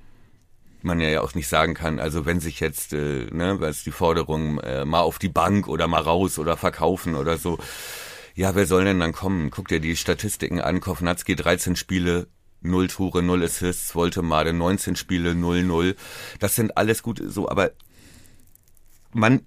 man 0.86 1.02
ja 1.02 1.22
auch 1.22 1.36
nicht 1.36 1.48
sagen 1.48 1.74
kann, 1.74 2.00
also 2.00 2.26
wenn 2.26 2.40
sich 2.40 2.60
jetzt, 2.60 2.94
äh, 2.94 3.26
ne, 3.32 3.60
was 3.60 3.84
die 3.84 3.92
Forderung, 3.92 4.60
äh, 4.60 4.86
mal 4.86 5.02
auf 5.02 5.20
die 5.20 5.30
Bank 5.30 5.68
oder 5.68 5.88
mal 5.88 6.02
raus 6.02 6.40
oder 6.40 6.56
verkaufen 6.56 7.16
oder 7.16 7.38
so, 7.38 7.58
ja, 8.36 8.56
wer 8.56 8.66
soll 8.66 8.86
denn 8.86 9.00
dann 9.00 9.14
kommen? 9.14 9.50
Guck 9.50 9.68
dir 9.68 9.80
die 9.80 9.96
Statistiken 9.96 10.62
an, 10.62 10.82
Kovnatski 10.82 11.36
13 11.36 11.76
Spiele, 11.76 12.28
0 12.62 12.88
Tore, 12.88 13.24
0 13.24 13.44
Assists, 13.44 13.96
Woltemade 13.96 14.54
19 14.54 14.96
Spiele, 14.96 15.32
0-0. 15.32 15.96
Das 16.40 16.56
sind 16.56 16.78
alles 16.78 17.02
gut 17.02 17.22
so, 17.26 17.50
aber 17.50 17.72
man, 19.14 19.46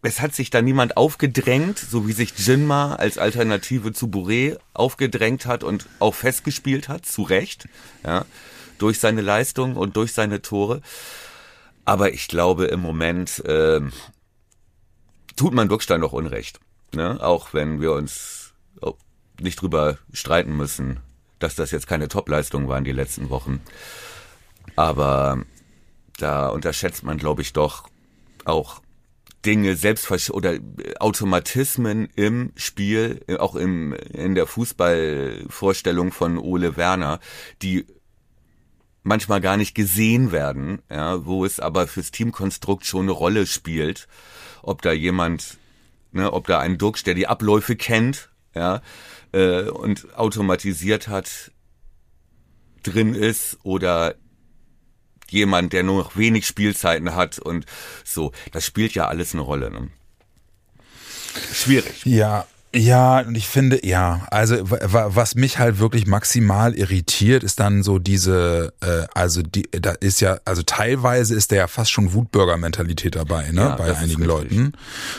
es 0.00 0.20
hat 0.20 0.34
sich 0.34 0.50
da 0.50 0.62
niemand 0.62 0.96
aufgedrängt, 0.96 1.78
so 1.78 2.08
wie 2.08 2.12
sich 2.12 2.32
Jinma 2.38 2.94
als 2.94 3.18
Alternative 3.18 3.92
zu 3.92 4.06
Bourré 4.06 4.56
aufgedrängt 4.72 5.46
hat 5.46 5.62
und 5.62 5.86
auch 5.98 6.14
festgespielt 6.14 6.88
hat, 6.88 7.04
zu 7.04 7.22
Recht, 7.22 7.68
ja 8.04 8.24
durch 8.82 8.98
seine 8.98 9.20
Leistung 9.20 9.76
und 9.76 9.96
durch 9.96 10.12
seine 10.12 10.42
Tore. 10.42 10.82
Aber 11.84 12.12
ich 12.12 12.28
glaube, 12.28 12.66
im 12.66 12.80
Moment 12.80 13.44
äh, 13.44 13.80
tut 15.36 15.54
man 15.54 15.68
Duckstein 15.68 16.00
noch 16.00 16.12
Unrecht. 16.12 16.60
Ne? 16.92 17.18
Auch 17.22 17.54
wenn 17.54 17.80
wir 17.80 17.92
uns 17.92 18.54
nicht 19.40 19.60
drüber 19.60 19.98
streiten 20.12 20.56
müssen, 20.56 21.00
dass 21.38 21.54
das 21.54 21.70
jetzt 21.70 21.86
keine 21.86 22.08
Topleistungen 22.08 22.68
waren 22.68 22.84
die 22.84 22.92
letzten 22.92 23.30
Wochen. 23.30 23.60
Aber 24.76 25.42
da 26.18 26.48
unterschätzt 26.48 27.02
man, 27.02 27.18
glaube 27.18 27.42
ich, 27.42 27.52
doch 27.52 27.88
auch 28.44 28.80
Dinge, 29.44 29.74
Selbstversch 29.74 30.30
oder 30.30 30.58
Automatismen 31.00 32.08
im 32.14 32.52
Spiel, 32.54 33.20
auch 33.38 33.56
im, 33.56 33.92
in 33.92 34.36
der 34.36 34.46
Fußballvorstellung 34.46 36.12
von 36.12 36.38
Ole 36.38 36.76
Werner, 36.76 37.18
die 37.60 37.86
manchmal 39.02 39.40
gar 39.40 39.56
nicht 39.56 39.74
gesehen 39.74 40.32
werden, 40.32 40.82
ja, 40.90 41.24
wo 41.24 41.44
es 41.44 41.60
aber 41.60 41.86
fürs 41.86 42.10
Teamkonstrukt 42.10 42.86
schon 42.86 43.02
eine 43.02 43.12
Rolle 43.12 43.46
spielt, 43.46 44.08
ob 44.62 44.82
da 44.82 44.92
jemand, 44.92 45.58
ne, 46.12 46.32
ob 46.32 46.46
da 46.46 46.60
ein 46.60 46.78
Dux, 46.78 47.02
der 47.02 47.14
die 47.14 47.26
Abläufe 47.26 47.76
kennt, 47.76 48.30
ja, 48.54 48.80
äh, 49.32 49.64
und 49.64 50.16
automatisiert 50.16 51.08
hat, 51.08 51.52
drin 52.82 53.14
ist 53.14 53.58
oder 53.62 54.14
jemand, 55.30 55.72
der 55.72 55.82
nur 55.82 56.02
noch 56.02 56.16
wenig 56.16 56.46
Spielzeiten 56.46 57.14
hat 57.14 57.38
und 57.38 57.64
so. 58.04 58.32
Das 58.52 58.66
spielt 58.66 58.94
ja 58.94 59.06
alles 59.06 59.32
eine 59.32 59.42
Rolle. 59.42 59.70
Ne? 59.70 59.88
Schwierig. 61.52 62.04
Ja, 62.04 62.46
ja, 62.74 63.20
und 63.20 63.34
ich 63.34 63.48
finde, 63.48 63.86
ja, 63.86 64.26
also 64.30 64.56
was 64.62 65.34
mich 65.34 65.58
halt 65.58 65.78
wirklich 65.78 66.06
maximal 66.06 66.74
irritiert, 66.74 67.44
ist 67.44 67.60
dann 67.60 67.82
so 67.82 67.98
diese, 67.98 68.72
äh, 68.80 69.06
also 69.14 69.42
die, 69.42 69.68
da 69.70 69.90
ist 69.92 70.20
ja, 70.20 70.38
also 70.46 70.62
teilweise 70.62 71.34
ist 71.34 71.52
da 71.52 71.56
ja 71.56 71.66
fast 71.66 71.90
schon 71.90 72.14
Wutbürger-Mentalität 72.14 73.14
dabei, 73.14 73.50
ne, 73.52 73.60
ja, 73.60 73.76
bei 73.76 73.94
einigen 73.94 74.22
Leuten. 74.22 74.72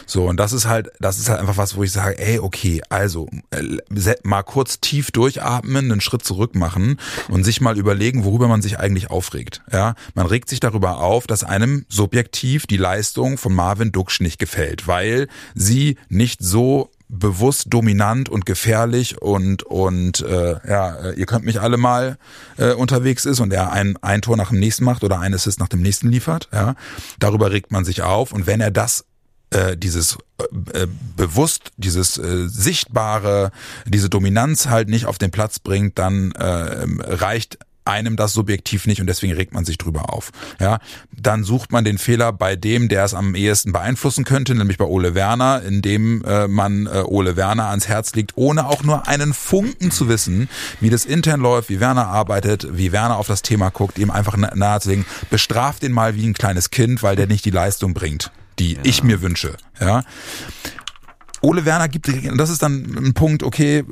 So, 0.07 0.25
und 0.25 0.37
das 0.37 0.51
ist 0.51 0.65
halt, 0.65 0.89
das 0.99 1.19
ist 1.19 1.29
halt 1.29 1.39
einfach 1.39 1.57
was, 1.57 1.75
wo 1.75 1.83
ich 1.83 1.91
sage, 1.91 2.17
ey, 2.17 2.39
okay, 2.39 2.81
also 2.89 3.29
äh, 3.51 4.15
mal 4.23 4.41
kurz 4.41 4.79
tief 4.79 5.11
durchatmen, 5.11 5.91
einen 5.91 6.01
Schritt 6.01 6.25
zurück 6.25 6.55
machen 6.55 6.97
und 7.29 7.43
sich 7.43 7.61
mal 7.61 7.77
überlegen, 7.77 8.23
worüber 8.23 8.47
man 8.47 8.63
sich 8.63 8.79
eigentlich 8.79 9.11
aufregt. 9.11 9.61
Ja, 9.71 9.93
man 10.15 10.25
regt 10.25 10.49
sich 10.49 10.59
darüber 10.59 10.97
auf, 10.97 11.27
dass 11.27 11.43
einem 11.43 11.85
subjektiv 11.87 12.65
die 12.65 12.77
Leistung 12.77 13.37
von 13.37 13.53
Marvin 13.53 13.91
Duksch 13.91 14.21
nicht 14.21 14.39
gefällt, 14.39 14.87
weil 14.87 15.27
sie 15.53 15.97
nicht 16.09 16.43
so 16.43 16.89
bewusst 17.13 17.67
dominant 17.69 18.29
und 18.29 18.45
gefährlich 18.45 19.21
und 19.21 19.63
und 19.63 20.21
äh, 20.21 20.55
ja, 20.67 20.95
äh, 20.95 21.13
ihr 21.13 21.25
könnt 21.25 21.45
mich 21.45 21.61
alle 21.61 21.77
mal 21.77 22.17
äh, 22.57 22.73
unterwegs 22.73 23.25
ist 23.25 23.39
und 23.39 23.53
er 23.53 23.71
ein, 23.71 23.97
ein 24.01 24.21
Tor 24.21 24.35
nach 24.37 24.49
dem 24.49 24.59
nächsten 24.59 24.83
macht 24.83 25.03
oder 25.03 25.19
ein 25.19 25.33
Assist 25.33 25.59
nach 25.59 25.67
dem 25.67 25.81
nächsten 25.81 26.09
liefert, 26.09 26.49
ja, 26.51 26.75
darüber 27.19 27.51
regt 27.51 27.71
man 27.71 27.85
sich 27.85 28.01
auf 28.01 28.31
und 28.31 28.47
wenn 28.47 28.61
er 28.61 28.71
das 28.71 29.05
äh, 29.51 29.77
dieses 29.77 30.17
äh, 30.73 30.87
bewusst, 31.15 31.71
dieses 31.77 32.17
äh, 32.17 32.47
sichtbare, 32.47 33.51
diese 33.85 34.09
Dominanz 34.09 34.67
halt 34.67 34.89
nicht 34.89 35.05
auf 35.05 35.17
den 35.17 35.31
Platz 35.31 35.59
bringt, 35.59 35.99
dann 35.99 36.31
äh, 36.31 36.85
reicht 36.99 37.59
einem 37.85 38.15
das 38.15 38.33
subjektiv 38.33 38.87
nicht 38.87 39.01
und 39.01 39.07
deswegen 39.07 39.33
regt 39.33 39.53
man 39.53 39.65
sich 39.65 39.77
drüber 39.77 40.13
auf. 40.13 40.31
Ja, 40.59 40.79
dann 41.11 41.43
sucht 41.43 41.71
man 41.71 41.83
den 41.83 41.97
Fehler 41.97 42.31
bei 42.31 42.55
dem, 42.55 42.89
der 42.89 43.03
es 43.03 43.13
am 43.13 43.35
ehesten 43.35 43.71
beeinflussen 43.71 44.23
könnte, 44.23 44.55
nämlich 44.55 44.77
bei 44.77 44.85
Ole 44.85 45.15
Werner, 45.15 45.61
indem 45.63 46.23
äh, 46.23 46.47
man 46.47 46.87
äh, 46.87 47.03
Ole 47.05 47.35
Werner 47.35 47.69
ans 47.69 47.87
Herz 47.87 48.13
legt, 48.15 48.33
ohne 48.35 48.67
auch 48.67 48.83
nur 48.83 49.07
einen 49.07 49.33
Funken 49.33 49.91
zu 49.91 50.07
wissen, 50.07 50.49
wie 50.79 50.89
das 50.89 51.05
intern 51.05 51.39
läuft, 51.39 51.69
wie 51.69 51.79
Werner 51.79 52.07
arbeitet, 52.07 52.67
wie 52.71 52.91
Werner 52.91 53.17
auf 53.17 53.27
das 53.27 53.41
Thema 53.41 53.69
guckt, 53.69 53.99
ihm 53.99 54.11
einfach 54.11 54.37
nahezulegen, 54.37 55.05
bestraft 55.29 55.83
den 55.83 55.91
mal 55.91 56.15
wie 56.15 56.25
ein 56.25 56.33
kleines 56.33 56.69
Kind, 56.69 57.03
weil 57.03 57.15
der 57.15 57.27
nicht 57.27 57.45
die 57.45 57.51
Leistung 57.51 57.93
bringt, 57.93 58.31
die 58.59 58.73
ja. 58.73 58.79
ich 58.83 59.03
mir 59.03 59.21
wünsche. 59.21 59.57
Ja. 59.79 60.03
Ole 61.43 61.65
Werner 61.65 61.89
gibt, 61.89 62.09
das 62.37 62.49
ist 62.49 62.63
dann 62.63 62.85
ein 62.97 63.13
Punkt, 63.13 63.43
okay, 63.43 63.83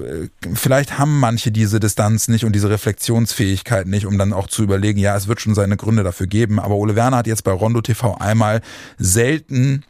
vielleicht 0.53 0.97
haben 0.97 1.19
manche 1.19 1.51
diese 1.51 1.81
Distanz 1.81 2.29
nicht 2.29 2.45
und 2.45 2.53
diese 2.53 2.69
Reflexionsfähigkeit 2.69 3.87
nicht, 3.87 4.05
um 4.05 4.17
dann 4.17 4.31
auch 4.31 4.47
zu 4.47 4.63
überlegen, 4.63 4.97
ja, 4.99 5.17
es 5.17 5.27
wird 5.27 5.41
schon 5.41 5.53
seine 5.53 5.75
Gründe 5.75 6.03
dafür 6.03 6.27
geben. 6.27 6.59
Aber 6.59 6.75
Ole 6.75 6.95
Werner 6.95 7.17
hat 7.17 7.27
jetzt 7.27 7.43
bei 7.43 7.51
Rondo 7.51 7.81
TV 7.81 8.15
einmal 8.15 8.61
selten 8.97 9.83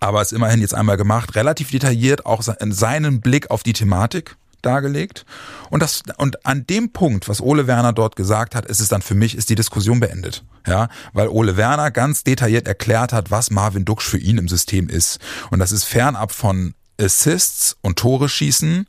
aber 0.00 0.20
es 0.20 0.32
immerhin 0.32 0.60
jetzt 0.60 0.74
einmal 0.74 0.96
gemacht, 0.96 1.36
relativ 1.36 1.70
detailliert 1.70 2.26
auch 2.26 2.42
seinen 2.42 3.20
Blick 3.20 3.50
auf 3.52 3.62
die 3.62 3.72
Thematik 3.72 4.36
dargelegt. 4.62 5.24
Und 5.70 5.82
das, 5.82 6.02
und 6.16 6.44
an 6.46 6.66
dem 6.66 6.92
Punkt, 6.92 7.28
was 7.28 7.40
Ole 7.40 7.66
Werner 7.66 7.92
dort 7.92 8.16
gesagt 8.16 8.54
hat, 8.54 8.66
ist 8.66 8.80
es 8.80 8.88
dann 8.88 9.02
für 9.02 9.14
mich, 9.14 9.36
ist 9.36 9.50
die 9.50 9.54
Diskussion 9.54 10.00
beendet. 10.00 10.42
Ja, 10.66 10.88
weil 11.12 11.28
Ole 11.28 11.56
Werner 11.56 11.90
ganz 11.90 12.24
detailliert 12.24 12.66
erklärt 12.66 13.12
hat, 13.12 13.30
was 13.30 13.50
Marvin 13.50 13.84
Duksch 13.84 14.08
für 14.08 14.18
ihn 14.18 14.38
im 14.38 14.48
System 14.48 14.88
ist. 14.88 15.20
Und 15.50 15.58
das 15.58 15.72
ist 15.72 15.84
fernab 15.84 16.32
von 16.32 16.74
Assists 17.00 17.76
und 17.80 17.98
Tore 17.98 18.28
schießen, 18.28 18.86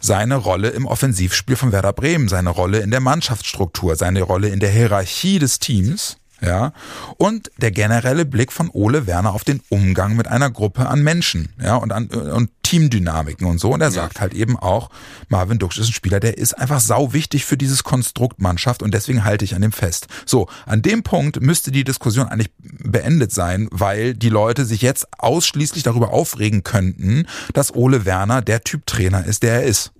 seine 0.00 0.36
Rolle 0.36 0.70
im 0.70 0.86
Offensivspiel 0.86 1.56
von 1.56 1.72
Werder 1.72 1.92
Bremen, 1.92 2.28
seine 2.28 2.50
Rolle 2.50 2.80
in 2.80 2.90
der 2.90 3.00
Mannschaftsstruktur, 3.00 3.96
seine 3.96 4.22
Rolle 4.22 4.48
in 4.48 4.60
der 4.60 4.70
Hierarchie 4.70 5.38
des 5.38 5.58
Teams 5.58 6.16
ja, 6.40 6.72
und 7.16 7.50
der 7.58 7.70
generelle 7.70 8.24
Blick 8.24 8.52
von 8.52 8.70
Ole 8.70 9.06
Werner 9.06 9.32
auf 9.34 9.44
den 9.44 9.60
Umgang 9.68 10.16
mit 10.16 10.28
einer 10.28 10.50
Gruppe 10.50 10.88
an 10.88 11.02
Menschen, 11.02 11.52
ja, 11.62 11.76
und 11.76 11.92
an 11.92 12.06
und 12.08 12.50
Teamdynamiken 12.62 13.46
und 13.46 13.58
so. 13.58 13.72
Und 13.72 13.80
er 13.80 13.88
ja. 13.88 13.92
sagt 13.92 14.20
halt 14.20 14.32
eben 14.32 14.56
auch, 14.56 14.90
Marvin 15.28 15.58
Duksch 15.58 15.78
ist 15.78 15.88
ein 15.88 15.92
Spieler, 15.92 16.20
der 16.20 16.38
ist 16.38 16.54
einfach 16.54 16.80
sau 16.80 17.12
wichtig 17.12 17.44
für 17.44 17.56
dieses 17.56 17.84
Konstrukt 17.84 18.40
Mannschaft 18.40 18.82
und 18.82 18.94
deswegen 18.94 19.24
halte 19.24 19.44
ich 19.44 19.54
an 19.54 19.62
dem 19.62 19.72
fest. 19.72 20.06
So, 20.24 20.48
an 20.66 20.80
dem 20.82 21.02
Punkt 21.02 21.40
müsste 21.40 21.72
die 21.72 21.84
Diskussion 21.84 22.28
eigentlich 22.28 22.52
beendet 22.58 23.32
sein, 23.32 23.68
weil 23.70 24.14
die 24.14 24.28
Leute 24.28 24.64
sich 24.64 24.82
jetzt 24.82 25.08
ausschließlich 25.18 25.82
darüber 25.82 26.12
aufregen 26.12 26.62
könnten, 26.62 27.26
dass 27.52 27.74
Ole 27.74 28.04
Werner 28.04 28.40
der 28.40 28.62
Typ 28.62 28.86
Trainer 28.86 29.24
ist, 29.24 29.42
der 29.42 29.54
er 29.54 29.62
ist 29.64 29.92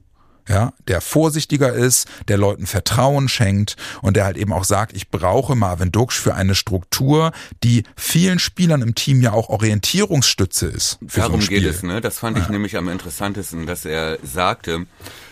ja, 0.51 0.73
der 0.89 1.01
vorsichtiger 1.01 1.73
ist, 1.73 2.09
der 2.27 2.37
Leuten 2.37 2.67
Vertrauen 2.67 3.29
schenkt 3.29 3.77
und 4.03 4.17
der 4.17 4.25
halt 4.25 4.37
eben 4.37 4.53
auch 4.53 4.65
sagt, 4.65 4.97
ich 4.97 5.09
brauche 5.09 5.55
Marvin 5.55 5.93
Duksch 5.93 6.19
für 6.19 6.35
eine 6.35 6.57
Struktur, 6.57 7.31
die 7.63 7.85
vielen 7.97 8.41
Spielern 8.41 8.83
im 8.83 8.97
Team 8.97 9.23
ja 9.23 9.33
auch 9.33 9.49
Orientierungsstütze 9.49 10.67
ist. 10.67 10.99
Darum 11.01 11.41
so 11.41 11.49
geht 11.49 11.65
es, 11.65 11.85
ne? 11.85 12.01
Das 12.01 12.19
fand 12.19 12.37
ich 12.37 12.47
ja. 12.47 12.51
nämlich 12.51 12.77
am 12.77 12.89
interessantesten, 12.89 13.67
dass 13.67 13.85
er 13.85 14.19
sagte, 14.25 14.87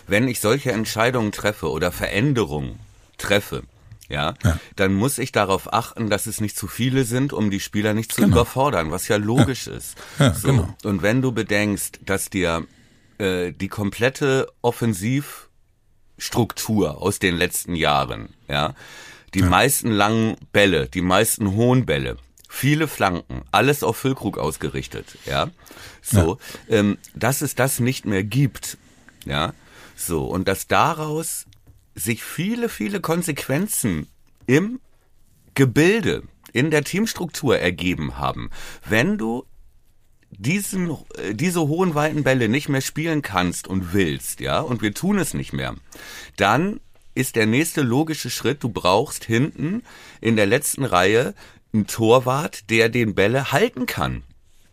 wenn 0.07 0.29
ich 0.29 0.39
solche 0.39 0.71
Entscheidungen 0.71 1.33
treffe 1.33 1.69
oder 1.69 1.91
Veränderungen 1.91 2.79
treffe, 3.19 3.65
ja, 4.09 4.35
ja, 4.45 4.59
dann 4.77 4.95
muss 4.95 5.19
ich 5.19 5.33
darauf 5.33 5.73
achten, 5.73 6.09
dass 6.09 6.27
es 6.27 6.41
nicht 6.41 6.57
zu 6.57 6.69
viele 6.69 7.05
sind, 7.05 7.33
um 7.33 7.51
die 7.51 7.61
Spieler 7.61 7.93
nicht 7.93 8.13
zu 8.13 8.23
genau. 8.23 8.37
überfordern, 8.37 8.93
was 8.93 9.09
ja 9.09 9.17
logisch 9.17 9.67
ja. 9.67 9.75
ist. 9.75 9.97
Ja, 10.19 10.33
so. 10.33 10.49
genau. 10.49 10.75
Und 10.85 11.03
wenn 11.03 11.21
du 11.21 11.33
bedenkst, 11.33 11.99
dass 12.07 12.31
dir 12.31 12.65
äh, 13.19 13.53
die 13.53 13.69
komplette 13.69 14.51
Offensivstruktur 14.63 17.03
aus 17.03 17.19
den 17.19 17.37
letzten 17.37 17.75
Jahren, 17.75 18.31
ja, 18.49 18.75
die 19.35 19.41
ja. 19.41 19.47
meisten 19.47 19.91
langen 19.91 20.37
Bälle, 20.53 20.89
die 20.89 21.03
meisten 21.03 21.53
hohen 21.53 21.87
Bälle, 21.87 22.17
viele 22.49 22.89
Flanken, 22.89 23.43
alles 23.51 23.83
auf 23.83 23.97
Füllkrug 23.97 24.39
ausgerichtet, 24.39 25.19
ja, 25.27 25.51
so, 26.03 26.39
ja. 26.69 26.77
Ähm, 26.77 26.99
dass 27.15 27.43
es 27.43 27.55
das 27.55 27.81
nicht 27.81 28.07
mehr 28.07 28.25
gibt, 28.25 28.79
ja, 29.25 29.55
so 29.97 30.25
und 30.25 30.49
dass 30.49 30.67
daraus 30.67 31.47
sich 31.95 32.23
viele, 32.23 32.69
viele 32.69 33.01
Konsequenzen 33.01 34.07
im 34.47 34.81
Gebilde, 35.55 36.23
in 36.53 36.71
der 36.71 36.85
Teamstruktur 36.85 37.59
ergeben 37.59 38.19
haben. 38.19 38.51
Wenn 38.89 39.19
du 39.19 39.45
diesen, 40.31 40.91
äh, 40.91 41.35
diese 41.35 41.61
hohen 41.61 41.95
weiten 41.95 42.25
Bälle 42.25 42.49
nicht 42.49 42.69
mehr 42.69 42.81
spielen 42.81 43.23
kannst 43.23 43.69
und 43.69 43.93
willst, 43.93 44.41
ja, 44.41 44.61
und 44.61 44.83
wir 44.83 44.95
tun 44.95 45.19
es 45.19 45.35
nicht 45.35 45.53
mehr, 45.53 45.75
dann 46.37 46.81
ist 47.15 47.37
der 47.37 47.47
nächste 47.47 47.83
logische 47.83 48.31
Schritt, 48.31 48.63
du 48.63 48.69
brauchst 48.69 49.25
hinten 49.25 49.83
in 50.21 50.37
der 50.37 50.47
letzten 50.47 50.85
Reihe 50.85 51.35
einen 51.73 51.87
Torwart, 51.87 52.71
der 52.71 52.89
den 52.89 53.15
Bälle 53.15 53.53
halten 53.53 53.87
kann. 53.87 54.23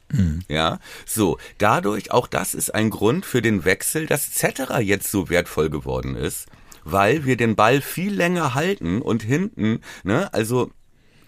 Mhm. 0.10 0.42
Ja, 0.48 0.80
so, 1.06 1.40
dadurch, 1.58 2.12
auch 2.12 2.28
das 2.28 2.54
ist 2.54 2.74
ein 2.74 2.92
Grund 2.92 3.26
für 3.26 3.42
den 3.42 3.66
Wechsel, 3.66 4.06
dass 4.06 4.32
Cetera 4.32 4.80
jetzt 4.80 5.10
so 5.10 5.30
wertvoll 5.30 5.72
geworden 5.72 6.16
ist, 6.16 6.46
weil 6.84 7.26
wir 7.26 7.36
den 7.36 7.56
Ball 7.56 7.82
viel 7.82 8.14
länger 8.14 8.54
halten 8.54 9.02
und 9.02 9.24
hinten, 9.24 9.82
ne, 10.04 10.32
also 10.32 10.70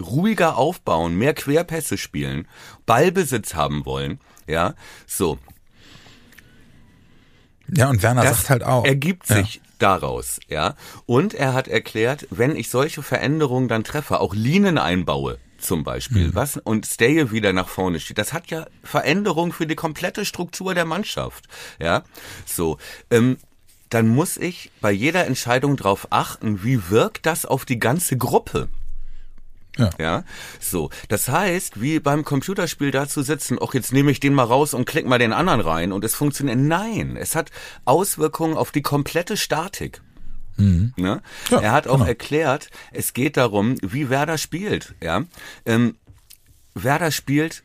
ruhiger 0.02 0.58
aufbauen, 0.58 1.16
mehr 1.16 1.34
Querpässe 1.34 1.98
spielen, 1.98 2.48
Ballbesitz 2.86 3.54
haben 3.56 3.86
wollen, 3.86 4.20
ja, 4.48 4.74
so. 5.06 5.38
Ja, 7.70 7.90
und 7.90 8.02
Werner 8.02 8.24
das 8.24 8.38
sagt 8.38 8.50
halt 8.50 8.64
auch. 8.64 8.86
Ergibt 8.86 9.28
sich 9.28 9.56
ja. 9.56 9.62
daraus, 9.80 10.40
ja. 10.48 10.76
Und 11.06 11.34
er 11.34 11.54
hat 11.54 11.68
erklärt, 11.68 12.28
wenn 12.30 12.56
ich 12.56 12.70
solche 12.70 13.04
Veränderungen 13.04 13.68
dann 13.68 13.84
treffe, 13.84 14.20
auch 14.22 14.34
Linien 14.34 14.78
einbaue, 14.78 15.38
zum 15.58 15.84
Beispiel, 15.84 16.28
mhm. 16.28 16.36
was 16.36 16.58
und 16.58 16.86
Stay 16.86 17.32
wieder 17.32 17.52
nach 17.52 17.68
vorne 17.68 18.00
steht. 18.00 18.18
Das 18.18 18.32
hat 18.32 18.48
ja 18.48 18.68
Veränderungen 18.84 19.52
für 19.52 19.68
die 19.68 19.76
komplette 19.76 20.24
Struktur 20.24 20.74
der 20.74 20.86
Mannschaft, 20.86 21.46
ja. 21.80 22.04
So, 22.46 22.78
ähm, 23.12 23.38
dann 23.90 24.08
muss 24.08 24.38
ich 24.38 24.72
bei 24.82 24.92
jeder 24.92 25.26
Entscheidung 25.26 25.78
darauf 25.78 26.08
achten, 26.10 26.64
wie 26.64 26.90
wirkt 26.90 27.26
das 27.26 27.46
auf 27.46 27.66
die 27.66 27.80
ganze 27.80 28.18
Gruppe. 28.18 28.70
Ja. 29.78 29.90
ja. 30.00 30.24
So. 30.60 30.90
Das 31.10 31.30
heißt, 31.30 31.82
wie 31.82 32.00
beim 32.00 32.24
Computerspiel 32.24 32.92
da 32.92 33.08
zu 33.08 33.22
sitzen, 33.22 33.58
ach, 33.62 33.74
jetzt 33.74 33.94
nehme 33.94 34.12
ich 34.12 34.20
den 34.20 34.34
mal 34.34 34.44
raus 34.44 34.74
und 34.74 34.86
klick 34.86 35.06
mal 35.06 35.20
den 35.20 35.34
anderen 35.34 35.62
rein 35.62 35.92
und 35.92 36.04
es 36.04 36.16
funktioniert. 36.16 36.58
Nein, 36.58 37.18
es 37.18 37.36
hat 37.36 37.52
Auswirkungen 37.86 38.58
auf 38.58 38.72
die 38.72 38.82
komplette 38.82 39.38
Statik. 39.38 40.02
Mhm. 40.58 40.94
Ne? 40.98 41.22
Ja, 41.50 41.60
er 41.60 41.72
hat 41.72 41.88
auch 41.88 41.98
genau. 41.98 42.08
erklärt, 42.08 42.70
es 42.92 43.14
geht 43.14 43.38
darum, 43.38 43.76
wie 43.82 44.10
Werder 44.10 44.38
spielt. 44.38 44.96
Ja? 45.02 45.24
Ähm, 45.66 45.96
Werder 46.74 47.12
spielt 47.12 47.64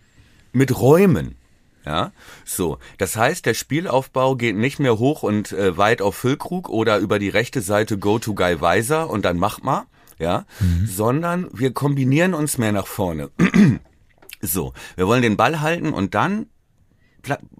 mit 0.52 0.78
Räumen. 0.78 1.36
Ja, 1.84 2.12
so. 2.44 2.78
Das 2.98 3.16
heißt, 3.16 3.44
der 3.44 3.54
Spielaufbau 3.54 4.36
geht 4.36 4.56
nicht 4.56 4.78
mehr 4.78 4.98
hoch 4.98 5.24
und 5.24 5.50
äh, 5.50 5.76
weit 5.76 6.00
auf 6.00 6.14
Füllkrug 6.14 6.68
oder 6.68 6.98
über 6.98 7.18
die 7.18 7.28
rechte 7.28 7.60
Seite 7.60 7.98
Go 7.98 8.20
to 8.20 8.34
Guy 8.34 8.60
Weiser 8.60 9.10
und 9.10 9.24
dann 9.24 9.36
mach 9.36 9.62
mal, 9.62 9.86
ja, 10.18 10.46
mhm. 10.60 10.86
sondern 10.86 11.48
wir 11.52 11.72
kombinieren 11.72 12.34
uns 12.34 12.58
mehr 12.58 12.72
nach 12.72 12.86
vorne. 12.86 13.30
so, 14.40 14.72
wir 14.96 15.06
wollen 15.06 15.22
den 15.22 15.36
Ball 15.36 15.60
halten 15.60 15.92
und 15.92 16.14
dann 16.14 16.46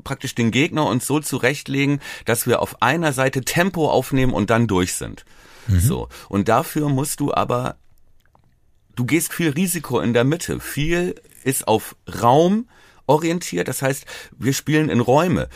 praktisch 0.05 0.35
den 0.35 0.51
Gegner 0.51 0.87
uns 0.87 1.07
so 1.07 1.21
zurechtlegen, 1.21 2.01
dass 2.25 2.47
wir 2.47 2.61
auf 2.61 2.83
einer 2.83 3.13
Seite 3.13 3.43
Tempo 3.43 3.91
aufnehmen 3.91 4.33
und 4.33 4.51
dann 4.51 4.67
durch 4.67 4.95
sind. 4.95 5.25
Mhm. 5.69 5.81
So. 5.81 6.09
Und 6.29 6.49
dafür 6.49 6.89
musst 6.89 7.21
du 7.21 7.33
aber, 7.33 7.77
du 8.97 9.05
gehst 9.05 9.33
viel 9.33 9.51
Risiko 9.51 10.01
in 10.01 10.13
der 10.13 10.25
Mitte. 10.25 10.61
Viel 10.61 11.15
ist 11.45 11.69
auf 11.69 11.97
Raum 12.23 12.69
orientiert. 13.07 13.69
Das 13.69 13.83
heißt, 13.83 14.05
wir 14.37 14.53
spielen 14.53 14.89
in 14.89 15.01
Räume 15.01 15.49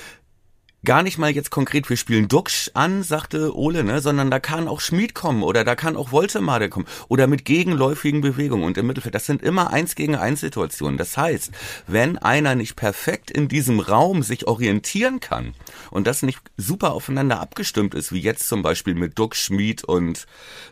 gar 0.87 1.03
nicht 1.03 1.18
mal 1.18 1.31
jetzt 1.31 1.51
konkret, 1.51 1.90
wir 1.90 1.96
spielen 1.99 2.29
Duxch 2.29 2.70
an, 2.72 3.03
sagte 3.03 3.55
Ole, 3.55 3.85
ne, 3.85 4.01
sondern 4.01 4.31
da 4.31 4.40
kann 4.40 4.68
auch 4.68 4.81
Schmied 4.81 5.14
kommen 5.14 5.42
oder 5.42 5.64
da 5.64 5.75
kann 5.75 5.96
auch 5.96 6.12
Woltemade 6.12 6.70
kommen 6.70 6.87
oder 7.09 7.27
mit 7.27 7.44
gegenläufigen 7.44 8.22
Bewegungen 8.22 8.64
und 8.64 8.79
im 8.79 8.87
Mittelfeld. 8.87 9.14
Das 9.14 9.27
sind 9.27 9.42
immer 9.42 9.70
eins 9.70 9.96
gegen 9.96 10.14
eins 10.14 10.40
Situationen. 10.40 10.96
Das 10.96 11.16
heißt, 11.16 11.51
wenn 11.87 12.16
einer 12.16 12.55
nicht 12.55 12.77
perfekt 12.77 13.31
in 13.31 13.49
diesem 13.49 13.81
Raum 13.81 14.22
sich 14.22 14.46
orientieren 14.46 15.20
kann 15.20 15.55
und 15.90 16.07
das 16.07 16.22
nicht 16.22 16.40
super 16.57 16.92
aufeinander 16.92 17.40
abgestimmt 17.40 17.94
ist, 17.94 18.12
wie 18.12 18.20
jetzt 18.20 18.49
zum 18.49 18.62
Beispiel 18.62 18.94
mit 18.94 19.18
Duxch, 19.18 19.42
Schmied 19.42 19.85
und 19.85 20.27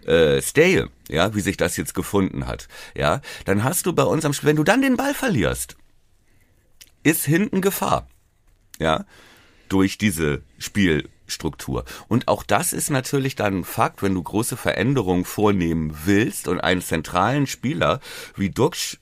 äh, 0.07 0.40
Stale, 0.40 0.88
ja, 1.09 1.35
wie 1.35 1.40
sich 1.40 1.57
das 1.57 1.77
jetzt 1.77 1.94
gefunden 1.94 2.46
hat, 2.46 2.68
ja, 2.96 3.20
dann 3.44 3.64
hast 3.64 3.85
du 3.87 3.92
bei 3.92 4.05
uns 4.05 4.24
am 4.24 4.33
Spiel, 4.33 4.50
wenn 4.50 4.57
du 4.57 4.64
dann 4.64 4.81
den 4.81 4.96
Ball 4.96 5.12
verlierst, 5.12 5.77
ist 7.03 7.24
hinten 7.24 7.61
Gefahr. 7.61 8.07
Ja, 8.79 9.05
durch 9.75 9.99
diese 9.99 10.43
Spielstruktur. 10.57 11.85
Und 12.07 12.29
auch 12.29 12.45
das 12.45 12.73
ist 12.73 12.91
natürlich 12.91 13.35
dann 13.35 13.59
ein 13.59 13.65
Fakt, 13.65 14.05
wenn 14.05 14.15
du 14.15 14.23
große 14.23 14.57
Veränderungen 14.57 15.25
vornehmen 15.25 15.99
willst 16.05 16.47
und 16.47 16.61
einen 16.61 16.81
zentralen 16.81 17.49
Spieler 17.49 17.99
wie 18.37 18.51
Duxch 18.51 19.01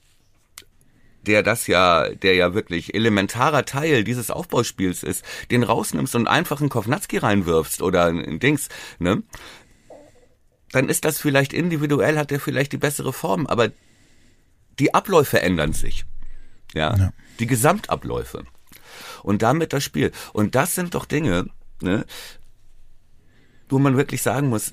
der 1.26 1.44
das 1.44 1.68
ja, 1.68 2.08
der 2.08 2.34
ja 2.34 2.52
wirklich 2.52 2.94
elementarer 2.94 3.64
Teil 3.64 4.02
dieses 4.02 4.30
Aufbauspiels 4.32 5.04
ist, 5.04 5.24
den 5.52 5.62
rausnimmst 5.62 6.16
und 6.16 6.26
einfach 6.26 6.60
einen 6.60 6.70
Kovnatski 6.70 7.18
reinwirfst 7.18 7.80
oder 7.80 8.06
ein 8.06 8.40
Dings, 8.40 8.68
ne? 8.98 9.22
Dann 10.72 10.88
ist 10.88 11.04
das 11.04 11.20
vielleicht 11.20 11.52
individuell, 11.52 12.18
hat 12.18 12.32
er 12.32 12.40
vielleicht 12.40 12.72
die 12.72 12.78
bessere 12.78 13.12
Form, 13.12 13.46
aber 13.46 13.70
die 14.80 14.94
Abläufe 14.94 15.40
ändern 15.40 15.74
sich. 15.74 16.06
Ja. 16.74 16.96
ja. 16.96 17.12
Die 17.38 17.46
Gesamtabläufe 17.46 18.42
und 19.22 19.42
damit 19.42 19.72
das 19.72 19.82
Spiel. 19.84 20.12
Und 20.32 20.54
das 20.54 20.74
sind 20.74 20.94
doch 20.94 21.04
Dinge, 21.04 21.46
ne, 21.80 22.04
wo 23.68 23.78
man 23.78 23.96
wirklich 23.96 24.22
sagen 24.22 24.48
muss, 24.48 24.72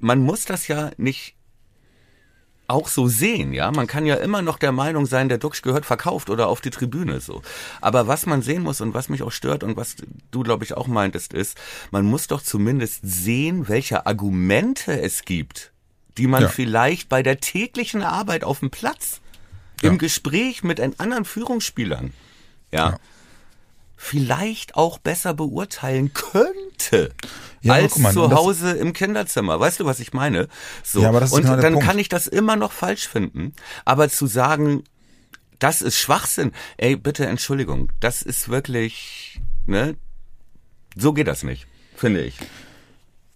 man 0.00 0.20
muss 0.20 0.44
das 0.44 0.68
ja 0.68 0.90
nicht 0.96 1.34
auch 2.66 2.88
so 2.88 3.06
sehen, 3.08 3.52
ja. 3.52 3.70
Man 3.70 3.86
kann 3.86 4.06
ja 4.06 4.14
immer 4.16 4.40
noch 4.40 4.58
der 4.58 4.72
Meinung 4.72 5.04
sein, 5.04 5.28
der 5.28 5.36
Duxch 5.38 5.60
gehört 5.60 5.84
verkauft 5.84 6.30
oder 6.30 6.48
auf 6.48 6.62
die 6.62 6.70
Tribüne 6.70 7.20
so. 7.20 7.42
Aber 7.82 8.06
was 8.06 8.24
man 8.24 8.40
sehen 8.40 8.62
muss 8.62 8.80
und 8.80 8.94
was 8.94 9.10
mich 9.10 9.22
auch 9.22 9.32
stört 9.32 9.62
und 9.62 9.76
was 9.76 9.96
du, 10.30 10.42
glaube 10.42 10.64
ich, 10.64 10.74
auch 10.74 10.86
meintest, 10.86 11.34
ist, 11.34 11.58
man 11.90 12.06
muss 12.06 12.26
doch 12.26 12.40
zumindest 12.42 13.00
sehen, 13.02 13.68
welche 13.68 14.06
Argumente 14.06 14.98
es 14.98 15.24
gibt, 15.26 15.72
die 16.16 16.26
man 16.26 16.42
Ja. 16.44 16.48
vielleicht 16.48 17.10
bei 17.10 17.22
der 17.22 17.38
täglichen 17.38 18.02
Arbeit 18.02 18.44
auf 18.44 18.60
dem 18.60 18.70
Platz, 18.70 19.20
Ja. 19.82 19.90
im 19.90 19.98
Gespräch 19.98 20.62
mit 20.64 20.80
anderen 20.80 21.26
Führungsspielern, 21.26 22.14
ja, 22.72 22.90
Ja. 22.90 22.98
Vielleicht 24.04 24.76
auch 24.76 24.98
besser 24.98 25.32
beurteilen 25.32 26.12
könnte. 26.12 27.14
Ja, 27.62 27.72
als 27.72 27.96
mal, 27.96 28.12
zu 28.12 28.30
Hause 28.30 28.72
im 28.72 28.92
Kinderzimmer. 28.92 29.58
Weißt 29.58 29.80
du, 29.80 29.86
was 29.86 29.98
ich 29.98 30.12
meine? 30.12 30.48
So. 30.82 31.00
Ja, 31.00 31.08
aber 31.08 31.20
das 31.20 31.30
ist 31.30 31.36
und 31.36 31.44
genau 31.44 31.56
dann 31.56 31.72
Punkt. 31.72 31.86
kann 31.88 31.98
ich 31.98 32.10
das 32.10 32.26
immer 32.26 32.54
noch 32.54 32.70
falsch 32.70 33.08
finden. 33.08 33.54
Aber 33.86 34.10
zu 34.10 34.26
sagen, 34.26 34.84
das 35.58 35.80
ist 35.80 35.98
Schwachsinn, 35.98 36.52
ey, 36.76 36.96
bitte 36.96 37.24
Entschuldigung, 37.26 37.90
das 38.00 38.20
ist 38.20 38.50
wirklich, 38.50 39.40
ne? 39.66 39.96
So 40.94 41.14
geht 41.14 41.26
das 41.26 41.42
nicht, 41.42 41.66
finde 41.96 42.20
ich. 42.20 42.36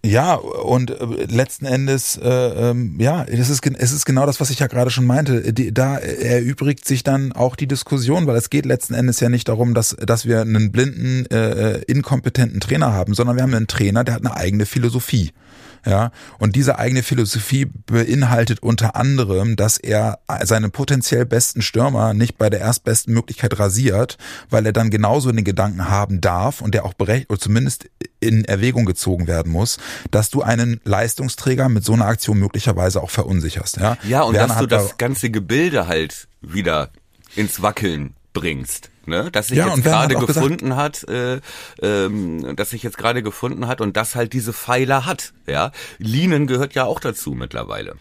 Ja, 0.05 0.35
und 0.35 0.91
äh, 0.91 1.25
letzten 1.25 1.65
Endes, 1.65 2.15
äh, 2.15 2.29
ähm, 2.29 2.95
ja, 2.99 3.25
es 3.25 3.49
ist, 3.49 3.65
es 3.65 3.91
ist 3.91 4.05
genau 4.05 4.25
das, 4.25 4.39
was 4.39 4.49
ich 4.49 4.59
ja 4.59 4.67
gerade 4.67 4.91
schon 4.91 5.05
meinte. 5.05 5.51
Die, 5.51 5.73
da 5.73 5.97
erübrigt 5.97 6.85
sich 6.85 7.03
dann 7.03 7.33
auch 7.33 7.57
die 7.57 7.67
Diskussion, 7.67 8.25
weil 8.25 8.37
es 8.37 8.49
geht 8.49 8.65
letzten 8.65 8.93
Endes 8.93 9.19
ja 9.19 9.27
nicht 9.27 9.49
darum, 9.49 9.73
dass, 9.73 9.97
dass 9.97 10.25
wir 10.25 10.39
einen 10.39 10.71
blinden, 10.71 11.25
äh, 11.25 11.79
inkompetenten 11.79 12.61
Trainer 12.61 12.93
haben, 12.93 13.13
sondern 13.13 13.35
wir 13.35 13.43
haben 13.43 13.53
einen 13.53 13.67
Trainer, 13.67 14.05
der 14.05 14.15
hat 14.15 14.25
eine 14.25 14.37
eigene 14.37 14.65
Philosophie. 14.65 15.31
Ja, 15.85 16.11
und 16.37 16.55
diese 16.55 16.77
eigene 16.77 17.03
Philosophie 17.03 17.65
beinhaltet 17.65 18.61
unter 18.61 18.95
anderem, 18.95 19.55
dass 19.55 19.77
er 19.77 20.19
seine 20.43 20.69
potenziell 20.69 21.25
besten 21.25 21.61
Stürmer 21.61 22.13
nicht 22.13 22.37
bei 22.37 22.49
der 22.49 22.59
erstbesten 22.59 23.13
Möglichkeit 23.13 23.57
rasiert, 23.59 24.17
weil 24.49 24.65
er 24.65 24.73
dann 24.73 24.89
genauso 24.89 25.31
den 25.31 25.43
Gedanken 25.43 25.89
haben 25.89 26.21
darf 26.21 26.61
und 26.61 26.73
der 26.73 26.85
auch 26.85 26.93
berechtigt 26.93 27.29
oder 27.29 27.39
zumindest 27.39 27.89
in 28.19 28.45
Erwägung 28.45 28.85
gezogen 28.85 29.27
werden 29.27 29.51
muss, 29.51 29.77
dass 30.11 30.29
du 30.29 30.41
einen 30.41 30.81
Leistungsträger 30.83 31.69
mit 31.69 31.85
so 31.85 31.93
einer 31.93 32.05
Aktion 32.05 32.39
möglicherweise 32.39 33.01
auch 33.01 33.09
verunsicherst. 33.09 33.77
Ja, 33.77 33.97
Ja, 34.07 34.23
und 34.23 34.33
Werner 34.33 34.53
dass 34.53 34.59
du 34.59 34.67
das 34.67 34.97
ganze 34.97 35.29
Gebilde 35.29 35.87
halt 35.87 36.27
wieder 36.41 36.89
ins 37.35 37.61
Wackeln 37.61 38.15
bringst. 38.33 38.89
Ne? 39.09 39.29
Dass 39.31 39.47
sich 39.47 39.57
Ja, 39.57 39.67
jetzt 39.67 39.83
gerade 39.83 40.15
auch 40.17 40.25
gesagt- 40.25 40.45
gefunden 40.47 40.75
hat, 40.75 41.03
äh, 41.09 41.41
ähm, 41.81 42.55
dass 42.55 42.69
sich 42.69 42.83
jetzt 42.83 42.97
gerade 42.97 43.21
gefunden 43.23 43.67
hat 43.67 43.81
und 43.81 43.97
das 43.97 44.15
halt 44.15 44.31
diese 44.33 44.53
Pfeiler 44.53 45.05
hat. 45.05 45.33
Ja, 45.47 45.71
Linen 45.97 46.47
gehört 46.47 46.75
ja 46.75 46.85
auch 46.85 46.99
dazu 46.99 47.31
mittlerweile. 47.31 47.95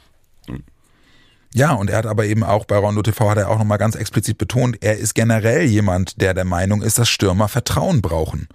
Ja, 1.54 1.72
und 1.72 1.88
er 1.88 1.96
hat 1.98 2.06
aber 2.06 2.26
eben 2.26 2.44
auch 2.44 2.66
bei 2.66 2.76
Rondo 2.76 3.00
TV 3.02 3.30
hat 3.30 3.38
er 3.38 3.48
auch 3.48 3.58
nochmal 3.58 3.78
ganz 3.78 3.94
explizit 3.94 4.36
betont, 4.36 4.76
er 4.82 4.98
ist 4.98 5.14
generell 5.14 5.62
jemand, 5.64 6.20
der 6.20 6.34
der 6.34 6.44
Meinung 6.44 6.82
ist, 6.82 6.98
dass 6.98 7.08
Stürmer 7.08 7.48
Vertrauen 7.48 8.02
brauchen. 8.02 8.48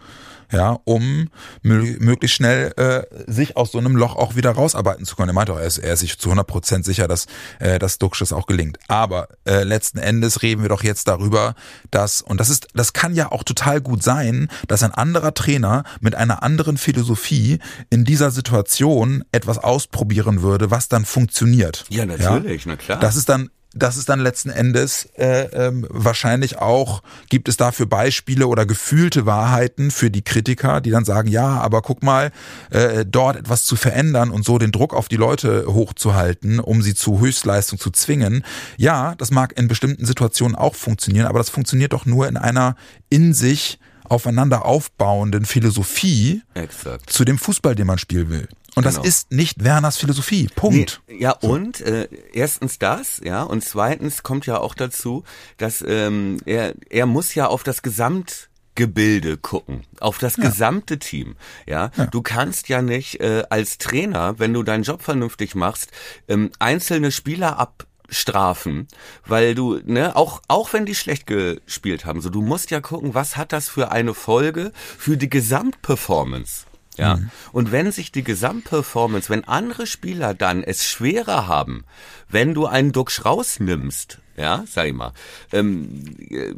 Ja, 0.51 0.79
um 0.85 1.29
mö 1.61 1.97
möglichst 1.99 2.37
schnell 2.37 2.73
äh, 2.77 3.31
sich 3.31 3.57
aus 3.57 3.71
so 3.71 3.77
einem 3.77 3.95
Loch 3.95 4.15
auch 4.15 4.35
wieder 4.35 4.51
rausarbeiten 4.51 5.05
zu 5.05 5.15
können. 5.15 5.29
Er 5.29 5.33
meinte 5.33 5.53
auch, 5.53 5.59
er 5.59 5.65
ist, 5.65 5.77
er 5.77 5.93
ist 5.93 6.01
sich 6.01 6.17
zu 6.19 6.29
100 6.29 6.45
Prozent 6.45 6.85
sicher, 6.85 7.07
dass 7.07 7.25
äh, 7.59 7.79
das 7.79 7.97
Duxch 7.97 8.19
das 8.19 8.33
auch 8.33 8.45
gelingt. 8.45 8.77
Aber 8.87 9.27
äh, 9.45 9.63
letzten 9.63 9.97
Endes 9.97 10.41
reden 10.41 10.61
wir 10.61 10.69
doch 10.69 10.83
jetzt 10.83 11.07
darüber, 11.07 11.55
dass, 11.91 12.21
und 12.21 12.39
das 12.39 12.49
ist, 12.49 12.67
das 12.73 12.93
kann 12.93 13.15
ja 13.15 13.31
auch 13.31 13.43
total 13.43 13.81
gut 13.81 14.03
sein, 14.03 14.49
dass 14.67 14.83
ein 14.83 14.91
anderer 14.91 15.33
Trainer 15.33 15.83
mit 15.99 16.15
einer 16.15 16.43
anderen 16.43 16.77
Philosophie 16.77 17.59
in 17.89 18.05
dieser 18.05 18.31
Situation 18.31 19.23
etwas 19.31 19.57
ausprobieren 19.57 20.41
würde, 20.41 20.71
was 20.71 20.87
dann 20.87 21.05
funktioniert. 21.05 21.85
Ja, 21.89 22.05
natürlich, 22.05 22.65
na 22.65 22.75
klar. 22.75 22.99
Das 22.99 23.15
ist 23.15 23.29
dann 23.29 23.49
das 23.73 23.97
ist 23.97 24.09
dann 24.09 24.19
letzten 24.19 24.49
Endes 24.49 25.09
äh, 25.17 25.47
ähm, 25.53 25.85
wahrscheinlich 25.89 26.59
auch, 26.59 27.01
gibt 27.29 27.49
es 27.49 27.57
dafür 27.57 27.85
Beispiele 27.85 28.47
oder 28.47 28.65
gefühlte 28.65 29.25
Wahrheiten 29.25 29.91
für 29.91 30.11
die 30.11 30.21
Kritiker, 30.21 30.81
die 30.81 30.91
dann 30.91 31.05
sagen, 31.05 31.27
ja, 31.27 31.59
aber 31.59 31.81
guck 31.81 32.03
mal, 32.03 32.31
äh, 32.69 33.05
dort 33.05 33.37
etwas 33.37 33.65
zu 33.65 33.75
verändern 33.75 34.29
und 34.29 34.45
so 34.45 34.57
den 34.57 34.71
Druck 34.71 34.93
auf 34.93 35.07
die 35.07 35.15
Leute 35.15 35.65
hochzuhalten, 35.67 36.59
um 36.59 36.81
sie 36.81 36.93
zu 36.93 37.19
Höchstleistung 37.19 37.79
zu 37.79 37.89
zwingen. 37.89 38.43
Ja, 38.77 39.15
das 39.17 39.31
mag 39.31 39.57
in 39.57 39.67
bestimmten 39.67 40.05
Situationen 40.05 40.55
auch 40.55 40.75
funktionieren, 40.75 41.25
aber 41.25 41.39
das 41.39 41.49
funktioniert 41.49 41.93
doch 41.93 42.05
nur 42.05 42.27
in 42.27 42.37
einer 42.37 42.75
in 43.09 43.33
sich 43.33 43.79
aufeinander 44.03 44.65
aufbauenden 44.65 45.45
Philosophie 45.45 46.41
Exakt. 46.53 47.09
zu 47.09 47.25
dem 47.25 47.37
Fußball, 47.37 47.75
den 47.75 47.87
man 47.87 47.97
spielen 47.97 48.29
will. 48.29 48.47
Und 48.75 48.83
Genau. 48.83 48.95
das 48.97 49.05
ist 49.07 49.31
nicht 49.31 49.63
Werners 49.63 49.97
Philosophie. 49.97 50.49
Punkt. 50.55 51.01
Nee, 51.07 51.17
ja, 51.19 51.31
und 51.31 51.81
äh, 51.81 52.07
erstens 52.33 52.79
das, 52.79 53.21
ja, 53.23 53.43
und 53.43 53.63
zweitens 53.63 54.23
kommt 54.23 54.45
ja 54.45 54.57
auch 54.59 54.73
dazu, 54.73 55.23
dass 55.57 55.83
ähm, 55.87 56.37
er, 56.45 56.73
er 56.89 57.05
muss 57.05 57.35
ja 57.35 57.47
auf 57.47 57.63
das 57.63 57.83
Gesamtgebilde 57.83 59.37
gucken, 59.37 59.83
auf 59.99 60.17
das 60.17 60.35
gesamte 60.37 60.97
Team. 60.97 61.35
Ja? 61.67 61.89
du 62.09 62.21
kannst 62.23 62.67
ja 62.69 62.81
nicht 62.81 63.19
äh, 63.21 63.43
als 63.49 63.77
Trainer, 63.77 64.39
wenn 64.39 64.53
du 64.53 64.63
deinen 64.63 64.83
Job 64.83 65.03
vernünftig 65.03 65.53
machst, 65.53 65.89
ähm, 66.27 66.49
einzelne 66.57 67.11
Spieler 67.11 67.59
abstrafen, 67.59 68.87
weil 69.25 69.53
du 69.53 69.79
ne 69.85 70.15
auch 70.15 70.41
auch 70.47 70.73
wenn 70.73 70.85
die 70.87 70.95
schlecht 70.95 71.27
gespielt 71.27 72.05
haben, 72.05 72.21
so 72.21 72.29
du 72.29 72.41
musst 72.41 72.71
ja 72.71 72.81
gucken, 72.81 73.13
was 73.13 73.37
hat 73.37 73.53
das 73.53 73.69
für 73.69 73.91
eine 73.91 74.15
Folge 74.15 74.71
für 74.97 75.15
die 75.17 75.29
Gesamtperformance. 75.29 76.65
Ja. 76.97 77.19
Und 77.51 77.71
wenn 77.71 77.91
sich 77.91 78.11
die 78.11 78.23
Gesamtperformance, 78.23 79.29
wenn 79.29 79.43
andere 79.45 79.87
Spieler 79.87 80.33
dann 80.33 80.63
es 80.63 80.85
schwerer 80.85 81.47
haben, 81.47 81.85
wenn 82.29 82.53
du 82.53 82.65
einen 82.65 82.91
Duxch 82.91 83.25
rausnimmst, 83.25 84.19
ja, 84.35 84.63
sag 84.67 84.87
ich 84.87 84.93
mal, 84.93 85.13
ähm, 85.51 86.03
äh, 86.29 86.53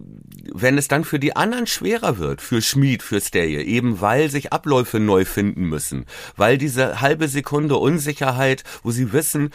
wenn 0.53 0.77
es 0.77 0.87
dann 0.87 1.03
für 1.03 1.19
die 1.19 1.35
anderen 1.35 1.67
schwerer 1.67 2.17
wird, 2.17 2.41
für 2.41 2.61
Schmied, 2.61 3.03
für 3.03 3.19
Steje, 3.19 3.63
eben 3.63 3.99
weil 4.01 4.29
sich 4.29 4.53
Abläufe 4.53 4.99
neu 4.99 5.25
finden 5.25 5.65
müssen, 5.65 6.05
weil 6.37 6.57
diese 6.57 7.01
halbe 7.01 7.27
Sekunde 7.27 7.75
Unsicherheit, 7.75 8.63
wo 8.83 8.91
sie 8.91 9.11
wissen, 9.11 9.51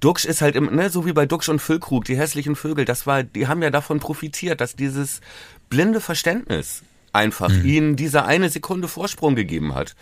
Duxch 0.00 0.24
ist 0.24 0.40
halt 0.40 0.56
im, 0.56 0.74
ne, 0.74 0.88
so 0.88 1.04
wie 1.04 1.12
bei 1.12 1.26
Duxch 1.26 1.48
und 1.48 1.60
Füllkrug, 1.60 2.04
die 2.04 2.16
hässlichen 2.16 2.56
Vögel, 2.56 2.84
das 2.84 3.06
war, 3.06 3.22
die 3.22 3.46
haben 3.46 3.62
ja 3.62 3.70
davon 3.70 4.00
profitiert, 4.00 4.60
dass 4.60 4.76
dieses 4.76 5.20
blinde 5.68 6.00
Verständnis 6.00 6.82
einfach 7.12 7.50
ihnen 7.50 7.96
diese 7.96 8.24
eine 8.24 8.48
Sekunde 8.48 8.88
Vorsprung 8.88 9.34
gegeben 9.34 9.74
hat 9.74 9.94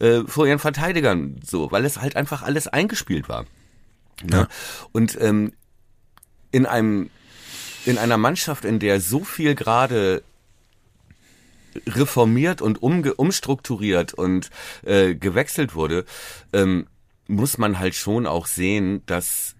äh, 0.00 0.22
vor 0.26 0.46
ihren 0.46 0.58
Verteidigern, 0.58 1.36
so, 1.44 1.70
weil 1.70 1.84
es 1.84 2.00
halt 2.00 2.16
einfach 2.16 2.42
alles 2.42 2.68
eingespielt 2.68 3.28
war. 3.28 3.46
Ne? 4.22 4.48
Und 4.92 5.16
ähm, 5.20 5.52
in 6.50 6.66
einem 6.66 7.10
in 7.84 7.96
einer 7.96 8.18
Mannschaft, 8.18 8.64
in 8.64 8.80
der 8.80 9.00
so 9.00 9.24
viel 9.24 9.54
gerade 9.54 10.22
reformiert 11.86 12.60
und 12.60 12.82
umge 12.82 13.14
umstrukturiert 13.14 14.14
und 14.14 14.50
äh, 14.84 15.14
gewechselt 15.14 15.74
wurde, 15.74 16.04
ähm, 16.52 16.86
muss 17.28 17.56
man 17.56 17.78
halt 17.78 17.94
schon 17.94 18.26
auch 18.26 18.46
sehen, 18.46 19.02
dass 19.06 19.54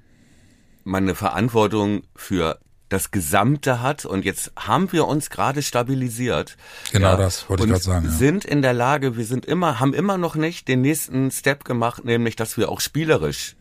man 0.85 1.05
eine 1.05 1.15
Verantwortung 1.15 2.03
für 2.17 2.59
das 2.89 3.11
Gesamte 3.11 3.83
hat 3.83 4.05
und 4.05 4.25
jetzt 4.25 4.53
haben 4.57 4.93
wir 4.93 5.07
uns 5.07 5.31
gerade 5.31 5.63
stabilisiert. 5.63 6.57
Genau 6.93 7.17
das 7.17 7.49
wollte 7.49 7.63
ich 7.63 7.65
und 7.65 7.71
gerade 7.71 7.85
sagen, 7.85 8.07
ja. 8.07 8.13
Sind 8.13 8.45
in 8.45 8.63
der 8.63 8.73
Lage, 8.73 9.17
wir 9.17 9.25
sind 9.25 9.45
immer, 9.45 9.81
haben 9.81 9.95
immer 9.95 10.19
noch 10.19 10.35
nicht 10.37 10.69
den 10.69 10.81
nächsten 10.81 11.31
Step 11.31 11.65
gemacht, 11.65 12.05
nämlich, 12.05 12.37
dass 12.37 12.57
wir 12.57 12.71
auch 12.71 12.81
spielerisch 12.81 13.57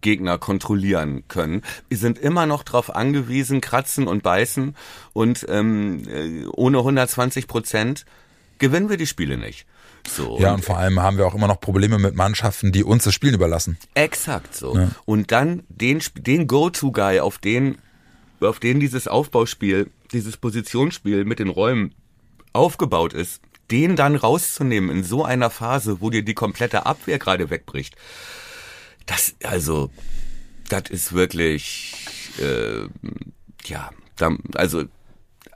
Gegner 0.00 0.36
kontrollieren 0.36 1.24
können. 1.28 1.62
Wir 1.88 1.96
sind 1.96 2.18
immer 2.18 2.44
noch 2.44 2.62
darauf 2.62 2.94
angewiesen, 2.94 3.62
kratzen 3.62 4.06
und 4.06 4.22
beißen 4.22 4.76
und 5.14 5.46
ähm, 5.48 6.02
äh, 6.06 6.46
ohne 6.48 6.78
120 6.78 7.48
Prozent 7.48 8.04
gewinnen 8.58 8.90
wir 8.90 8.98
die 8.98 9.06
Spiele 9.06 9.38
nicht. 9.38 9.66
So, 10.06 10.38
Ja, 10.38 10.52
und 10.52 10.62
vor 10.62 10.76
allem 10.76 11.00
haben 11.00 11.16
wir 11.16 11.26
auch 11.26 11.34
immer 11.34 11.48
noch 11.48 11.60
Probleme 11.60 11.98
mit 11.98 12.14
Mannschaften, 12.14 12.72
die 12.72 12.84
uns 12.84 13.04
das 13.04 13.14
Spielen 13.14 13.34
überlassen. 13.34 13.78
Exakt 13.94 14.54
so. 14.54 14.78
Und 15.06 15.32
dann 15.32 15.62
den, 15.68 16.02
den 16.18 16.46
Go-To-Guy, 16.46 17.20
auf 17.20 17.38
den, 17.38 17.78
auf 18.40 18.60
den 18.60 18.80
dieses 18.80 19.08
Aufbauspiel, 19.08 19.90
dieses 20.12 20.36
Positionsspiel 20.36 21.24
mit 21.24 21.38
den 21.38 21.48
Räumen 21.48 21.94
aufgebaut 22.52 23.12
ist, 23.12 23.40
den 23.70 23.96
dann 23.96 24.16
rauszunehmen 24.16 24.90
in 24.90 25.04
so 25.04 25.24
einer 25.24 25.50
Phase, 25.50 26.00
wo 26.00 26.10
dir 26.10 26.22
die 26.22 26.34
komplette 26.34 26.86
Abwehr 26.86 27.18
gerade 27.18 27.50
wegbricht, 27.50 27.96
das, 29.06 29.34
also, 29.42 29.90
das 30.68 30.84
ist 30.90 31.12
wirklich, 31.12 31.94
äh, 32.40 32.86
ja, 33.66 33.90
da, 34.16 34.36
also, 34.54 34.84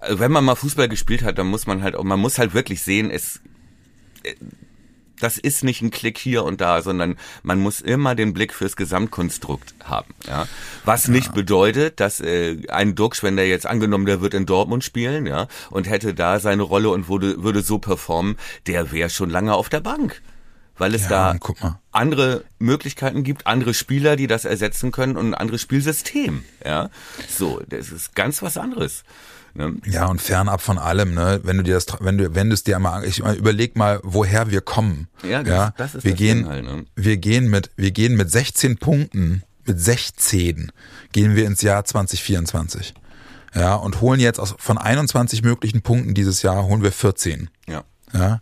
wenn 0.08 0.32
man 0.32 0.44
mal 0.44 0.54
Fußball 0.54 0.88
gespielt 0.88 1.22
hat, 1.22 1.38
dann 1.38 1.48
muss 1.48 1.66
man 1.66 1.82
halt, 1.82 1.96
auch- 1.96 2.04
man 2.04 2.20
muss 2.20 2.38
halt 2.38 2.54
wirklich 2.54 2.82
sehen, 2.82 3.10
es, 3.10 3.40
das 5.20 5.38
ist 5.38 5.64
nicht 5.64 5.82
ein 5.82 5.90
Klick 5.90 6.18
hier 6.18 6.44
und 6.44 6.60
da, 6.60 6.82
sondern 6.82 7.16
man 7.42 7.58
muss 7.58 7.80
immer 7.80 8.14
den 8.14 8.32
Blick 8.32 8.52
fürs 8.54 8.76
Gesamtkonstrukt 8.76 9.74
haben. 9.84 10.14
Ja? 10.26 10.46
Was 10.84 11.08
nicht 11.08 11.34
bedeutet, 11.34 12.00
dass 12.00 12.20
äh, 12.20 12.58
ein 12.68 12.94
Duxch, 12.94 13.22
wenn 13.22 13.36
der 13.36 13.48
jetzt 13.48 13.66
angenommen, 13.66 14.06
der 14.06 14.20
wird 14.20 14.34
in 14.34 14.46
Dortmund 14.46 14.84
spielen, 14.84 15.26
ja, 15.26 15.48
und 15.70 15.88
hätte 15.88 16.14
da 16.14 16.40
seine 16.40 16.62
Rolle 16.62 16.90
und 16.90 17.08
würde, 17.08 17.42
würde 17.42 17.62
so 17.62 17.78
performen, 17.78 18.36
der 18.66 18.92
wäre 18.92 19.10
schon 19.10 19.30
lange 19.30 19.54
auf 19.54 19.68
der 19.68 19.80
Bank. 19.80 20.20
weil 20.76 20.94
es 20.94 21.08
Ja, 21.08 21.34
da 21.34 21.72
andere 21.90 22.44
Möglichkeiten 22.60 23.24
gibt, 23.24 23.46
andere 23.48 23.74
Spieler, 23.74 24.14
die 24.14 24.28
das 24.28 24.44
ersetzen 24.44 24.92
können 24.92 25.16
und 25.16 25.30
ein 25.30 25.34
anderes 25.34 25.60
Spielsystem. 25.60 26.44
Ja, 26.64 26.90
so, 27.28 27.60
das 27.68 27.90
ist 27.90 28.14
ganz 28.14 28.42
was 28.42 28.56
anderes. 28.56 29.02
Ne? 29.58 29.74
Ja, 29.86 30.06
und 30.06 30.22
fernab 30.22 30.60
von 30.62 30.78
allem, 30.78 31.14
ne, 31.14 31.40
wenn 31.42 31.56
du 31.58 31.62
dir 31.64 31.74
das, 31.74 31.86
wenn 32.00 32.16
du, 32.16 32.34
wenn 32.34 32.48
du 32.48 32.54
es 32.54 32.62
dir 32.64 32.78
mal, 32.78 33.04
ich 33.04 33.18
überleg 33.18 33.76
mal, 33.76 34.00
woher 34.02 34.50
wir 34.50 34.60
kommen. 34.60 35.08
Ja, 35.22 35.42
das- 35.42 35.72
das 35.76 35.94
ist 35.96 36.04
wir 36.04 36.12
das 36.12 36.18
gehen, 36.18 36.38
Ding 36.38 36.48
halt, 36.48 36.64
ne? 36.64 36.84
wir 36.96 37.16
gehen 37.18 37.48
mit, 37.50 37.70
wir 37.76 37.90
gehen 37.90 38.16
mit 38.16 38.30
16 38.30 38.78
Punkten, 38.78 39.42
mit 39.66 39.78
16 39.80 40.72
gehen 41.12 41.36
wir 41.36 41.44
ins 41.46 41.60
Jahr 41.62 41.84
2024. 41.84 42.94
Ja, 43.54 43.74
und 43.74 44.00
holen 44.00 44.20
jetzt 44.20 44.38
aus, 44.38 44.54
von 44.58 44.78
21 44.78 45.42
möglichen 45.42 45.82
Punkten 45.82 46.14
dieses 46.14 46.42
Jahr 46.42 46.64
holen 46.64 46.82
wir 46.82 46.92
14. 46.92 47.50
Ja. 47.66 47.82
Ja. 48.12 48.40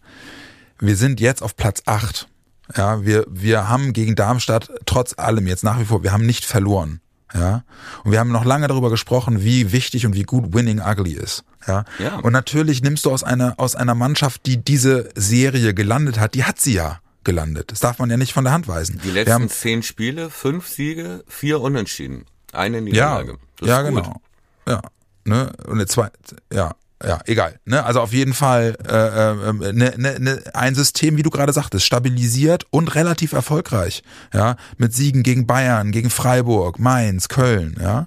Wir 0.78 0.96
sind 0.96 1.20
jetzt 1.20 1.42
auf 1.42 1.56
Platz 1.56 1.82
8. 1.86 2.28
Ja, 2.76 3.04
wir, 3.04 3.24
wir 3.28 3.68
haben 3.68 3.92
gegen 3.92 4.16
Darmstadt 4.16 4.70
trotz 4.84 5.14
allem 5.16 5.46
jetzt 5.46 5.62
nach 5.64 5.78
wie 5.78 5.84
vor, 5.84 6.02
wir 6.02 6.12
haben 6.12 6.26
nicht 6.26 6.44
verloren. 6.44 7.00
Ja. 7.34 7.64
Und 8.04 8.12
wir 8.12 8.20
haben 8.20 8.30
noch 8.30 8.44
lange 8.44 8.68
darüber 8.68 8.90
gesprochen, 8.90 9.42
wie 9.42 9.72
wichtig 9.72 10.06
und 10.06 10.14
wie 10.14 10.22
gut 10.22 10.54
Winning 10.54 10.80
Ugly 10.80 11.12
ist. 11.12 11.44
Ja. 11.66 11.84
Ja. 11.98 12.16
Und 12.20 12.32
natürlich 12.32 12.82
nimmst 12.82 13.04
du 13.04 13.10
aus 13.10 13.24
einer, 13.24 13.54
aus 13.58 13.74
einer 13.74 13.94
Mannschaft, 13.94 14.46
die 14.46 14.58
diese 14.58 15.08
Serie 15.14 15.74
gelandet 15.74 16.20
hat, 16.20 16.34
die 16.34 16.44
hat 16.44 16.60
sie 16.60 16.74
ja 16.74 17.00
gelandet. 17.24 17.72
Das 17.72 17.80
darf 17.80 17.98
man 17.98 18.08
ja 18.08 18.16
nicht 18.16 18.32
von 18.32 18.44
der 18.44 18.52
Hand 18.52 18.68
weisen. 18.68 19.00
Die 19.02 19.08
wir 19.08 19.12
letzten 19.14 19.32
haben, 19.32 19.48
zehn 19.48 19.82
Spiele, 19.82 20.30
fünf 20.30 20.68
Siege, 20.68 21.24
vier 21.26 21.60
Unentschieden. 21.60 22.24
Eine 22.52 22.78
ja, 22.78 22.82
Niederlage. 22.82 23.38
Ja, 23.62 23.82
gut. 23.82 24.04
genau. 24.04 24.20
Ja. 24.66 24.80
Ne? 25.24 25.52
Und 25.66 25.74
eine 25.74 25.86
zweite, 25.86 26.36
ja, 26.52 26.74
ja, 27.04 27.20
egal. 27.26 27.58
Ne? 27.64 27.84
Also 27.84 28.00
auf 28.00 28.12
jeden 28.12 28.32
Fall 28.32 28.76
äh, 28.88 29.48
äh, 29.48 29.72
ne, 29.72 29.94
ne, 29.96 30.16
ne, 30.18 30.42
ein 30.54 30.74
System, 30.74 31.16
wie 31.16 31.22
du 31.22 31.30
gerade 31.30 31.52
sagtest, 31.52 31.84
stabilisiert 31.84 32.64
und 32.70 32.94
relativ 32.94 33.32
erfolgreich. 33.32 34.02
Ja, 34.32 34.56
mit 34.78 34.94
Siegen 34.94 35.22
gegen 35.22 35.46
Bayern, 35.46 35.92
gegen 35.92 36.10
Freiburg, 36.10 36.78
Mainz, 36.78 37.28
Köln. 37.28 37.76
Ja, 37.80 38.06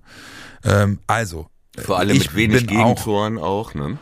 ähm, 0.63 0.99
also 1.05 1.47
Vor 1.77 1.99
allem 1.99 2.15
ich 2.15 2.33
mit 2.33 2.35
wenig 2.35 2.67
bin 2.67 2.77
auch, 2.77 2.95
Gegentoren 2.95 3.37
auch, 3.37 3.73
ne? 3.75 3.99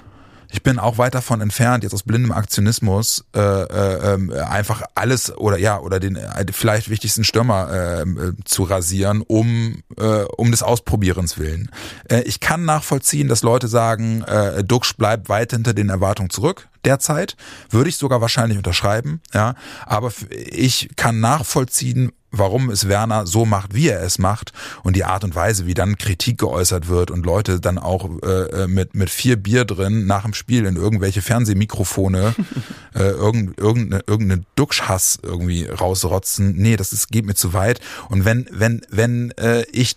Ich 0.49 0.63
bin 0.63 0.79
auch 0.79 0.97
weit 0.97 1.15
davon 1.15 1.41
entfernt, 1.41 1.83
jetzt 1.83 1.93
aus 1.93 2.03
blindem 2.03 2.31
Aktionismus 2.31 3.25
äh, 3.35 3.39
äh, 3.39 4.13
ähm, 4.13 4.31
einfach 4.31 4.83
alles 4.95 5.35
oder 5.35 5.57
ja 5.57 5.79
oder 5.79 5.99
den 5.99 6.15
äh, 6.15 6.45
vielleicht 6.51 6.89
wichtigsten 6.89 7.23
Stürmer 7.23 7.69
äh, 7.71 8.01
äh, 8.01 8.33
zu 8.45 8.63
rasieren, 8.63 9.21
um 9.21 9.83
äh, 9.97 10.23
um 10.37 10.51
des 10.51 10.63
Ausprobierens 10.63 11.37
willen. 11.37 11.69
Äh, 12.09 12.21
ich 12.21 12.39
kann 12.39 12.65
nachvollziehen, 12.65 13.27
dass 13.27 13.41
Leute 13.41 13.67
sagen, 13.67 14.23
äh, 14.23 14.63
Duxch 14.63 14.95
bleibt 14.97 15.29
weit 15.29 15.51
hinter 15.51 15.73
den 15.73 15.89
Erwartungen 15.89 16.29
zurück. 16.29 16.69
Derzeit 16.85 17.35
würde 17.69 17.89
ich 17.89 17.97
sogar 17.97 18.21
wahrscheinlich 18.21 18.57
unterschreiben, 18.57 19.21
ja. 19.33 19.55
Aber 19.85 20.11
ich 20.29 20.89
kann 20.95 21.19
nachvollziehen, 21.19 22.13
warum 22.38 22.69
es 22.69 22.88
Werner 22.88 23.27
so 23.27 23.45
macht, 23.45 23.73
wie 23.73 23.89
er 23.89 24.01
es 24.01 24.19
macht 24.19 24.53
und 24.83 24.95
die 24.95 25.03
Art 25.03 25.23
und 25.23 25.35
Weise, 25.35 25.65
wie 25.65 25.73
dann 25.73 25.97
Kritik 25.97 26.39
geäußert 26.39 26.88
wird 26.88 27.11
und 27.11 27.25
Leute 27.25 27.59
dann 27.59 27.77
auch 27.77 28.09
äh, 28.21 28.67
mit 28.67 28.95
mit 28.95 29.09
vier 29.09 29.35
Bier 29.35 29.65
drin 29.65 30.05
nach 30.05 30.23
dem 30.23 30.33
Spiel 30.33 30.65
in 30.65 30.75
irgendwelche 30.75 31.21
Fernsehmikrofone 31.21 32.35
äh, 32.95 32.99
irgendeine, 32.99 33.53
irgendeine, 33.57 34.03
irgendeine 34.07 34.43
Duxhass 34.55 35.19
irgendwie 35.21 35.65
rausrotzen. 35.65 36.55
Nee, 36.55 36.75
das 36.75 36.93
ist, 36.93 37.09
geht 37.09 37.25
mir 37.25 37.35
zu 37.35 37.53
weit. 37.53 37.79
Und 38.09 38.25
wenn 38.25 38.47
wenn 38.51 38.81
wenn 38.89 39.31
äh, 39.31 39.63
ich 39.71 39.95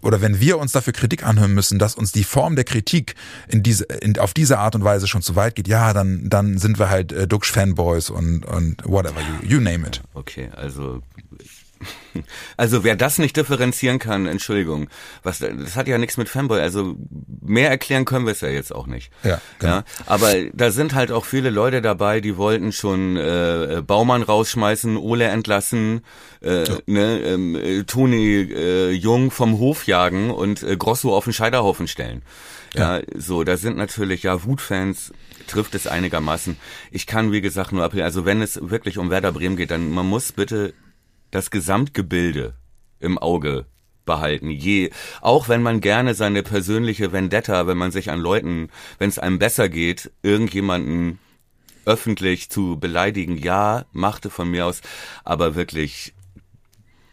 oder 0.00 0.20
wenn 0.20 0.40
wir 0.40 0.58
uns 0.58 0.72
dafür 0.72 0.92
Kritik 0.92 1.24
anhören 1.24 1.52
müssen, 1.52 1.78
dass 1.78 1.94
uns 1.94 2.12
die 2.12 2.24
Form 2.24 2.56
der 2.56 2.64
Kritik 2.64 3.14
in 3.48 3.62
diese, 3.62 3.84
in, 3.84 4.18
auf 4.18 4.32
diese 4.32 4.58
Art 4.58 4.74
und 4.74 4.84
Weise 4.84 5.06
schon 5.06 5.22
zu 5.22 5.36
weit 5.36 5.54
geht, 5.54 5.68
ja, 5.68 5.92
dann, 5.92 6.28
dann 6.30 6.58
sind 6.58 6.78
wir 6.78 6.88
halt 6.88 7.12
äh, 7.12 7.26
Duxch-Fanboys 7.26 8.10
und, 8.10 8.44
und 8.46 8.82
whatever, 8.84 9.20
you, 9.20 9.56
you 9.56 9.60
name 9.60 9.86
it. 9.86 10.00
Okay, 10.14 10.50
also 10.56 11.02
also 12.56 12.84
wer 12.84 12.96
das 12.96 13.18
nicht 13.18 13.36
differenzieren 13.36 13.98
kann, 13.98 14.26
Entschuldigung, 14.26 14.88
was 15.22 15.38
das 15.38 15.76
hat 15.76 15.88
ja 15.88 15.98
nichts 15.98 16.16
mit 16.16 16.28
Fanboy, 16.28 16.60
also 16.60 16.96
mehr 17.40 17.70
erklären 17.70 18.04
können 18.04 18.26
wir 18.26 18.32
es 18.32 18.40
ja 18.40 18.48
jetzt 18.48 18.74
auch 18.74 18.86
nicht. 18.86 19.10
Ja, 19.22 19.40
genau. 19.58 19.72
ja, 19.72 19.84
aber 20.06 20.32
da 20.52 20.70
sind 20.70 20.94
halt 20.94 21.12
auch 21.12 21.24
viele 21.24 21.50
Leute 21.50 21.82
dabei, 21.82 22.20
die 22.20 22.36
wollten 22.36 22.72
schon 22.72 23.16
äh, 23.16 23.82
Baumann 23.86 24.22
rausschmeißen, 24.22 24.96
Ole 24.96 25.24
entlassen, 25.26 26.02
äh, 26.40 26.64
ne, 26.86 27.20
ähm, 27.20 27.56
äh, 27.56 27.84
Toni 27.84 28.42
äh, 28.42 28.90
Jung 28.90 29.30
vom 29.30 29.58
Hof 29.58 29.86
jagen 29.86 30.30
und 30.30 30.62
äh, 30.62 30.76
Grosso 30.76 31.16
auf 31.16 31.24
den 31.24 31.32
Scheiterhaufen 31.32 31.88
stellen. 31.88 32.22
Ja, 32.74 33.00
so, 33.14 33.44
da 33.44 33.58
sind 33.58 33.76
natürlich 33.76 34.22
ja 34.22 34.44
Wutfans 34.44 35.12
trifft 35.46 35.74
es 35.74 35.86
einigermaßen. 35.86 36.56
Ich 36.90 37.06
kann 37.06 37.32
wie 37.32 37.40
gesagt 37.40 37.72
nur 37.72 37.84
appellieren, 37.84 38.06
also 38.06 38.24
wenn 38.24 38.40
es 38.42 38.58
wirklich 38.70 38.98
um 38.98 39.10
Werder 39.10 39.32
Bremen 39.32 39.56
geht, 39.56 39.70
dann 39.70 39.90
man 39.90 40.06
muss 40.06 40.32
bitte 40.32 40.72
das 41.32 41.50
Gesamtgebilde 41.50 42.54
im 43.00 43.18
Auge 43.18 43.66
behalten. 44.04 44.50
Je, 44.50 44.90
auch 45.20 45.48
wenn 45.48 45.62
man 45.62 45.80
gerne 45.80 46.14
seine 46.14 46.42
persönliche 46.44 47.12
Vendetta, 47.12 47.66
wenn 47.66 47.78
man 47.78 47.90
sich 47.90 48.10
an 48.10 48.20
Leuten, 48.20 48.68
wenn 48.98 49.08
es 49.08 49.18
einem 49.18 49.38
besser 49.40 49.68
geht, 49.68 50.10
irgendjemanden 50.22 51.18
öffentlich 51.84 52.48
zu 52.50 52.78
beleidigen, 52.78 53.36
ja, 53.36 53.84
machte 53.92 54.30
von 54.30 54.48
mir 54.50 54.66
aus, 54.66 54.82
aber 55.24 55.54
wirklich, 55.56 56.14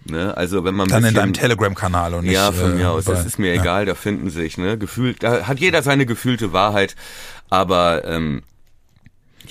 ne, 0.05 0.35
also 0.37 0.63
wenn 0.63 0.75
man 0.75 0.87
Dann 0.87 0.97
in 0.99 1.03
bisschen- 1.05 1.15
deinem 1.15 1.33
Telegram-Kanal 1.33 2.13
und 2.13 2.25
nicht. 2.25 2.33
ja, 2.33 2.51
von 2.51 2.73
äh, 2.73 2.75
mir 2.75 2.91
aus, 2.91 3.05
das 3.05 3.25
ist 3.25 3.39
mir 3.39 3.53
ja. 3.55 3.61
egal, 3.61 3.85
da 3.85 3.95
finden 3.95 4.29
sich, 4.29 4.57
ne, 4.59 4.77
gefühlt, 4.77 5.23
da 5.23 5.47
hat 5.47 5.59
jeder 5.59 5.81
seine 5.81 6.05
gefühlte 6.05 6.53
Wahrheit, 6.53 6.95
aber 7.49 8.05
ähm, 8.05 8.43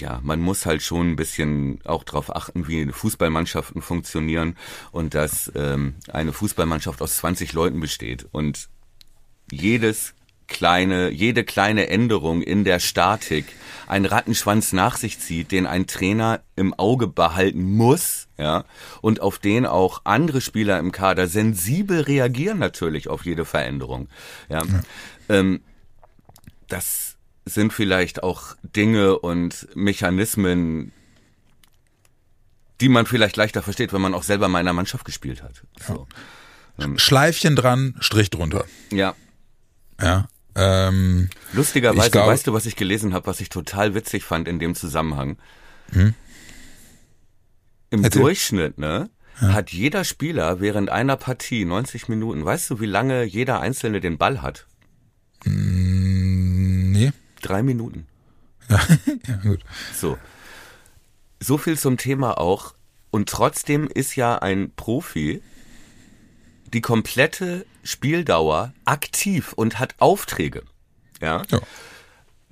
ja, 0.00 0.20
man 0.22 0.40
muss 0.40 0.66
halt 0.66 0.82
schon 0.82 1.10
ein 1.10 1.16
bisschen 1.16 1.80
auch 1.84 2.04
darauf 2.04 2.34
achten, 2.34 2.68
wie 2.68 2.86
Fußballmannschaften 2.90 3.82
funktionieren 3.82 4.56
und 4.92 5.14
dass 5.14 5.52
ähm, 5.54 5.96
eine 6.12 6.32
Fußballmannschaft 6.32 7.00
aus 7.02 7.16
20 7.16 7.52
Leuten 7.52 7.80
besteht 7.80 8.26
und 8.32 8.68
jedes 9.50 10.14
kleine, 10.48 11.10
jede 11.10 11.44
kleine 11.44 11.88
Änderung 11.88 12.42
in 12.42 12.64
der 12.64 12.80
Statik 12.80 13.44
einen 13.86 14.06
Rattenschwanz 14.06 14.72
nach 14.72 14.96
sich 14.96 15.20
zieht, 15.20 15.52
den 15.52 15.66
ein 15.66 15.86
Trainer 15.86 16.40
im 16.56 16.74
Auge 16.74 17.06
behalten 17.06 17.76
muss, 17.76 18.28
ja, 18.38 18.64
und 19.00 19.20
auf 19.20 19.38
den 19.38 19.66
auch 19.66 20.02
andere 20.04 20.40
Spieler 20.40 20.78
im 20.78 20.90
Kader 20.90 21.28
sensibel 21.28 22.00
reagieren 22.00 22.58
natürlich 22.58 23.08
auf 23.08 23.24
jede 23.24 23.44
Veränderung, 23.44 24.08
ja. 24.48 24.62
Ähm, 25.28 25.60
das 26.68 27.07
sind 27.48 27.72
vielleicht 27.72 28.22
auch 28.22 28.56
Dinge 28.62 29.18
und 29.18 29.68
Mechanismen, 29.74 30.92
die 32.80 32.88
man 32.88 33.06
vielleicht 33.06 33.36
leichter 33.36 33.62
versteht, 33.62 33.92
wenn 33.92 34.00
man 34.00 34.14
auch 34.14 34.22
selber 34.22 34.48
mal 34.48 34.60
in 34.60 34.66
einer 34.66 34.72
Mannschaft 34.74 35.04
gespielt 35.04 35.42
hat. 35.42 35.62
So. 35.86 36.06
Schleifchen 36.96 37.56
dran, 37.56 37.96
Strich 38.00 38.30
drunter. 38.30 38.64
Ja, 38.92 39.14
Ja. 40.00 40.28
Ähm, 40.54 41.28
Lustigerweise, 41.52 42.10
glaub- 42.10 42.26
weißt 42.28 42.46
du, 42.46 42.52
was 42.52 42.66
ich 42.66 42.74
gelesen 42.74 43.14
habe, 43.14 43.26
was 43.28 43.40
ich 43.40 43.48
total 43.48 43.94
witzig 43.94 44.24
fand 44.24 44.48
in 44.48 44.58
dem 44.58 44.74
Zusammenhang? 44.74 45.38
Im 45.92 46.14
Erzähl. 47.90 48.22
Durchschnitt, 48.22 48.76
ne? 48.78 49.08
Hat 49.36 49.70
jeder 49.70 50.02
Spieler 50.02 50.58
während 50.60 50.90
einer 50.90 51.16
Partie 51.16 51.64
90 51.64 52.08
Minuten, 52.08 52.44
weißt 52.44 52.70
du, 52.70 52.80
wie 52.80 52.86
lange 52.86 53.22
jeder 53.22 53.60
Einzelne 53.60 54.00
den 54.00 54.18
Ball 54.18 54.42
hat? 54.42 54.66
nee. 55.44 56.77
Drei 57.42 57.62
Minuten. 57.62 58.06
Ja, 59.26 59.36
gut. 59.42 59.60
So. 59.94 60.18
So 61.40 61.56
viel 61.56 61.78
zum 61.78 61.96
Thema 61.96 62.38
auch. 62.38 62.74
Und 63.10 63.28
trotzdem 63.28 63.88
ist 63.88 64.16
ja 64.16 64.36
ein 64.36 64.72
Profi 64.74 65.42
die 66.72 66.80
komplette 66.80 67.64
Spieldauer 67.82 68.74
aktiv 68.84 69.52
und 69.54 69.78
hat 69.78 69.94
Aufträge. 69.98 70.64
Ja. 71.20 71.42
Ja. 71.50 71.60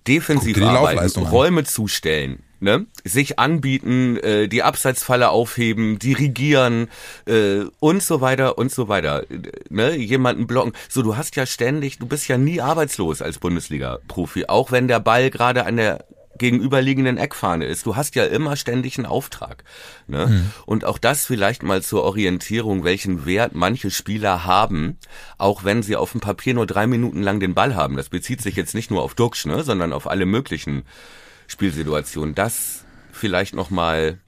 defensiv 0.09 0.61
arbeiten, 0.63 1.19
an. 1.21 1.27
Räume 1.27 1.65
zustellen, 1.65 2.43
ne? 2.67 2.87
sich 3.05 3.39
anbieten, 3.39 4.19
äh, 4.19 4.49
die 4.49 4.63
Abseitsfalle 4.63 5.31
aufheben, 5.31 5.99
dirigieren 5.99 6.89
äh, 7.27 7.61
und 7.81 8.03
so 8.03 8.21
weiter 8.21 8.59
und 8.59 8.71
so 8.71 8.89
weiter. 8.89 9.23
Äh, 9.31 9.37
Ne? 9.71 9.97
Jemanden 9.97 10.47
blocken. 10.47 10.73
So, 10.89 11.03
du 11.03 11.17
hast 11.17 11.37
ja 11.37 11.47
ständig, 11.47 11.99
du 11.99 12.07
bist 12.07 12.29
ja 12.29 12.39
nie 12.39 12.61
arbeitslos 12.61 13.23
als 13.23 13.39
Bundesliga-Profi, 13.39 14.47
auch 14.47 14.73
wenn 14.73 14.89
der 14.89 15.01
Ball 15.01 15.31
gerade 15.31 15.67
an 15.67 15.77
der 15.77 16.05
gegenüberliegenden 16.39 17.17
Eckfahne 17.17 17.65
ist. 17.65 17.87
Du 17.87 17.97
hast 17.97 18.15
ja 18.15 18.25
immer 18.25 18.57
ständig 18.57 18.99
einen 18.99 19.07
Auftrag. 19.07 19.65
Ne? 20.07 20.29
Hm. 20.29 20.51
Und 20.67 20.85
auch 20.85 20.99
das 20.99 21.25
vielleicht 21.25 21.63
mal 21.63 21.83
zur 21.83 22.05
Orientierung, 22.05 22.85
welchen 22.85 23.25
Wert 23.25 23.55
manche 23.55 23.91
Spieler 23.91 24.45
haben, 24.45 24.99
auch 25.39 25.65
wenn 25.65 25.83
sie 25.83 25.97
auf 25.97 26.13
dem 26.13 26.21
Papier 26.21 26.55
nur 26.55 26.67
drei 26.67 26.87
Minuten 26.87 27.23
lang 27.23 27.41
den 27.41 27.55
Ball 27.55 27.75
haben. 27.75 27.97
Das 27.97 28.11
bezieht 28.11 28.43
sich 28.43 28.55
jetzt 28.57 28.75
nicht 28.75 28.91
nur 28.91 29.03
auf 29.03 29.15
Duxch, 29.15 29.47
ne, 29.47 29.63
sondern 29.63 29.93
auf 29.93 30.07
alle 30.07 30.27
möglichen 30.27 30.85
Spielsituationen. 31.47 32.35
Das 32.35 32.85
vielleicht 33.13 33.55
nochmal 33.55 34.21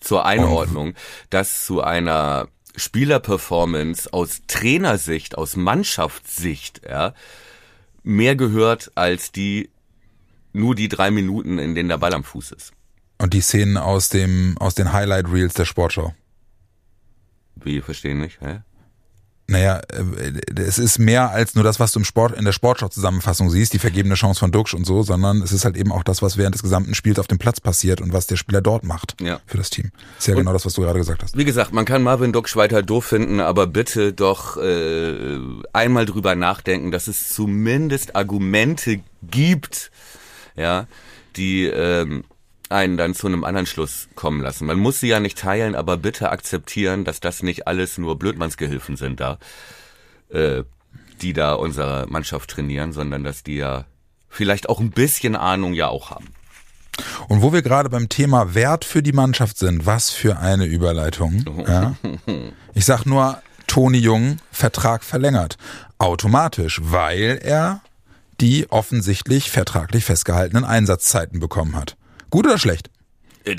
zur 0.00 0.24
Einordnung, 0.24 0.94
dass 1.28 1.64
zu 1.64 1.82
einer 1.82 2.48
Spielerperformance 2.76 4.12
aus 4.12 4.42
Trainersicht, 4.46 5.36
aus 5.36 5.56
Mannschaftssicht, 5.56 6.82
ja, 6.88 7.14
mehr 8.02 8.36
gehört 8.36 8.92
als 8.94 9.32
die 9.32 9.70
nur 10.52 10.74
die 10.74 10.88
drei 10.88 11.10
Minuten, 11.10 11.58
in 11.58 11.74
denen 11.74 11.88
der 11.88 11.98
Ball 11.98 12.14
am 12.14 12.24
Fuß 12.24 12.52
ist. 12.52 12.72
Und 13.18 13.34
die 13.34 13.40
Szenen 13.40 13.76
aus 13.76 14.08
dem 14.08 14.56
aus 14.58 14.74
den 14.74 14.92
Highlight 14.92 15.30
Reels 15.30 15.54
der 15.54 15.66
Sportschau. 15.66 16.14
Wie, 17.56 17.82
verstehen 17.82 18.20
nicht, 18.20 18.40
hä? 18.40 18.60
Naja, 19.50 19.80
äh, 19.88 20.60
es 20.60 20.78
ist 20.78 20.98
mehr 21.00 21.30
als 21.30 21.56
nur 21.56 21.64
das, 21.64 21.80
was 21.80 21.90
du 21.90 21.98
im 21.98 22.04
Sport, 22.04 22.38
in 22.38 22.44
der 22.44 22.52
Sportschau-Zusammenfassung 22.52 23.50
siehst, 23.50 23.72
die 23.72 23.80
vergebene 23.80 24.14
Chance 24.14 24.38
von 24.38 24.52
Duxch 24.52 24.74
und 24.74 24.86
so, 24.86 25.02
sondern 25.02 25.42
es 25.42 25.50
ist 25.50 25.64
halt 25.64 25.76
eben 25.76 25.90
auch 25.90 26.04
das, 26.04 26.22
was 26.22 26.36
während 26.36 26.54
des 26.54 26.62
gesamten 26.62 26.94
Spiels 26.94 27.18
auf 27.18 27.26
dem 27.26 27.38
Platz 27.38 27.60
passiert 27.60 28.00
und 28.00 28.12
was 28.12 28.28
der 28.28 28.36
Spieler 28.36 28.60
dort 28.60 28.84
macht 28.84 29.20
Ja. 29.20 29.40
für 29.46 29.56
das 29.56 29.68
Team. 29.70 29.90
Ist 30.18 30.28
ja 30.28 30.36
genau 30.36 30.52
das, 30.52 30.64
was 30.66 30.74
du 30.74 30.82
gerade 30.82 31.00
gesagt 31.00 31.24
hast. 31.24 31.36
Wie 31.36 31.44
gesagt, 31.44 31.72
man 31.72 31.84
kann 31.84 32.02
Marvin 32.04 32.32
Ducksch 32.32 32.54
weiter 32.54 32.82
doof 32.84 33.06
finden, 33.06 33.40
aber 33.40 33.66
bitte 33.66 34.12
doch 34.12 34.56
äh, 34.56 35.38
einmal 35.72 36.06
drüber 36.06 36.36
nachdenken, 36.36 36.92
dass 36.92 37.08
es 37.08 37.30
zumindest 37.32 38.14
Argumente 38.14 39.00
gibt, 39.22 39.90
ja, 40.54 40.86
die 41.36 41.64
ähm, 41.66 42.22
einen 42.70 42.96
dann 42.96 43.14
zu 43.14 43.26
einem 43.26 43.44
anderen 43.44 43.66
Schluss 43.66 44.08
kommen 44.14 44.40
lassen. 44.40 44.66
Man 44.66 44.78
muss 44.78 45.00
sie 45.00 45.08
ja 45.08 45.20
nicht 45.20 45.38
teilen, 45.38 45.74
aber 45.74 45.96
bitte 45.96 46.30
akzeptieren, 46.30 47.04
dass 47.04 47.20
das 47.20 47.42
nicht 47.42 47.66
alles 47.66 47.98
nur 47.98 48.18
Blödmannsgehilfen 48.18 48.96
sind 48.96 49.20
da, 49.20 49.38
äh, 50.30 50.62
die 51.20 51.32
da 51.32 51.54
unsere 51.54 52.06
Mannschaft 52.08 52.50
trainieren, 52.50 52.92
sondern 52.92 53.24
dass 53.24 53.42
die 53.42 53.56
ja 53.56 53.84
vielleicht 54.28 54.68
auch 54.68 54.80
ein 54.80 54.90
bisschen 54.90 55.36
Ahnung 55.36 55.74
ja 55.74 55.88
auch 55.88 56.10
haben. 56.10 56.28
Und 57.28 57.42
wo 57.42 57.52
wir 57.52 57.62
gerade 57.62 57.88
beim 57.88 58.08
Thema 58.08 58.54
Wert 58.54 58.84
für 58.84 59.02
die 59.02 59.12
Mannschaft 59.12 59.58
sind, 59.58 59.86
was 59.86 60.10
für 60.10 60.38
eine 60.38 60.66
Überleitung. 60.66 61.44
Ja? 61.68 61.94
Ich 62.74 62.84
sag 62.84 63.04
nur, 63.04 63.40
Toni 63.66 63.98
Jung, 63.98 64.38
Vertrag 64.50 65.04
verlängert. 65.04 65.56
Automatisch, 65.98 66.80
weil 66.82 67.38
er 67.42 67.82
die 68.40 68.70
offensichtlich 68.70 69.50
vertraglich 69.50 70.04
festgehaltenen 70.04 70.64
Einsatzzeiten 70.64 71.40
bekommen 71.40 71.76
hat. 71.76 71.96
Gut 72.30 72.46
oder 72.46 72.58
schlecht? 72.58 72.90
Äh, 73.44 73.56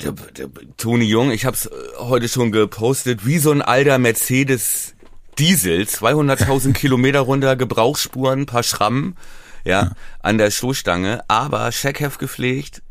Toni 0.76 1.04
Jung, 1.04 1.30
ich 1.30 1.44
hab's 1.44 1.66
äh, 1.66 1.70
heute 1.98 2.28
schon 2.28 2.52
gepostet, 2.52 3.26
wie 3.26 3.38
so 3.38 3.50
ein 3.50 3.62
alter 3.62 3.98
Mercedes 3.98 4.94
Diesel, 5.38 5.82
200.000 5.82 6.72
Kilometer 6.74 7.20
runter, 7.20 7.56
Gebrauchsspuren, 7.56 8.46
paar 8.46 8.62
Schrammen, 8.62 9.16
ja, 9.64 9.92
an 10.20 10.38
der 10.38 10.50
Stoßstange, 10.50 11.22
aber 11.28 11.70
Checkheft 11.70 12.18
gepflegt, 12.18 12.82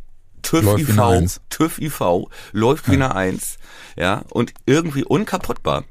TÜV 0.41 0.63
Läuft 0.63 0.89
IV. 0.89 1.39
TÜV 1.49 1.79
IV, 1.79 2.01
läuft 2.51 2.89
wie 2.89 2.95
eine 2.95 3.15
Eins, 3.15 3.57
ja, 3.95 4.23
und 4.29 4.53
irgendwie 4.65 5.03
unkaputtbar. 5.03 5.86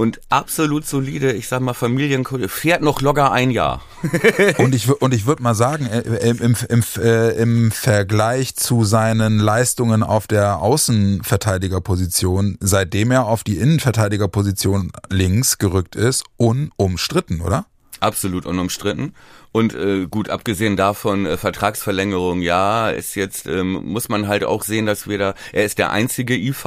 Und 0.00 0.20
absolut 0.28 0.86
solide, 0.86 1.32
ich 1.32 1.48
sag 1.48 1.60
mal, 1.60 1.74
Familienkunde, 1.74 2.48
fährt 2.48 2.82
noch 2.82 3.00
locker 3.00 3.32
ein 3.32 3.50
Jahr. 3.50 3.82
Und 4.58 4.72
ich, 4.72 4.88
und 4.88 5.12
ich 5.12 5.26
würde 5.26 5.42
mal 5.42 5.56
sagen, 5.56 5.86
äh, 5.86 6.02
im, 6.28 6.38
im, 6.38 6.56
im, 6.68 6.84
äh, 7.02 7.30
im 7.30 7.72
Vergleich 7.72 8.54
zu 8.54 8.84
seinen 8.84 9.40
Leistungen 9.40 10.04
auf 10.04 10.28
der 10.28 10.60
Außenverteidigerposition, 10.60 12.58
seitdem 12.60 13.10
er 13.10 13.26
auf 13.26 13.42
die 13.42 13.58
Innenverteidigerposition 13.58 14.92
links 15.10 15.58
gerückt 15.58 15.96
ist, 15.96 16.22
unumstritten, 16.36 17.40
oder? 17.40 17.66
Absolut 18.00 18.46
unumstritten. 18.46 19.14
Und 19.50 19.74
äh, 19.74 20.06
gut, 20.06 20.28
abgesehen 20.30 20.76
davon, 20.76 21.26
äh, 21.26 21.36
Vertragsverlängerung, 21.36 22.42
ja, 22.42 22.90
ist 22.90 23.14
jetzt, 23.14 23.46
ähm, 23.46 23.72
muss 23.84 24.08
man 24.08 24.28
halt 24.28 24.44
auch 24.44 24.62
sehen, 24.62 24.86
dass 24.86 25.08
wir 25.08 25.18
da, 25.18 25.34
er 25.52 25.64
ist 25.64 25.78
der 25.78 25.90
einzige 25.90 26.36
IV, 26.36 26.64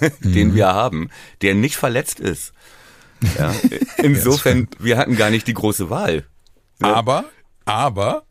den 0.20 0.54
wir 0.54 0.68
haben, 0.68 1.10
der 1.42 1.54
nicht 1.54 1.76
verletzt 1.76 2.20
ist. 2.20 2.52
Ja, 3.38 3.54
insofern, 3.98 4.68
wir 4.78 4.98
hatten 4.98 5.16
gar 5.16 5.30
nicht 5.30 5.46
die 5.46 5.54
große 5.54 5.90
Wahl. 5.90 6.24
Aber, 6.80 7.24
aber, 7.64 8.26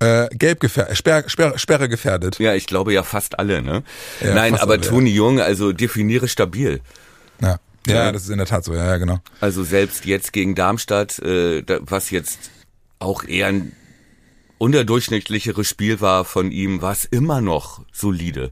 äh, 0.00 0.28
gelb 0.36 0.60
gefährdet, 0.60 0.98
Sperr, 0.98 1.24
Sperr, 1.28 1.58
Sperre 1.58 1.88
gefährdet. 1.88 2.38
Ja, 2.38 2.54
ich 2.54 2.66
glaube 2.66 2.92
ja 2.92 3.02
fast 3.02 3.38
alle, 3.38 3.62
ne? 3.62 3.84
Ja, 4.20 4.34
Nein, 4.34 4.54
aber 4.54 4.74
alle, 4.74 4.82
ja. 4.82 4.90
Toni 4.90 5.10
Jung, 5.10 5.40
also 5.40 5.72
definiere 5.72 6.28
stabil. 6.28 6.80
Ja. 7.40 7.58
Ja, 7.86 8.12
das 8.12 8.24
ist 8.24 8.30
in 8.30 8.38
der 8.38 8.46
Tat 8.46 8.64
so, 8.64 8.74
ja, 8.74 8.86
ja, 8.86 8.96
genau. 8.96 9.18
Also 9.40 9.62
selbst 9.64 10.04
jetzt 10.06 10.32
gegen 10.32 10.54
Darmstadt, 10.54 11.18
äh, 11.18 11.62
da, 11.62 11.78
was 11.82 12.10
jetzt 12.10 12.50
auch 12.98 13.24
eher 13.24 13.48
ein 13.48 13.72
unterdurchschnittlicheres 14.58 15.68
Spiel 15.68 16.00
war 16.00 16.24
von 16.24 16.50
ihm, 16.50 16.80
war 16.80 16.92
es 16.92 17.04
immer 17.04 17.40
noch 17.40 17.82
solide. 17.92 18.50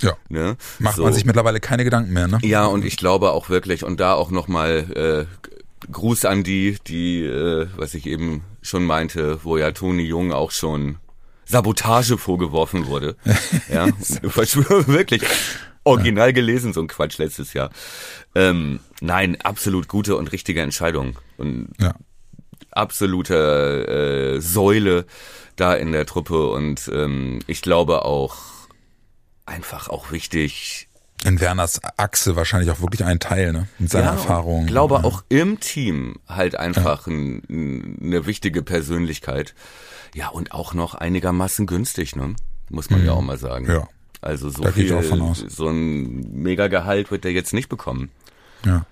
Ja. 0.00 0.14
Ne? 0.28 0.56
Macht 0.78 0.96
So. 0.96 1.04
man 1.04 1.12
sich 1.12 1.24
mittlerweile 1.24 1.60
keine 1.60 1.84
Gedanken 1.84 2.12
mehr, 2.12 2.26
ne? 2.26 2.38
Ja, 2.42 2.66
und 2.66 2.84
ich 2.84 2.96
glaube 2.96 3.30
auch 3.30 3.48
wirklich, 3.48 3.84
und 3.84 4.00
da 4.00 4.14
auch 4.14 4.30
nochmal 4.30 5.28
äh, 5.30 5.46
Gruß 5.90 6.24
an 6.24 6.42
die, 6.42 6.78
die, 6.86 7.22
äh, 7.24 7.68
was 7.76 7.94
ich 7.94 8.06
eben 8.06 8.42
schon 8.62 8.84
meinte, 8.84 9.40
wo 9.44 9.56
ja 9.56 9.70
Toni 9.72 10.02
Jung 10.02 10.32
auch 10.32 10.50
schon 10.50 10.96
Sabotage 11.44 12.18
vorgeworfen 12.18 12.86
wurde. 12.86 13.16
ja, 13.72 13.88
Verschwörung, 14.28 14.86
wirklich. 14.88 15.22
Original 15.84 16.32
gelesen, 16.32 16.72
so 16.72 16.80
ein 16.80 16.88
Quatsch 16.88 17.18
letztes 17.18 17.52
Jahr. 17.54 17.70
Ähm, 18.34 18.80
nein, 19.00 19.40
absolut 19.40 19.88
gute 19.88 20.16
und 20.16 20.32
richtige 20.32 20.62
Entscheidung. 20.62 21.18
Und 21.38 21.68
Ja. 21.80 21.94
absolute 22.70 24.36
äh, 24.36 24.40
Säule 24.40 25.06
da 25.56 25.74
in 25.74 25.92
der 25.92 26.06
Truppe 26.06 26.50
und 26.50 26.90
ähm, 26.92 27.40
ich 27.46 27.62
glaube 27.62 28.04
auch 28.04 28.36
einfach 29.46 29.88
auch 29.88 30.12
wichtig. 30.12 30.88
In 31.24 31.40
Werners 31.40 31.80
Achse 31.98 32.34
wahrscheinlich 32.34 32.70
auch 32.70 32.80
wirklich 32.80 33.04
ein 33.04 33.20
Teil, 33.20 33.52
ne? 33.52 33.68
Mit 33.78 33.90
seiner 33.90 34.12
Erfahrung. 34.12 34.62
Ich 34.62 34.68
glaube 34.68 34.96
ja. 34.96 35.04
auch 35.04 35.22
im 35.28 35.60
Team 35.60 36.16
halt 36.26 36.56
einfach 36.56 37.06
ein, 37.06 37.42
ein, 37.48 37.98
eine 38.02 38.26
wichtige 38.26 38.62
Persönlichkeit. 38.62 39.54
Ja, 40.14 40.28
und 40.28 40.52
auch 40.52 40.74
noch 40.74 40.94
einigermaßen 40.94 41.66
günstig, 41.66 42.16
ne? 42.16 42.34
Muss 42.70 42.90
man 42.90 43.04
ja 43.04 43.12
auch 43.12 43.20
mal 43.20 43.38
sagen. 43.38 43.66
Mhm. 43.66 43.70
Ja. 43.70 43.88
Also 44.22 44.48
so 44.50 44.62
Da 44.62 44.70
viel, 44.72 44.88
so 45.48 45.68
ein 45.68 46.42
Megagehalt 46.42 47.10
wird 47.10 47.24
er 47.24 47.32
jetzt 47.32 47.52
nicht 47.52 47.68
bekommen. 47.68 48.10
Ja. 48.64 48.86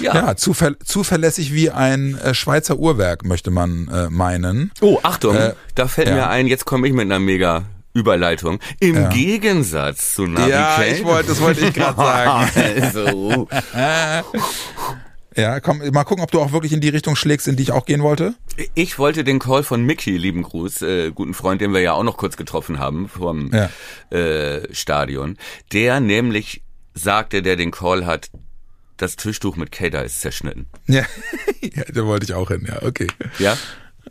Ja. 0.00 0.14
Ja, 0.14 0.36
zuver 0.36 0.78
zuverlässig 0.84 1.52
wie 1.52 1.70
ein 1.70 2.16
äh, 2.18 2.34
Schweizer 2.34 2.78
Uhrwerk, 2.78 3.24
möchte 3.24 3.50
man 3.50 3.88
äh, 3.88 4.08
meinen. 4.10 4.70
Oh, 4.80 4.98
Achtung, 5.02 5.36
Äh, 5.36 5.54
da 5.74 5.86
fällt 5.88 6.08
ja. 6.08 6.14
mir 6.14 6.28
ein, 6.28 6.46
jetzt 6.46 6.64
komme 6.64 6.86
ich 6.86 6.92
mit 6.94 7.02
einer 7.02 7.18
mega 7.18 7.64
Überleitung. 7.92 8.58
Im 8.80 8.94
Ja. 8.94 9.08
Gegensatz 9.10 10.14
zu 10.14 10.26
Navi 10.26 10.50
Ja, 10.50 10.76
Kane- 10.76 10.86
ich 10.96 11.04
wollte, 11.04 11.28
das 11.30 11.40
wollte 11.40 11.66
ich 11.66 11.74
gerade 11.74 11.96
sagen. 11.96 12.50
also, 12.82 13.48
Ja, 15.36 15.60
komm, 15.60 15.78
mal 15.92 16.04
gucken, 16.04 16.22
ob 16.22 16.30
du 16.30 16.40
auch 16.40 16.52
wirklich 16.52 16.72
in 16.72 16.80
die 16.80 16.90
Richtung 16.90 17.16
schlägst, 17.16 17.48
in 17.48 17.56
die 17.56 17.62
ich 17.62 17.72
auch 17.72 17.86
gehen 17.86 18.02
wollte. 18.02 18.34
Ich 18.74 18.98
wollte 18.98 19.24
den 19.24 19.38
Call 19.38 19.62
von 19.62 19.84
Mickey, 19.84 20.16
lieben 20.16 20.42
Gruß, 20.42 20.82
äh, 20.82 21.10
guten 21.10 21.34
Freund, 21.34 21.60
den 21.60 21.72
wir 21.72 21.80
ja 21.80 21.92
auch 21.92 22.02
noch 22.02 22.16
kurz 22.16 22.36
getroffen 22.36 22.78
haben 22.78 23.08
vom 23.08 23.50
Ja. 23.52 23.70
äh, 24.16 24.72
Stadion, 24.74 25.38
der 25.72 26.00
nämlich 26.00 26.62
sagte, 26.94 27.42
der 27.42 27.56
den 27.56 27.70
Call 27.70 28.06
hat, 28.06 28.30
das 28.96 29.16
Tischtuch 29.16 29.56
mit 29.56 29.72
Kader 29.72 30.04
ist 30.04 30.20
zerschnitten. 30.20 30.66
Ja, 30.86 31.04
ja 31.60 31.84
da 31.92 32.04
wollte 32.06 32.24
ich 32.24 32.34
auch 32.34 32.48
hin, 32.48 32.64
ja, 32.68 32.82
okay. 32.82 33.08
Ja? 33.38 33.56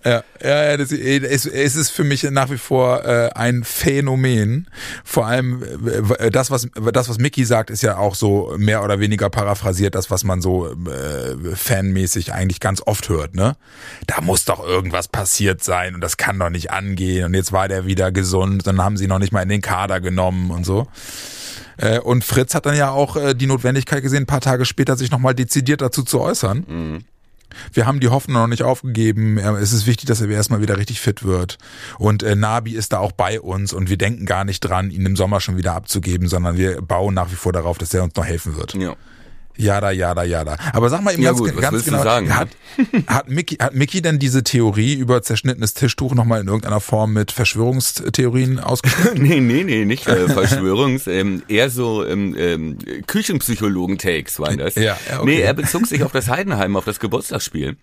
Ja, 0.03 0.23
ja, 0.43 0.77
das, 0.77 0.91
es, 0.91 1.45
es 1.45 1.75
ist 1.75 1.91
für 1.91 2.03
mich 2.03 2.23
nach 2.23 2.49
wie 2.49 2.57
vor 2.57 3.05
äh, 3.05 3.29
ein 3.35 3.63
Phänomen. 3.63 4.67
Vor 5.03 5.27
allem 5.27 5.63
äh, 6.17 6.31
das, 6.31 6.49
was 6.49 6.67
das, 6.91 7.07
was 7.07 7.19
Mickey 7.19 7.45
sagt, 7.45 7.69
ist 7.69 7.83
ja 7.83 7.97
auch 7.97 8.15
so 8.15 8.53
mehr 8.57 8.83
oder 8.83 8.99
weniger 8.99 9.29
paraphrasiert, 9.29 9.93
das, 9.93 10.09
was 10.09 10.23
man 10.23 10.41
so 10.41 10.71
äh, 10.71 11.55
fanmäßig 11.55 12.33
eigentlich 12.33 12.59
ganz 12.59 12.81
oft 12.85 13.09
hört. 13.09 13.35
Ne, 13.35 13.55
da 14.07 14.21
muss 14.21 14.45
doch 14.45 14.65
irgendwas 14.65 15.07
passiert 15.07 15.63
sein 15.63 15.93
und 15.95 16.01
das 16.01 16.17
kann 16.17 16.39
doch 16.39 16.49
nicht 16.49 16.71
angehen. 16.71 17.25
Und 17.25 17.33
jetzt 17.35 17.51
war 17.51 17.67
der 17.67 17.85
wieder 17.85 18.11
gesund, 18.11 18.65
dann 18.65 18.81
haben 18.81 18.97
sie 18.97 19.07
noch 19.07 19.19
nicht 19.19 19.31
mal 19.33 19.43
in 19.43 19.49
den 19.49 19.61
Kader 19.61 20.01
genommen 20.01 20.49
und 20.51 20.65
so. 20.65 20.87
Äh, 21.77 21.99
Und 21.99 22.23
Fritz 22.23 22.55
hat 22.55 22.65
dann 22.65 22.75
ja 22.75 22.91
auch 22.91 23.15
äh, 23.17 23.33
die 23.35 23.47
Notwendigkeit 23.47 24.01
gesehen, 24.03 24.23
ein 24.23 24.27
paar 24.27 24.41
Tage 24.41 24.65
später 24.65 24.97
sich 24.97 25.11
nochmal 25.11 25.35
dezidiert 25.35 25.81
dazu 25.81 26.03
zu 26.03 26.19
äußern. 26.21 27.03
Wir 27.73 27.85
haben 27.85 27.99
die 27.99 28.09
Hoffnung 28.09 28.41
noch 28.41 28.47
nicht 28.47 28.63
aufgegeben. 28.63 29.37
Es 29.37 29.73
ist 29.73 29.87
wichtig, 29.87 30.07
dass 30.07 30.21
er 30.21 30.29
erstmal 30.29 30.61
wieder 30.61 30.77
richtig 30.77 31.01
fit 31.01 31.23
wird. 31.23 31.57
Und 31.97 32.23
äh, 32.23 32.35
Nabi 32.35 32.73
ist 32.73 32.93
da 32.93 32.99
auch 32.99 33.11
bei 33.11 33.39
uns 33.39 33.73
und 33.73 33.89
wir 33.89 33.97
denken 33.97 34.25
gar 34.25 34.43
nicht 34.43 34.61
dran, 34.61 34.91
ihn 34.91 35.05
im 35.05 35.15
Sommer 35.15 35.39
schon 35.39 35.57
wieder 35.57 35.73
abzugeben, 35.73 36.27
sondern 36.27 36.57
wir 36.57 36.81
bauen 36.81 37.13
nach 37.13 37.31
wie 37.31 37.35
vor 37.35 37.53
darauf, 37.53 37.77
dass 37.77 37.93
er 37.93 38.03
uns 38.03 38.15
noch 38.15 38.25
helfen 38.25 38.55
wird. 38.55 38.73
Ja. 38.73 38.95
Jada, 39.57 39.91
jada, 39.91 40.23
jada. 40.23 40.57
Aber 40.73 40.89
sag 40.89 41.01
mal 41.03 41.13
eben 41.13 41.23
Ja 41.23 41.29
ganz, 41.31 41.39
gut, 41.41 41.55
was 41.55 41.61
ganz 41.61 41.85
genau, 41.85 42.03
sagen, 42.03 42.35
hat, 42.35 42.49
hat, 43.07 43.29
Mickey, 43.29 43.55
hat 43.55 43.75
Mickey 43.75 44.01
denn 44.01 44.17
diese 44.19 44.43
Theorie 44.43 44.93
über 44.95 45.21
zerschnittenes 45.21 45.73
Tischtuch 45.73 46.13
nochmal 46.15 46.41
in 46.41 46.47
irgendeiner 46.47 46.79
Form 46.79 47.13
mit 47.13 47.31
Verschwörungstheorien 47.31 48.59
ausgeführt? 48.59 49.17
Nee, 49.21 49.39
nee, 49.39 49.63
nee, 49.63 49.85
nicht 49.85 50.07
äh, 50.07 50.27
Verschwörungs, 50.29 51.07
ähm, 51.07 51.43
eher 51.47 51.69
so 51.69 52.05
ähm, 52.05 52.35
ähm, 52.37 52.77
Küchenpsychologen-Takes 53.07 54.39
waren 54.39 54.57
das. 54.57 54.75
Ja, 54.75 54.97
ja, 55.09 55.19
okay. 55.19 55.25
Nee, 55.25 55.41
er 55.41 55.53
bezog 55.53 55.85
sich 55.87 56.03
auf 56.03 56.11
das 56.11 56.27
Heidenheim, 56.29 56.75
auf 56.75 56.85
das 56.85 56.99
Geburtstagsspiel. 56.99 57.77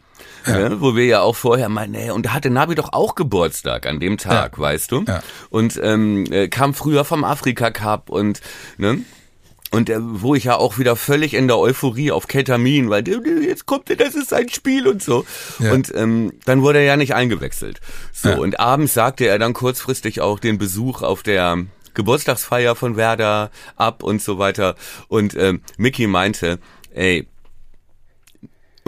Ja. 0.47 0.81
wo 0.81 0.97
wir 0.97 1.05
ja 1.05 1.21
auch 1.21 1.37
vorher 1.37 1.69
meinen, 1.69 1.93
nee, 1.93 2.11
und 2.11 2.25
da 2.27 2.33
hatte 2.33 2.49
Nabi 2.49 2.75
doch 2.75 2.93
auch 2.93 3.15
Geburtstag 3.15 3.87
an 3.87 4.01
dem 4.01 4.17
Tag, 4.19 4.57
Ja. 4.57 4.63
weißt 4.63 4.91
du? 4.93 5.05
Ja. 5.07 5.23
Und 5.51 5.79
ähm, 5.83 6.25
äh, 6.31 6.49
kam 6.49 6.75
früher 6.75 7.05
vom 7.05 7.25
Afrika 7.25 7.71
Cup 7.71 8.09
und 8.09 8.41
ne? 8.79 9.01
Und 9.71 9.91
äh, 9.91 9.99
wo 10.01 10.35
ich 10.35 10.45
ja 10.45 10.57
auch 10.57 10.79
wieder 10.79 10.97
völlig 10.97 11.35
in 11.35 11.47
der 11.47 11.59
Euphorie 11.59 12.11
auf 12.11 12.27
Ketamin, 12.27 12.89
weil 12.89 13.07
jetzt 13.43 13.67
kommt 13.67 13.91
er, 13.91 13.97
das 13.97 14.15
ist 14.15 14.33
ein 14.33 14.49
Spiel 14.49 14.87
und 14.89 15.03
so. 15.03 15.27
Ja. 15.59 15.73
Und 15.73 15.93
ähm, 15.95 16.33
dann 16.47 16.63
wurde 16.63 16.79
er 16.79 16.85
ja 16.85 16.97
nicht 16.97 17.15
eingewechselt. 17.15 17.81
So, 18.13 18.31
Ja. 18.31 18.39
und 18.39 18.59
abends 18.61 18.95
sagte 18.95 19.27
er 19.27 19.39
dann 19.39 19.53
kurzfristig 19.53 20.21
auch 20.23 20.39
den 20.39 20.57
Besuch 20.57 21.03
auf 21.03 21.23
der 21.23 21.59
Geburtstagsfeier 21.93 22.77
von 22.77 22.97
Werder 22.97 23.51
ab 23.77 24.03
und 24.03 24.23
so 24.23 24.39
weiter. 24.39 24.75
Und 25.09 25.35
ähm, 25.37 25.61
Mickey 25.77 26.07
meinte, 26.07 26.59
ey, 26.95 27.27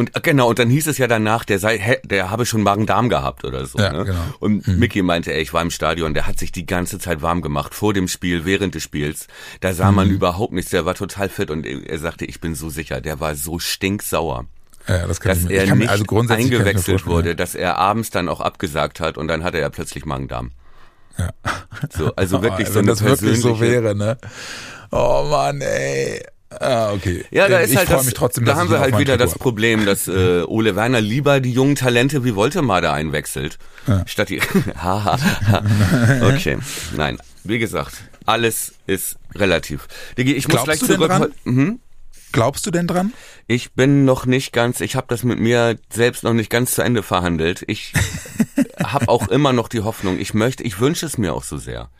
und 0.01 0.17
äh, 0.17 0.21
genau, 0.21 0.49
und 0.49 0.59
dann 0.59 0.69
hieß 0.71 0.89
es 0.89 0.99
ja 0.99 1.07
danach, 1.07 1.45
der 1.45 1.59
sei, 1.61 2.01
der 2.05 2.31
habe 2.31 2.45
schon 2.47 2.63
Magen-Darm 2.63 3.09
gehabt 3.09 3.45
oder 3.45 3.65
so. 3.67 3.79
Ja, 3.79 3.93
ne? 3.93 4.05
genau. 4.07 4.19
Und 4.41 4.67
Mickey 4.67 5.03
meinte, 5.03 5.33
ey, 5.33 5.43
ich 5.43 5.53
war 5.53 5.63
im 5.63 5.71
Stadion, 5.71 6.15
der 6.15 6.27
hat 6.27 6.39
sich 6.39 6.51
die 6.51 6.67
ganze 6.67 6.99
Zeit 6.99 7.23
warm 7.23 7.43
gemacht, 7.43 7.75
vor 7.75 7.93
dem 7.95 8.09
Spiel, 8.09 8.45
während 8.45 8.75
des 8.75 8.83
Spiels. 8.83 9.29
Da 9.61 9.73
sah 9.73 9.91
Mhm. 9.91 9.97
man 9.97 10.11
überhaupt 10.11 10.53
nichts, 10.53 10.71
der 10.71 10.85
war 10.87 10.95
total 10.95 11.29
fit 11.29 11.51
und 11.51 11.65
er 11.67 11.99
sagte, 11.99 12.25
ich 12.25 12.41
bin 12.41 12.55
so 12.57 12.71
sicher, 12.71 13.01
der 13.01 13.21
war 13.21 13.35
so 13.37 13.59
stinksauer, 13.59 14.47
Ja, 14.89 15.07
das 15.07 15.21
kann 15.21 15.33
dass 15.33 15.45
ich 15.45 15.57
er 15.57 15.67
kann 15.67 15.79
nicht 15.79 15.91
also 15.91 16.05
grundsätzlich 16.05 16.47
eingewechselt 16.47 17.07
wurde, 17.07 17.37
dass 17.37 17.55
er 17.55 17.77
abends 17.77 18.11
dann 18.11 18.29
auch 18.29 18.41
abgesagt 18.41 18.99
hat 19.01 19.19
und 19.19 19.29
dann 19.29 19.45
hatte 19.45 19.59
er 19.61 19.71
plötzlich 19.71 20.05
Magen-Darm. 20.07 20.51
Ja. 21.19 21.31
So, 21.97 22.15
also 22.17 22.41
wirklich 22.43 22.69
oh, 22.69 22.73
so 22.73 22.79
wenn 22.79 22.85
eine 22.89 22.91
das 22.93 23.03
wirklich 23.05 23.41
so 23.41 23.61
wäre, 23.61 23.95
ne? 23.95 24.17
Oh 24.91 25.27
Mann, 25.31 25.61
ey. 25.61 26.23
Ah, 26.59 26.93
okay. 26.93 27.25
Ja, 27.31 27.49
da 27.49 27.61
ist 27.61 27.71
ich 27.71 27.77
halt 27.77 27.91
das, 27.91 28.05
mich 28.05 28.15
trotzdem, 28.15 28.45
da 28.45 28.57
haben 28.57 28.71
wir 28.71 28.81
halt 28.81 28.99
wieder 28.99 29.17
das 29.17 29.31
Trikot 29.31 29.43
Problem, 29.45 29.87
dass 29.87 30.09
äh, 30.09 30.43
Ole 30.43 30.75
Werner 30.75 31.01
lieber 31.01 31.41
die 31.41 31.53
jungen 31.53 31.77
Talente 31.77 32.25
wie 32.25 32.35
Woltemade 32.35 32.93
einwechselt, 32.93 33.59
statt 34.07 34.31
die. 34.31 34.41
Haha. 34.77 35.19
okay, 36.23 36.59
nein, 36.97 37.19
wie 37.45 37.61
gesagt, 37.61 38.03
alles 38.27 38.75
ist 38.87 39.17
relativ. 39.35 39.87
Digi, 40.19 40.35
ich 40.35 40.49
muss 40.49 40.63
Glaubst 40.63 40.65
gleich 40.65 40.79
du 40.81 40.87
denn 40.87 40.97
zurück. 40.97 41.11
dran? 41.11 41.33
Mhm. 41.45 41.81
Glaubst 42.33 42.67
du 42.67 42.71
denn 42.71 42.87
dran? 42.87 43.13
Ich 43.47 43.73
bin 43.73 44.05
noch 44.05 44.27
nicht 44.27 44.53
ganz, 44.53 44.81
ich 44.81 44.95
habe 44.97 45.07
das 45.09 45.23
mit 45.25 45.39
mir 45.41 45.77
selbst 45.93 46.23
noch 46.23 46.33
nicht 46.33 46.51
ganz 46.51 46.73
zu 46.73 46.83
Ende 46.83 47.03
verhandelt. 47.03 47.65
Ich 47.67 47.93
habe 48.83 49.09
auch 49.09 49.29
immer 49.29 49.53
noch 49.53 49.69
die 49.69 49.81
Hoffnung, 49.81 50.19
ich 50.19 50.35
möchte, 50.35 50.63
ich 50.63 50.81
wünsche 50.81 51.07
es 51.07 51.19
mir 51.19 51.33
auch 51.35 51.45
so 51.45 51.59
sehr. 51.59 51.91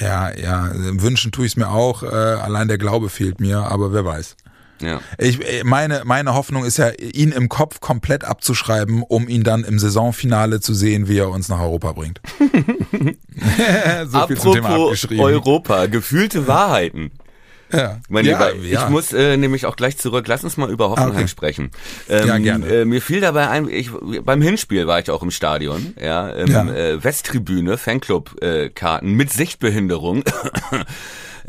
Ja, 0.00 0.30
ja, 0.34 0.70
wünschen 0.74 1.32
tue 1.32 1.46
ich 1.46 1.52
es 1.52 1.56
mir 1.56 1.68
auch. 1.68 2.02
Äh, 2.02 2.06
allein 2.06 2.68
der 2.68 2.78
Glaube 2.78 3.08
fehlt 3.08 3.40
mir, 3.40 3.58
aber 3.58 3.92
wer 3.92 4.04
weiß. 4.04 4.36
Ja. 4.80 5.00
Ich, 5.18 5.44
äh, 5.44 5.64
meine, 5.64 6.02
meine 6.04 6.34
Hoffnung 6.34 6.64
ist 6.64 6.78
ja, 6.78 6.90
ihn 6.90 7.32
im 7.32 7.48
Kopf 7.48 7.80
komplett 7.80 8.24
abzuschreiben, 8.24 9.02
um 9.02 9.28
ihn 9.28 9.42
dann 9.42 9.64
im 9.64 9.78
Saisonfinale 9.78 10.60
zu 10.60 10.74
sehen, 10.74 11.08
wie 11.08 11.18
er 11.18 11.30
uns 11.30 11.48
nach 11.48 11.60
Europa 11.60 11.92
bringt. 11.92 12.20
so 14.06 14.26
viel 14.26 14.38
zum 14.38 14.54
Thema 14.54 14.68
Apropos 14.68 14.86
abgeschrieben. 14.86 15.24
Europa, 15.24 15.86
gefühlte 15.86 16.46
Wahrheiten. 16.46 17.10
Ja. 17.72 18.00
Mein 18.08 18.24
ja, 18.24 18.48
Lieber, 18.48 18.64
ja. 18.64 18.84
ich 18.84 18.88
muss 18.88 19.12
äh, 19.12 19.36
nämlich 19.36 19.66
auch 19.66 19.76
gleich 19.76 19.98
zurück. 19.98 20.26
Lass 20.28 20.44
uns 20.44 20.56
mal 20.56 20.70
über 20.70 20.90
Hoffenheim 20.90 21.12
Ah, 21.12 21.18
okay. 21.18 21.28
sprechen. 21.28 21.70
Ähm, 22.08 22.26
Ja, 22.26 22.38
gerne. 22.38 22.66
Äh, 22.66 22.84
mir 22.84 23.00
fiel 23.02 23.20
dabei 23.20 23.48
ein, 23.48 23.68
ich, 23.68 23.90
beim 24.22 24.42
Hinspiel 24.42 24.86
war 24.86 24.98
ich 25.00 25.10
auch 25.10 25.22
im 25.22 25.30
Stadion, 25.30 25.94
ja, 26.00 26.28
im 26.30 26.50
Ja. 26.50 26.64
Äh, 26.72 27.02
Westtribüne, 27.04 27.78
Fanclub-Karten 27.78 29.12
mit 29.12 29.32
Sichtbehinderung. 29.32 30.24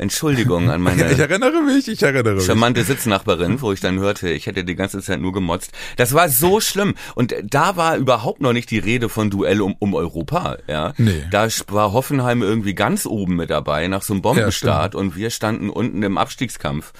Entschuldigung 0.00 0.70
an 0.70 0.80
meine 0.80 1.08
ich 1.12 1.18
erinnere 1.18 1.62
mich, 1.62 1.86
ich 1.86 2.02
erinnere 2.02 2.36
mich. 2.36 2.46
charmante 2.46 2.82
Sitznachbarin, 2.84 3.60
wo 3.60 3.72
ich 3.72 3.80
dann 3.80 3.98
hörte, 3.98 4.30
ich 4.30 4.46
hätte 4.46 4.64
die 4.64 4.74
ganze 4.74 5.02
Zeit 5.02 5.20
nur 5.20 5.32
gemotzt. 5.32 5.72
Das 5.96 6.14
war 6.14 6.28
so 6.30 6.60
schlimm. 6.60 6.94
Und 7.14 7.34
da 7.44 7.76
war 7.76 7.96
überhaupt 7.96 8.40
noch 8.40 8.52
nicht 8.54 8.70
die 8.70 8.78
Rede 8.78 9.08
von 9.08 9.28
Duell 9.30 9.60
um, 9.60 9.76
um 9.78 9.94
Europa. 9.94 10.56
Ja? 10.66 10.94
Nee. 10.96 11.24
Da 11.30 11.48
war 11.68 11.92
Hoffenheim 11.92 12.42
irgendwie 12.42 12.74
ganz 12.74 13.04
oben 13.04 13.36
mit 13.36 13.50
dabei 13.50 13.88
nach 13.88 14.02
so 14.02 14.14
einem 14.14 14.22
Bombenstart 14.22 14.94
und 14.94 15.16
wir 15.16 15.30
standen 15.30 15.68
unten 15.70 16.02
im 16.02 16.16
Abstiegskampf. 16.18 16.92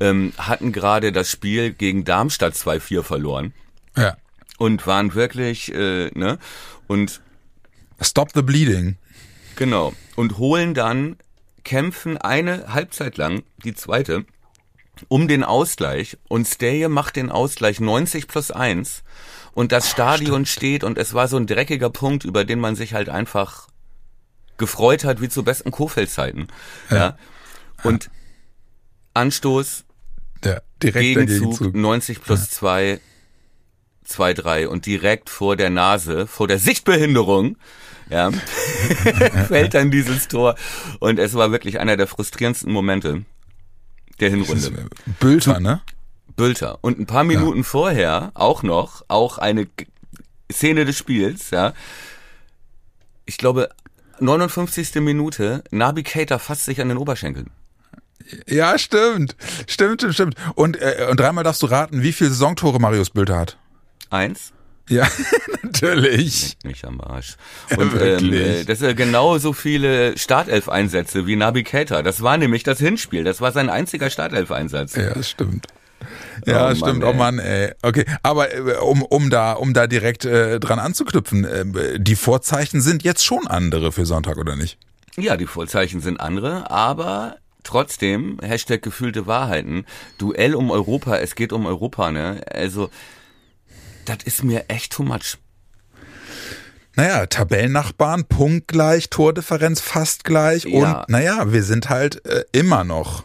Ähm, 0.00 0.32
hatten 0.36 0.72
gerade 0.72 1.12
das 1.12 1.30
Spiel 1.30 1.72
gegen 1.72 2.04
Darmstadt 2.04 2.54
2-4 2.54 3.02
verloren 3.02 3.52
Ja. 3.96 4.16
und 4.58 4.86
waren 4.86 5.14
wirklich, 5.14 5.72
äh, 5.72 6.10
ne? 6.14 6.38
Und 6.86 7.20
Stop 8.00 8.30
the 8.34 8.42
bleeding. 8.42 8.96
Genau. 9.56 9.92
Und 10.16 10.38
holen 10.38 10.74
dann, 10.74 11.16
kämpfen 11.64 12.18
eine 12.18 12.72
Halbzeit 12.72 13.16
lang, 13.16 13.42
die 13.64 13.74
zweite, 13.74 14.24
um 15.08 15.28
den 15.28 15.44
Ausgleich. 15.44 16.18
Und 16.28 16.46
Steje 16.46 16.88
macht 16.88 17.16
den 17.16 17.30
Ausgleich 17.30 17.80
90 17.80 18.28
plus 18.28 18.50
1. 18.50 19.02
Und 19.54 19.72
das 19.72 19.90
Stadion 19.90 20.46
steht 20.46 20.82
und 20.82 20.96
es 20.98 21.14
war 21.14 21.28
so 21.28 21.36
ein 21.36 21.46
dreckiger 21.46 21.90
Punkt, 21.90 22.24
über 22.24 22.44
den 22.44 22.58
man 22.58 22.74
sich 22.74 22.94
halt 22.94 23.08
einfach 23.08 23.68
gefreut 24.56 25.04
hat, 25.04 25.20
wie 25.20 25.28
zu 25.28 25.44
besten 25.44 25.70
Kofeld-Zeiten. 25.70 26.48
Ja. 26.90 27.18
Und 27.82 28.10
Anstoß, 29.14 29.84
Ja, 30.44 30.60
direkt 30.82 31.04
Gegenzug, 31.04 31.58
Gegenzug. 31.58 31.74
90 31.74 32.22
plus 32.22 32.50
2, 32.50 33.00
2, 34.04 34.34
3 34.34 34.68
und 34.68 34.86
direkt 34.86 35.30
vor 35.30 35.56
der 35.56 35.70
Nase, 35.70 36.26
vor 36.26 36.48
der 36.48 36.58
Sichtbehinderung, 36.58 37.56
ja, 38.12 38.30
fällt 39.48 39.74
dann 39.74 39.90
dieses 39.90 40.28
Tor 40.28 40.54
und 41.00 41.18
es 41.18 41.34
war 41.34 41.50
wirklich 41.50 41.80
einer 41.80 41.96
der 41.96 42.06
frustrierendsten 42.06 42.72
Momente 42.72 43.24
der 44.20 44.30
Hinrunde. 44.30 44.66
äh, 44.66 45.10
Bülter, 45.18 45.60
ne? 45.60 45.80
Bülter. 46.36 46.78
Und 46.82 46.98
ein 46.98 47.06
paar 47.06 47.24
Minuten 47.24 47.64
vorher 47.64 48.30
auch 48.34 48.62
noch, 48.62 49.02
auch 49.08 49.38
eine 49.38 49.66
Szene 50.50 50.84
des 50.84 50.96
Spiels, 50.96 51.50
ja. 51.50 51.72
Ich 53.24 53.38
glaube, 53.38 53.70
59. 54.20 54.96
Minute, 54.96 55.64
Nabi 55.70 56.02
Keita 56.02 56.38
fasst 56.38 56.64
sich 56.64 56.80
an 56.80 56.88
den 56.88 56.98
Oberschenkeln. 56.98 57.50
Ja, 58.46 58.78
stimmt. 58.78 59.36
Stimmt, 59.66 60.00
stimmt, 60.00 60.14
stimmt. 60.14 60.34
Und, 60.54 60.80
äh, 60.80 61.08
und 61.10 61.18
dreimal 61.18 61.44
darfst 61.44 61.62
du 61.62 61.66
raten, 61.66 62.02
wie 62.02 62.12
viele 62.12 62.30
Saisontore 62.30 62.78
Marius 62.78 63.10
Bülter 63.10 63.38
hat. 63.38 63.58
Eins. 64.10 64.52
Ja, 64.88 65.08
natürlich. 65.62 66.56
Nicht 66.64 66.84
am 66.84 67.00
Arsch. 67.00 67.36
Und 67.76 67.92
ähm, 67.94 68.00
Wirklich? 68.00 68.32
äh, 68.40 68.64
das 68.64 68.80
sind 68.80 68.96
genauso 68.96 69.52
viele 69.52 70.16
Startelf-Einsätze 70.18 71.26
wie 71.26 71.36
Nabi 71.36 71.62
Keita. 71.62 72.02
Das 72.02 72.22
war 72.22 72.36
nämlich 72.36 72.62
das 72.62 72.78
Hinspiel. 72.78 73.24
Das 73.24 73.40
war 73.40 73.52
sein 73.52 73.70
einziger 73.70 74.10
Startelf-Einsatz. 74.10 74.96
Ja, 74.96 75.14
das 75.14 75.30
stimmt. 75.30 75.66
Ja, 76.46 76.64
Oh 76.66 76.74
Mann, 76.74 76.76
stimmt. 76.76 77.04
ey. 77.04 77.08
Oh 77.10 77.12
Mann, 77.12 77.38
ey. 77.38 77.72
Okay, 77.82 78.04
aber 78.22 78.52
äh, 78.54 78.60
um, 78.82 79.02
um 79.02 79.30
da, 79.30 79.52
um 79.52 79.72
da 79.72 79.86
direkt 79.86 80.24
äh, 80.24 80.58
dran 80.58 80.78
anzuknüpfen, 80.80 81.44
äh, 81.44 82.00
die 82.00 82.16
Vorzeichen 82.16 82.80
sind 82.80 83.04
jetzt 83.04 83.24
schon 83.24 83.46
andere 83.46 83.92
für 83.92 84.04
Sonntag, 84.04 84.36
oder 84.36 84.56
nicht? 84.56 84.78
Ja, 85.16 85.36
die 85.36 85.46
Vorzeichen 85.46 86.00
sind 86.00 86.18
andere, 86.20 86.70
aber 86.70 87.36
trotzdem, 87.62 88.38
Hashtag 88.42 88.82
gefühlte 88.82 89.26
Wahrheiten, 89.28 89.84
Duell 90.18 90.56
um 90.56 90.70
Europa, 90.72 91.18
es 91.18 91.36
geht 91.36 91.52
um 91.52 91.66
Europa, 91.66 92.10
ne? 92.10 92.40
Also, 92.50 92.90
das 94.04 94.18
ist 94.24 94.42
mir 94.44 94.64
echt 94.68 94.92
too 94.92 95.02
much. 95.02 95.38
Naja, 96.94 97.24
Tabellennachbarn, 97.26 98.24
punktgleich, 98.26 99.08
Tordifferenz 99.08 99.80
fast 99.80 100.24
gleich 100.24 100.64
Ja. 100.64 101.00
und 101.00 101.08
naja, 101.08 101.50
wir 101.52 101.62
sind 101.62 101.88
halt 101.88 102.24
äh, 102.26 102.44
immer 102.52 102.84
noch, 102.84 103.24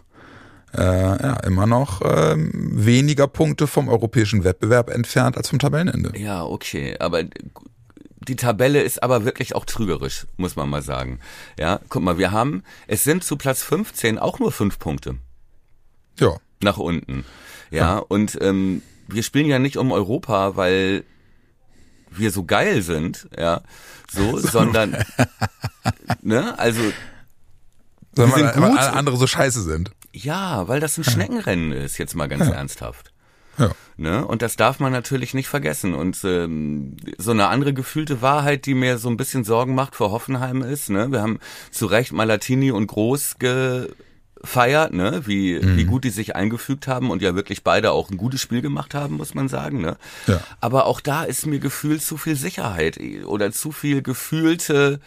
äh, 0.73 0.82
ja, 0.82 1.34
immer 1.41 1.65
noch 1.65 2.01
ähm, 2.05 2.51
weniger 2.53 3.28
Punkte 3.28 3.67
vom 3.67 3.89
europäischen 3.89 4.45
Wettbewerb 4.45 4.89
entfernt 4.89 5.36
als 5.36 5.49
vom 5.49 5.59
Tabellenende. 5.59 6.17
Ja, 6.17 6.43
okay, 6.45 6.95
aber 6.99 7.23
die 8.28 8.36
Tabelle 8.38 8.82
ist 8.82 9.03
aber 9.03 9.25
wirklich 9.25 9.53
auch 9.53 9.65
trügerisch, 9.65 10.28
muss 10.38 10.55
man 10.55 10.69
mal 10.69 10.82
sagen. 10.82 11.19
Ja, 11.59 11.80
guck 11.89 12.03
mal, 12.03 12.17
wir 12.17 12.32
haben, 12.32 12.63
es 12.88 13.03
sind 13.03 13.23
zu 13.25 13.36
Platz 13.36 13.63
15 13.63 14.17
auch 14.17 14.39
nur 14.39 14.51
fünf 14.53 14.80
Punkte. 14.80 15.15
Ja. 16.19 16.36
nach 16.63 16.78
unten. 16.78 17.25
Ja, 17.69 17.97
und 17.97 18.38
ähm, 18.41 18.82
wir 19.08 19.24
spielen 19.24 19.47
ja 19.47 19.60
nicht 19.60 19.78
um 19.78 19.91
Europa, 19.91 20.55
weil 20.55 21.03
wir 22.10 22.32
so 22.32 22.45
geil 22.45 22.82
sind, 22.82 23.28
ja, 23.38 23.62
so, 24.12 24.38
sondern, 24.38 24.97
ne, 26.22 26.58
also, 26.58 26.82
Sondern 28.16 28.39
sind 28.39 28.53
gut. 28.53 28.78
alle 28.78 28.93
andere 28.93 29.18
so 29.18 29.28
scheiße 29.28 29.62
sind. 29.62 29.91
ja, 30.14 30.68
weil 30.68 30.80
das 30.80 30.97
ein 30.97 31.03
Schneckenrennen 31.03 31.72
ist, 31.72 31.97
jetzt 31.97 32.16
mal 32.16 32.28
ganz 32.28 32.47
ernsthaft. 32.47 33.12
Ja. 33.58 33.72
Ne? 33.97 34.26
Und 34.26 34.41
das 34.43 34.55
darf 34.55 34.80
man 34.80 34.91
natürlich 34.91 35.34
nicht 35.34 35.47
vergessen. 35.47 35.95
Und 35.95 36.24
ähm, 36.24 36.95
so 37.18 37.32
eine 37.32 37.47
andere 37.47 37.74
gefühlte 37.74 38.22
Wahrheit, 38.22 38.66
die 38.66 38.76
mir 38.76 38.99
so 38.99 39.10
ein 39.10 39.18
bisschen 39.18 39.43
Sorgen 39.43 39.74
macht 39.74 39.95
vor 39.95 40.12
Hoffenheim 40.12 40.62
ist, 40.62 40.89
ne, 40.89 41.12
wir 41.12 41.22
haben 41.22 41.39
zu 41.72 41.88
Recht 41.88 42.12
Malatini 42.12 42.72
und 42.72 42.88
Groß 42.88 43.38
gefeiert, 44.41 44.93
ne, 44.93 45.21
wie, 45.25 45.59
wie 45.77 45.85
gut 45.85 46.03
die 46.03 46.09
sich 46.09 46.35
eingefügt 46.35 46.88
haben 46.88 47.11
und 47.11 47.21
ja 47.21 47.35
wirklich 47.35 47.63
beide 47.63 47.91
auch 47.91 48.09
ein 48.09 48.17
gutes 48.17 48.41
Spiel 48.41 48.61
gemacht 48.61 48.93
haben, 48.93 49.17
muss 49.17 49.33
man 49.33 49.47
sagen. 49.49 49.81
Ne? 49.81 49.97
Ja. 50.27 50.41
Aber 50.61 50.85
auch 50.85 51.01
da 51.01 51.23
ist 51.23 51.45
mir 51.45 51.59
gefühlt 51.59 52.01
zu 52.01 52.17
viel 52.17 52.35
Sicherheit 52.35 52.99
oder 53.25 53.51
zu 53.51 53.71
viel 53.71 54.01
gefühlte 54.01 54.99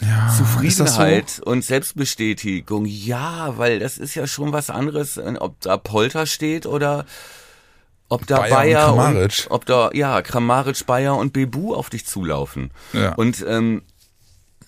Ja, 0.00 0.32
Zufriedenheit 0.36 1.40
und 1.44 1.64
Selbstbestätigung. 1.64 2.86
Ja, 2.86 3.56
weil 3.58 3.78
das 3.78 3.98
ist 3.98 4.14
ja 4.14 4.26
schon 4.26 4.52
was 4.52 4.70
anderes, 4.70 5.18
ob 5.18 5.60
da 5.60 5.76
Polter 5.76 6.26
steht 6.26 6.66
oder 6.66 7.04
ob 8.08 8.26
da 8.26 8.40
Bayer 8.40 8.48
und 8.48 8.50
Bayer, 8.50 8.92
und 8.92 8.96
Kramaric. 8.96 9.46
ob 9.50 9.66
da 9.66 9.90
ja 9.92 10.22
Kramaric, 10.22 10.86
Bayer 10.86 11.16
und 11.16 11.32
Bebu 11.32 11.74
auf 11.74 11.90
dich 11.90 12.06
zulaufen. 12.06 12.70
Ja. 12.92 13.14
Und 13.14 13.44
ähm, 13.48 13.82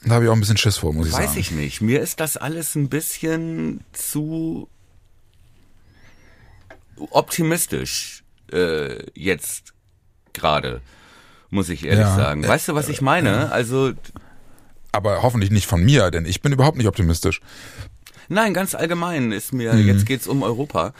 Da 0.06 0.14
habe 0.14 0.24
ich 0.24 0.30
auch 0.30 0.34
ein 0.34 0.40
bisschen 0.40 0.56
Schiss 0.56 0.78
vor, 0.78 0.92
muss 0.94 1.08
ich 1.08 1.12
Weiß 1.12 1.30
sagen. 1.30 1.40
ich 1.40 1.50
nicht. 1.50 1.80
Mir 1.80 2.00
ist 2.00 2.20
das 2.20 2.36
alles 2.36 2.74
ein 2.76 2.88
bisschen 2.88 3.84
zu 3.92 4.68
optimistisch 7.10 8.22
äh, 8.52 9.04
jetzt 9.14 9.74
gerade, 10.32 10.80
muss 11.50 11.68
ich 11.68 11.84
ehrlich 11.84 12.00
Ja, 12.06 12.16
sagen. 12.16 12.44
äh, 12.44 12.48
Weißt 12.48 12.68
du, 12.68 12.74
was 12.74 12.88
ich 12.88 13.00
meine? 13.00 13.50
Also 13.52 13.92
Aber 14.92 15.22
hoffentlich 15.22 15.50
nicht 15.50 15.66
von 15.66 15.84
mir, 15.84 16.10
denn 16.10 16.24
ich 16.24 16.40
bin 16.40 16.52
überhaupt 16.52 16.76
nicht 16.78 16.86
optimistisch. 16.86 17.40
nein, 18.28 18.54
ganz 18.54 18.74
allgemein 18.74 19.32
ist 19.32 19.52
mir. 19.52 19.72
Mhm. 19.74 19.86
Jetzt 19.88 20.06
geht's 20.06 20.26
um 20.26 20.42
Europa. 20.42 20.94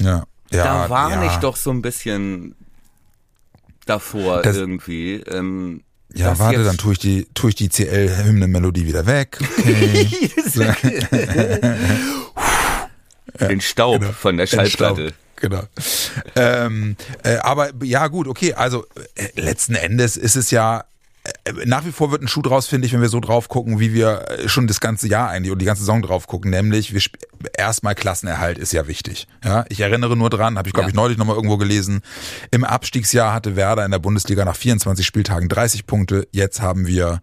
Ja. 0.00 0.24
ja 0.50 0.64
da 0.64 0.90
warne 0.90 1.26
ja. 1.26 1.32
ich 1.32 1.36
doch 1.38 1.56
so 1.56 1.70
ein 1.70 1.82
bisschen 1.82 2.54
davor 3.86 4.42
Das- 4.42 4.56
irgendwie. 4.56 5.16
Ähm, 5.16 5.82
Ja, 6.14 6.38
warte, 6.38 6.64
dann 6.64 6.78
tue 6.78 6.92
ich 6.92 6.98
die, 6.98 7.26
tue 7.34 7.50
ich 7.50 7.56
die 7.56 7.68
CL-Hymnen-Melodie 7.68 8.86
wieder 8.86 9.06
weg. 9.06 9.38
Okay. 9.58 10.30
den 13.48 13.60
Staub 13.60 14.04
von 14.04 14.36
der 14.36 14.46
Schallplatte. 14.46 15.12
Genau. 15.36 15.62
Ähm, 16.34 16.96
äh, 17.22 17.36
aber 17.36 17.70
ja, 17.82 18.08
gut, 18.08 18.26
okay. 18.26 18.54
Also 18.54 18.86
äh, 19.14 19.28
letzten 19.40 19.74
Endes 19.74 20.16
ist 20.16 20.34
es 20.34 20.50
ja 20.50 20.84
nach 21.64 21.84
wie 21.84 21.92
vor 21.92 22.10
wird 22.10 22.22
ein 22.22 22.28
Schuh 22.28 22.42
draus, 22.42 22.66
finde 22.66 22.86
ich, 22.86 22.92
wenn 22.92 23.00
wir 23.00 23.08
so 23.08 23.20
drauf 23.20 23.48
gucken, 23.48 23.80
wie 23.80 23.92
wir 23.92 24.28
äh, 24.28 24.48
schon 24.48 24.66
das 24.66 24.80
ganze 24.80 25.08
Jahr 25.08 25.28
eigentlich 25.30 25.52
und 25.52 25.58
die 25.58 25.64
ganze 25.64 25.82
Saison 25.82 26.02
drauf 26.02 26.26
gucken. 26.26 26.50
Nämlich, 26.50 26.92
wir 26.94 27.00
erstmal 27.56 27.94
Klassenerhalt 27.94 28.58
ist 28.58 28.72
ja 28.72 28.86
wichtig. 28.86 29.26
Ja, 29.44 29.64
ich 29.68 29.80
erinnere 29.80 30.16
nur 30.16 30.30
dran, 30.30 30.58
habe 30.58 30.68
ich 30.68 30.72
glaube 30.74 30.86
Ja. 30.86 30.88
ich 30.90 30.94
neulich 30.94 31.18
nochmal 31.18 31.36
irgendwo 31.36 31.56
gelesen. 31.56 32.02
Im 32.50 32.64
Abstiegsjahr 32.64 33.32
hatte 33.32 33.56
Werder 33.56 33.84
in 33.84 33.90
der 33.90 33.98
Bundesliga 33.98 34.44
nach 34.44 34.56
24 34.56 35.06
Spieltagen 35.06 35.48
30 35.48 35.86
Punkte. 35.86 36.28
Jetzt 36.32 36.60
haben 36.60 36.86
wir 36.86 37.20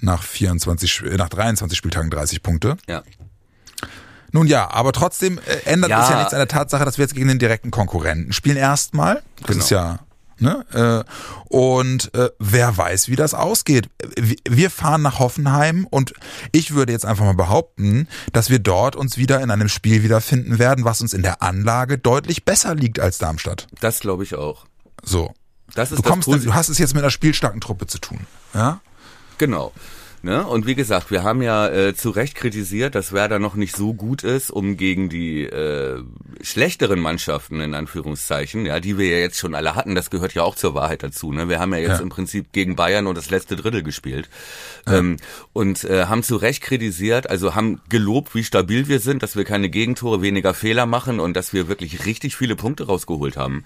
nach 0.00 0.22
24, 0.22 0.90
Sp- 0.92 1.08
äh, 1.12 1.16
nach 1.16 1.28
23 1.28 1.76
Spieltagen 1.78 2.10
30 2.10 2.42
Punkte. 2.42 2.76
Ja. 2.88 3.02
Nun 4.34 4.46
ja, 4.46 4.70
aber 4.70 4.92
trotzdem 4.92 5.38
äh, 5.46 5.70
ändert 5.70 5.90
Ja. 5.90 6.02
es 6.04 6.08
ja 6.10 6.18
nichts 6.18 6.32
an 6.32 6.38
der 6.38 6.48
Tatsache, 6.48 6.84
dass 6.84 6.96
wir 6.98 7.04
jetzt 7.04 7.14
gegen 7.14 7.28
den 7.28 7.38
direkten 7.38 7.70
Konkurrenten 7.70 8.32
spielen 8.32 8.56
erstmal. 8.56 9.22
Das 9.40 9.46
Genau. 9.48 9.58
ist 9.60 9.70
ja 9.70 9.98
ne? 10.42 11.04
Äh, 11.06 11.44
und 11.48 12.14
äh, 12.14 12.28
wer 12.38 12.76
weiß, 12.76 13.08
wie 13.08 13.16
das 13.16 13.32
ausgeht. 13.34 13.88
Wir- 14.48 14.70
fahren 14.70 15.02
nach 15.02 15.18
Hoffenheim 15.18 15.86
und 15.90 16.12
ich 16.52 16.72
würde 16.74 16.92
jetzt 16.92 17.04
einfach 17.06 17.24
mal 17.24 17.34
behaupten, 17.34 18.08
dass 18.32 18.48
wir 18.50 18.58
dort 18.58 18.96
uns 18.96 19.16
wieder 19.18 19.40
in 19.40 19.50
einem 19.50 19.68
Spiel 19.68 20.02
wiederfinden 20.02 20.58
werden, 20.58 20.84
was 20.84 21.00
uns 21.00 21.12
in 21.14 21.22
der 21.22 21.42
Anlage 21.42 21.98
deutlich 21.98 22.44
besser 22.44 22.74
liegt 22.74 22.98
als 23.00 23.18
Darmstadt. 23.18 23.66
Das 23.80 24.00
glaube 24.00 24.22
ich 24.24 24.34
auch. 24.34 24.64
So. 25.02 25.32
Das 25.74 25.90
ist 25.92 25.98
Du 25.98 26.02
das 26.02 26.10
kommst, 26.10 26.28
Posi- 26.28 26.44
du 26.44 26.54
hast 26.54 26.68
es 26.68 26.78
jetzt 26.78 26.94
mit 26.94 27.02
einer 27.02 27.10
spielstarken 27.10 27.60
Truppe 27.60 27.86
zu 27.86 27.98
tun. 27.98 28.20
Ja? 28.54 28.80
Genau. 29.38 29.72
Ne? 30.24 30.46
Und 30.46 30.66
wie 30.66 30.76
gesagt, 30.76 31.10
wir 31.10 31.24
haben 31.24 31.42
ja 31.42 31.68
äh, 31.68 31.94
zu 31.94 32.10
Recht 32.10 32.36
kritisiert, 32.36 32.94
dass 32.94 33.12
Werder 33.12 33.40
noch 33.40 33.56
nicht 33.56 33.74
so 33.74 33.92
gut 33.92 34.22
ist, 34.22 34.50
um 34.52 34.76
gegen 34.76 35.08
die 35.08 35.42
äh, 35.42 36.00
schlechteren 36.42 37.00
Mannschaften 37.00 37.60
in 37.60 37.74
Anführungszeichen, 37.74 38.64
ja, 38.64 38.78
die 38.78 38.98
wir 38.98 39.08
ja 39.08 39.18
jetzt 39.18 39.38
schon 39.38 39.56
alle 39.56 39.74
hatten, 39.74 39.96
das 39.96 40.10
gehört 40.10 40.34
ja 40.34 40.44
auch 40.44 40.54
zur 40.54 40.74
Wahrheit 40.74 41.02
dazu. 41.02 41.32
Ne? 41.32 41.48
Wir 41.48 41.58
haben 41.58 41.72
ja 41.72 41.80
jetzt 41.80 41.98
Ja. 41.98 42.02
im 42.02 42.08
Prinzip 42.08 42.52
gegen 42.52 42.76
Bayern 42.76 43.08
und 43.08 43.18
das 43.18 43.30
letzte 43.30 43.56
Drittel 43.56 43.82
gespielt 43.82 44.30
ähm, 44.86 45.16
und 45.52 45.82
äh, 45.84 46.04
haben 46.06 46.22
zu 46.22 46.36
Recht 46.36 46.62
kritisiert, 46.62 47.28
also 47.28 47.56
haben 47.56 47.80
gelobt, 47.88 48.34
wie 48.36 48.44
stabil 48.44 48.86
wir 48.86 49.00
sind, 49.00 49.24
dass 49.24 49.34
wir 49.34 49.44
keine 49.44 49.70
Gegentore, 49.70 50.22
weniger 50.22 50.54
Fehler 50.54 50.86
machen 50.86 51.18
und 51.18 51.34
dass 51.34 51.52
wir 51.52 51.66
wirklich 51.66 52.06
richtig 52.06 52.36
viele 52.36 52.54
Punkte 52.54 52.86
rausgeholt 52.86 53.36
haben. 53.36 53.64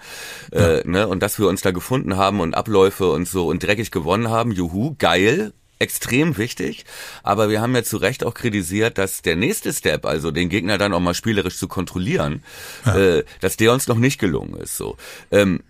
Äh, 0.52 0.82
ne? 0.88 1.06
Und 1.06 1.22
dass 1.22 1.38
wir 1.38 1.48
uns 1.48 1.60
da 1.60 1.70
gefunden 1.70 2.16
haben 2.16 2.40
und 2.40 2.54
Abläufe 2.54 3.10
und 3.10 3.28
so 3.28 3.46
und 3.48 3.62
dreckig 3.62 3.90
gewonnen 3.90 4.30
haben. 4.30 4.52
Juhu, 4.52 4.94
geil 4.98 5.52
extrem 5.78 6.36
wichtig, 6.38 6.84
aber 7.22 7.48
wir 7.50 7.60
haben 7.60 7.74
ja 7.74 7.82
zu 7.82 7.96
Recht 7.98 8.24
auch 8.24 8.34
kritisiert, 8.34 8.98
dass 8.98 9.22
der 9.22 9.36
nächste 9.36 9.72
Step, 9.72 10.06
also 10.06 10.30
den 10.30 10.48
Gegner 10.48 10.78
dann 10.78 10.94
auch 10.94 11.00
mal 11.00 11.14
spielerisch 11.14 11.58
zu 11.58 11.68
kontrollieren, 11.68 12.42
äh, 12.86 13.22
dass 13.40 13.56
der 13.56 13.72
uns 13.72 13.86
noch 13.86 13.98
nicht 13.98 14.18
gelungen 14.18 14.56
ist. 14.56 14.76
So, 14.76 14.96
ähm, 15.30 15.60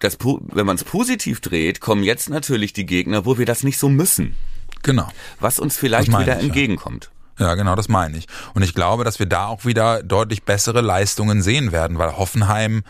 das, 0.00 0.18
wenn 0.20 0.66
man 0.66 0.76
es 0.76 0.84
positiv 0.84 1.40
dreht, 1.40 1.80
kommen 1.80 2.02
jetzt 2.04 2.28
natürlich 2.28 2.72
die 2.72 2.86
Gegner, 2.86 3.24
wo 3.24 3.38
wir 3.38 3.46
das 3.46 3.62
nicht 3.62 3.78
so 3.78 3.88
müssen, 3.88 4.34
Genau. 4.82 5.08
was 5.40 5.58
uns 5.58 5.76
vielleicht 5.76 6.08
wieder 6.08 6.20
ich, 6.20 6.26
ja. 6.26 6.34
entgegenkommt. 6.40 7.04
Ja, 7.06 7.13
genau, 7.36 7.74
das 7.74 7.88
meine 7.88 8.16
ich. 8.16 8.26
Und 8.54 8.62
ich 8.62 8.74
glaube, 8.74 9.04
dass 9.04 9.18
wir 9.18 9.26
da 9.26 9.46
auch 9.46 9.64
wieder 9.64 10.02
deutlich 10.02 10.44
bessere 10.44 10.80
Leistungen 10.80 11.42
sehen 11.42 11.72
werden, 11.72 11.98
weil 11.98 12.16
Hoffenheim 12.16 12.82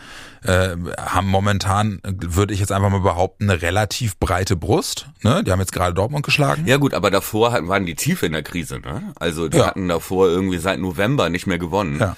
äh, 0.43 0.75
haben 0.99 1.27
momentan, 1.27 1.99
würde 2.03 2.53
ich 2.53 2.59
jetzt 2.59 2.71
einfach 2.71 2.89
mal 2.89 2.99
behaupten, 2.99 3.49
eine 3.49 3.61
relativ 3.61 4.17
breite 4.19 4.55
Brust. 4.55 5.07
Ne? 5.23 5.43
Die 5.43 5.51
haben 5.51 5.59
jetzt 5.59 5.73
gerade 5.73 5.93
Dortmund 5.93 6.23
geschlagen. 6.25 6.67
Ja 6.67 6.77
gut, 6.77 6.93
aber 6.93 7.09
davor 7.11 7.51
hatten- 7.51 7.67
waren 7.67 7.85
die 7.85 7.95
tief 7.95 8.21
in 8.23 8.33
der 8.33 8.43
Krise. 8.43 8.79
Ne? 8.79 9.13
Also 9.19 9.47
die 9.49 9.57
Ja. 9.57 9.67
hatten 9.67 9.87
davor 9.87 10.27
irgendwie 10.27 10.59
seit 10.59 10.79
November 10.79 11.29
nicht 11.29 11.47
mehr 11.47 11.57
gewonnen. 11.57 11.99
Ja. 11.99 12.15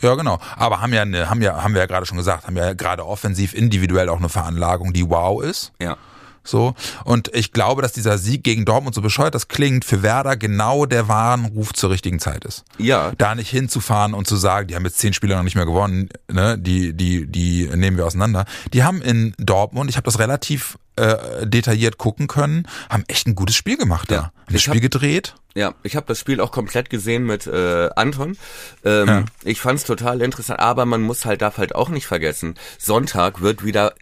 Ja, 0.00 0.14
genau. 0.16 0.38
Aber 0.56 0.80
haben 0.80 0.92
ja, 0.92 1.02
eine, 1.02 1.30
haben 1.30 1.40
ja, 1.42 1.62
haben 1.62 1.74
wir 1.74 1.80
ja 1.80 1.86
gerade 1.86 2.06
schon 2.06 2.16
gesagt, 2.16 2.46
haben 2.48 2.56
ja 2.56 2.72
gerade 2.74 3.06
offensiv 3.06 3.54
individuell 3.54 4.08
auch 4.08 4.18
eine 4.18 4.28
Veranlagung, 4.28 4.92
die 4.92 5.08
wow 5.08 5.42
ist. 5.42 5.72
ja. 5.80 5.96
So. 6.44 6.74
Und 7.04 7.30
ich 7.34 7.52
glaube, 7.52 7.82
dass 7.82 7.92
dieser 7.92 8.18
Sieg 8.18 8.42
gegen 8.44 8.64
Dortmund, 8.64 8.94
so 8.94 9.02
bescheuert 9.02 9.34
das 9.34 9.48
klingt, 9.48 9.84
für 9.84 10.02
Werder 10.02 10.36
genau 10.36 10.86
der 10.86 11.08
Warnruf 11.08 11.72
zur 11.72 11.90
richtigen 11.90 12.18
Zeit 12.18 12.44
ist. 12.44 12.64
Ja, 12.78 13.12
da 13.18 13.34
nicht 13.34 13.50
hinzufahren 13.50 14.14
und 14.14 14.26
zu 14.26 14.36
sagen, 14.36 14.68
die 14.68 14.74
haben 14.74 14.84
jetzt 14.84 14.98
zehn 14.98 15.12
Spiele 15.12 15.36
noch 15.36 15.42
nicht 15.42 15.56
mehr 15.56 15.66
gewonnen, 15.66 16.08
ne, 16.30 16.58
die, 16.58 16.92
die, 16.94 17.26
die 17.26 17.68
nehmen 17.74 17.96
wir 17.96 18.06
auseinander. 18.06 18.44
Die 18.72 18.82
haben 18.84 19.02
in 19.02 19.34
Dortmund, 19.38 19.88
ich 19.90 19.96
habe 19.96 20.04
das 20.04 20.18
relativ 20.18 20.78
äh, 20.96 21.46
detailliert 21.46 21.96
gucken 21.98 22.26
können, 22.26 22.66
haben 22.90 23.04
echt 23.08 23.26
ein 23.26 23.34
gutes 23.34 23.56
Spiel 23.56 23.76
gemacht 23.76 24.10
da. 24.10 24.14
Ja. 24.14 24.22
Haben 24.24 24.32
das 24.52 24.62
Spiel 24.62 24.74
hab- 24.74 24.82
gedreht. 24.82 25.34
Ja, 25.54 25.74
ich 25.82 25.96
habe 25.96 26.06
das 26.06 26.18
Spiel 26.18 26.40
auch 26.40 26.50
komplett 26.50 26.88
gesehen 26.88 27.24
mit 27.26 27.46
äh, 27.46 27.90
Anton. 27.94 28.38
Ähm, 28.86 29.06
Ja. 29.08 29.24
Ich 29.44 29.60
fand's 29.60 29.84
total 29.84 30.22
interessant, 30.22 30.60
aber 30.60 30.86
man 30.86 31.02
muss 31.02 31.26
halt 31.26 31.42
darf 31.42 31.58
halt 31.58 31.74
auch 31.74 31.90
nicht 31.90 32.06
vergessen, 32.06 32.54
Sonntag 32.78 33.42
wird 33.42 33.62
wieder 33.62 33.92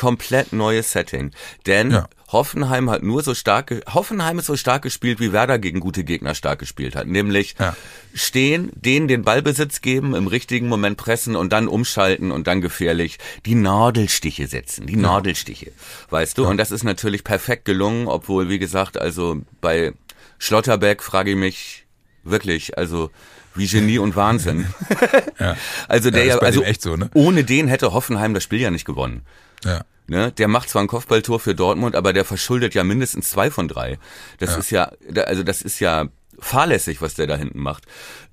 komplett 0.00 0.54
neues 0.54 0.92
Setting, 0.92 1.30
denn 1.66 1.90
Ja. 1.90 2.08
Hoffenheim 2.32 2.88
hat 2.88 3.02
nur 3.02 3.22
so 3.22 3.34
stark, 3.34 3.82
Hoffenheim 3.92 4.38
ist 4.38 4.46
so 4.46 4.56
stark 4.56 4.82
gespielt, 4.82 5.20
wie 5.20 5.32
Werder 5.32 5.58
gegen 5.58 5.78
gute 5.80 6.04
Gegner 6.04 6.34
stark 6.34 6.58
gespielt 6.60 6.96
hat, 6.96 7.06
nämlich 7.06 7.54
Ja. 7.58 7.76
stehen, 8.14 8.70
denen 8.74 9.08
den 9.08 9.22
Ballbesitz 9.24 9.82
geben, 9.82 10.14
im 10.14 10.26
richtigen 10.26 10.68
Moment 10.68 10.96
pressen 10.96 11.36
und 11.36 11.52
dann 11.52 11.68
umschalten 11.68 12.30
und 12.30 12.46
dann 12.46 12.62
gefährlich 12.62 13.18
die 13.44 13.54
Nadelstiche 13.56 14.46
setzen, 14.46 14.86
die 14.86 14.96
Nadelstiche, 14.96 15.72
weißt 16.08 16.38
du? 16.38 16.46
Und 16.46 16.56
das 16.56 16.70
ist 16.70 16.82
natürlich 16.84 17.24
perfekt 17.24 17.66
gelungen, 17.66 18.06
obwohl, 18.08 18.48
wie 18.48 18.58
gesagt, 18.58 18.98
also 18.98 19.42
bei 19.60 19.92
Schlotterbeck 20.38 21.02
frage 21.02 21.32
ich 21.32 21.36
mich 21.36 21.84
wirklich, 22.24 22.78
also 22.78 23.10
wie 23.54 23.66
Genie 23.66 23.98
und 23.98 24.16
Wahnsinn. 24.16 24.66
Ja. 25.38 25.56
Also 25.88 26.10
der 26.10 26.24
Ja, 26.26 26.34
ja, 26.36 26.40
also 26.40 26.62
echt 26.62 26.82
so, 26.82 26.96
ne? 26.96 27.10
ohne 27.14 27.44
den 27.44 27.66
hätte 27.66 27.92
Hoffenheim 27.92 28.34
das 28.34 28.42
Spiel 28.44 28.60
ja 28.60 28.70
nicht 28.70 28.84
gewonnen. 28.84 29.22
Ja. 29.64 29.82
Ne? 30.06 30.32
Der 30.32 30.48
macht 30.48 30.68
zwar 30.68 30.82
ein 30.82 30.88
Kopfballtor 30.88 31.38
für 31.40 31.54
Dortmund, 31.54 31.94
aber 31.94 32.12
der 32.12 32.24
verschuldet 32.24 32.74
ja 32.74 32.82
mindestens 32.84 33.30
zwei 33.30 33.50
von 33.50 33.68
drei. 33.68 33.98
Das 34.38 34.56
ist 34.56 34.70
ja, 34.70 34.90
also 35.26 35.42
das 35.44 35.62
ist 35.62 35.78
ja 35.78 36.08
fahrlässig, 36.38 37.00
was 37.00 37.14
der 37.14 37.26
da 37.26 37.36
hinten 37.36 37.60
macht. 37.60 37.84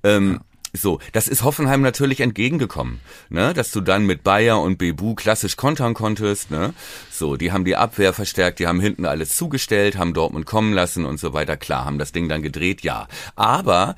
Ähm, 0.02 0.40
So, 0.74 1.00
das 1.12 1.28
ist 1.28 1.44
Hoffenheim 1.44 1.80
natürlich 1.80 2.20
entgegengekommen, 2.20 3.00
ne? 3.30 3.54
dass 3.54 3.70
du 3.70 3.80
dann 3.80 4.04
mit 4.04 4.22
Bayer 4.22 4.60
und 4.60 4.76
Bebu 4.76 5.14
klassisch 5.14 5.56
kontern 5.56 5.94
konntest. 5.94 6.50
Ne? 6.50 6.74
So, 7.10 7.36
die 7.36 7.52
haben 7.52 7.64
die 7.64 7.74
Abwehr 7.74 8.12
verstärkt, 8.12 8.58
die 8.58 8.66
haben 8.66 8.78
hinten 8.78 9.06
alles 9.06 9.34
zugestellt, 9.34 9.96
haben 9.96 10.12
Dortmund 10.12 10.44
kommen 10.44 10.74
lassen 10.74 11.06
und 11.06 11.18
so 11.18 11.32
weiter. 11.32 11.56
Klar, 11.56 11.86
haben 11.86 11.98
das 11.98 12.12
Ding 12.12 12.28
dann 12.28 12.42
gedreht, 12.42 12.82
ja. 12.82 13.08
Aber 13.34 13.96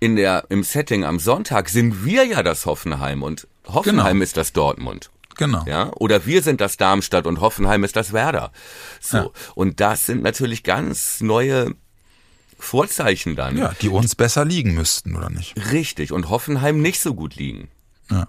in 0.00 0.16
der, 0.16 0.44
im 0.48 0.62
Setting 0.62 1.04
am 1.04 1.18
Sonntag 1.18 1.68
sind 1.68 2.04
wir 2.06 2.24
ja 2.24 2.42
das 2.42 2.64
Hoffenheim 2.64 3.22
und 3.22 3.46
Hoffenheim 3.66 4.14
Genau. 4.14 4.22
ist 4.24 4.36
das 4.38 4.54
Dortmund. 4.54 5.10
Genau. 5.38 5.64
Ja, 5.66 5.90
oder 5.94 6.26
wir 6.26 6.42
sind 6.42 6.60
das 6.60 6.76
Darmstadt 6.76 7.26
und 7.26 7.40
Hoffenheim 7.40 7.84
ist 7.84 7.96
das 7.96 8.12
Werder. 8.12 8.52
So. 9.00 9.16
Ja. 9.16 9.30
Und 9.54 9.80
das 9.80 10.04
sind 10.04 10.22
natürlich 10.22 10.64
ganz 10.64 11.20
neue 11.20 11.74
Vorzeichen 12.58 13.36
dann. 13.36 13.56
Ja, 13.56 13.72
die 13.80 13.88
uns 13.88 14.14
besser 14.14 14.44
liegen 14.44 14.74
müssten, 14.74 15.16
oder 15.16 15.30
nicht? 15.30 15.54
Richtig. 15.72 16.12
Und 16.12 16.28
Hoffenheim 16.28 16.82
nicht 16.82 17.00
so 17.00 17.14
gut 17.14 17.36
liegen. 17.36 17.68
Ja. 18.10 18.26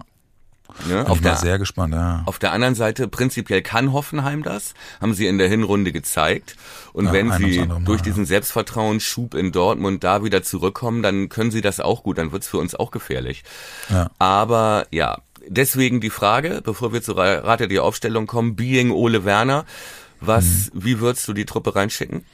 Ne? 0.86 1.02
Bin 1.02 1.06
Auf, 1.06 1.20
der, 1.20 1.36
sehr 1.36 1.58
gespannt, 1.58 1.94
ja. 1.94 2.22
auf 2.26 2.38
der 2.38 2.52
anderen 2.52 2.76
Seite, 2.76 3.08
prinzipiell 3.08 3.60
kann 3.60 3.92
Hoffenheim 3.92 4.44
das, 4.44 4.74
haben 5.00 5.14
sie 5.14 5.26
in 5.26 5.38
der 5.38 5.48
Hinrunde 5.48 5.90
gezeigt. 5.90 6.56
Und 6.92 7.06
Ja, 7.06 7.12
wenn 7.12 7.32
sie 7.32 7.66
Mal, 7.66 7.80
durch 7.84 8.02
diesen 8.02 8.24
Selbstvertrauensschub 8.24 9.34
in 9.34 9.50
Dortmund 9.50 10.04
da 10.04 10.22
wieder 10.22 10.44
zurückkommen, 10.44 11.02
dann 11.02 11.28
können 11.28 11.50
sie 11.50 11.60
das 11.60 11.80
auch 11.80 12.04
gut, 12.04 12.18
dann 12.18 12.30
wird's 12.30 12.46
für 12.46 12.58
uns 12.58 12.74
auch 12.74 12.92
gefährlich. 12.92 13.42
Ja. 13.88 14.10
Aber 14.18 14.86
ja, 14.90 15.18
deswegen 15.50 16.00
die 16.00 16.10
Frage, 16.10 16.62
bevor 16.64 16.92
wir 16.92 17.02
zur 17.02 17.18
Ra- 17.18 17.40
Rate 17.40 17.68
der 17.68 17.84
Aufstellung 17.84 18.26
kommen, 18.26 18.56
Being 18.56 18.90
Ole 18.90 19.24
Werner, 19.24 19.66
was, 20.20 20.44
Mhm. 20.44 20.70
wie 20.84 21.00
würdest 21.00 21.26
du 21.28 21.32
die 21.32 21.44
Truppe 21.44 21.74
reinschicken? 21.74 22.24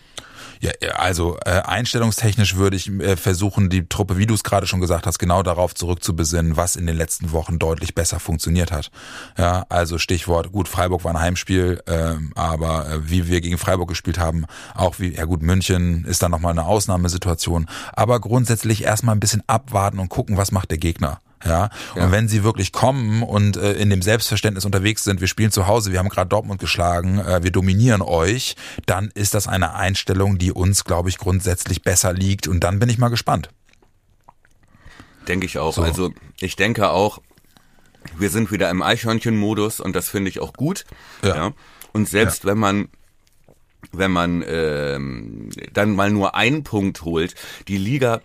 Ja, 0.60 0.70
also 0.96 1.36
äh, 1.44 1.50
einstellungstechnisch 1.50 2.56
würde 2.56 2.76
ich 2.76 2.88
äh, 2.88 3.16
versuchen, 3.16 3.68
die 3.68 3.86
Truppe, 3.90 4.16
wie 4.16 4.24
du 4.26 4.32
es 4.32 4.42
gerade 4.42 4.66
schon 4.66 4.80
gesagt 4.80 5.06
hast, 5.06 5.18
genau 5.18 5.42
darauf 5.42 5.74
zurückzubesinnen, 5.74 6.56
was 6.56 6.76
in 6.76 6.86
den 6.86 6.96
letzten 6.96 7.30
Wochen 7.32 7.58
deutlich 7.58 7.94
besser 7.94 8.20
funktioniert 8.20 8.72
hat. 8.72 8.90
Ja, 9.36 9.66
also 9.68 9.98
Stichwort, 9.98 10.52
gut, 10.52 10.66
Freiburg 10.68 11.04
war 11.04 11.12
ein 11.12 11.20
Heimspiel, 11.20 11.82
ähm, 11.86 12.32
aber 12.36 12.88
äh, 12.90 13.10
wie 13.10 13.28
wir 13.28 13.42
gegen 13.42 13.58
Freiburg 13.58 13.88
gespielt 13.90 14.18
haben, 14.18 14.46
auch 14.74 14.98
wie, 14.98 15.14
ja 15.14 15.26
gut, 15.26 15.42
München 15.42 16.06
ist 16.06 16.22
dann 16.22 16.30
nochmal 16.30 16.52
eine 16.52 16.64
Ausnahmesituation, 16.64 17.66
aber 17.92 18.18
grundsätzlich 18.18 18.82
erstmal 18.82 19.14
ein 19.14 19.20
bisschen 19.20 19.42
abwarten 19.46 19.98
und 19.98 20.08
gucken, 20.08 20.38
was 20.38 20.52
macht 20.52 20.70
der 20.70 20.78
Gegner. 20.78 21.20
Ja? 21.44 21.70
ja. 21.94 22.04
Und 22.04 22.12
wenn 22.12 22.28
sie 22.28 22.44
wirklich 22.44 22.72
kommen 22.72 23.22
und 23.22 23.56
äh, 23.56 23.72
in 23.74 23.90
dem 23.90 24.02
Selbstverständnis 24.02 24.64
unterwegs 24.64 25.04
sind, 25.04 25.20
wir 25.20 25.28
spielen 25.28 25.50
zu 25.50 25.66
Hause, 25.66 25.92
wir 25.92 25.98
haben 25.98 26.08
gerade 26.08 26.28
Dortmund 26.28 26.60
geschlagen, 26.60 27.18
äh, 27.18 27.42
wir 27.42 27.50
dominieren 27.50 28.02
euch, 28.02 28.56
dann 28.86 29.10
ist 29.14 29.34
das 29.34 29.46
eine 29.48 29.74
Einstellung, 29.74 30.38
die 30.38 30.52
uns, 30.52 30.84
glaube 30.84 31.08
ich, 31.08 31.18
grundsätzlich 31.18 31.82
besser 31.82 32.12
liegt. 32.12 32.48
Und 32.48 32.60
dann 32.60 32.78
bin 32.78 32.88
ich 32.88 32.98
mal 32.98 33.08
gespannt. 33.08 33.50
Denke 35.28 35.46
ich 35.46 35.58
auch. 35.58 35.74
So. 35.74 35.82
Also 35.82 36.12
ich 36.40 36.56
denke 36.56 36.90
auch, 36.90 37.20
wir 38.16 38.30
sind 38.30 38.52
wieder 38.52 38.70
im 38.70 38.82
Eichhörnchen-Modus 38.82 39.80
und 39.80 39.96
das 39.96 40.08
finde 40.08 40.30
ich 40.30 40.40
auch 40.40 40.52
gut. 40.52 40.84
Ja. 41.22 41.36
ja. 41.36 41.52
Und 41.92 42.08
selbst 42.08 42.44
ja. 42.44 42.50
wenn 42.50 42.58
man 42.58 42.88
wenn 43.92 44.10
man 44.10 44.44
ähm, 44.46 45.50
dann 45.72 45.94
mal 45.94 46.10
nur 46.10 46.34
einen 46.34 46.64
Punkt 46.64 47.02
holt, 47.02 47.34
die 47.68 47.78
Liga 47.78 48.20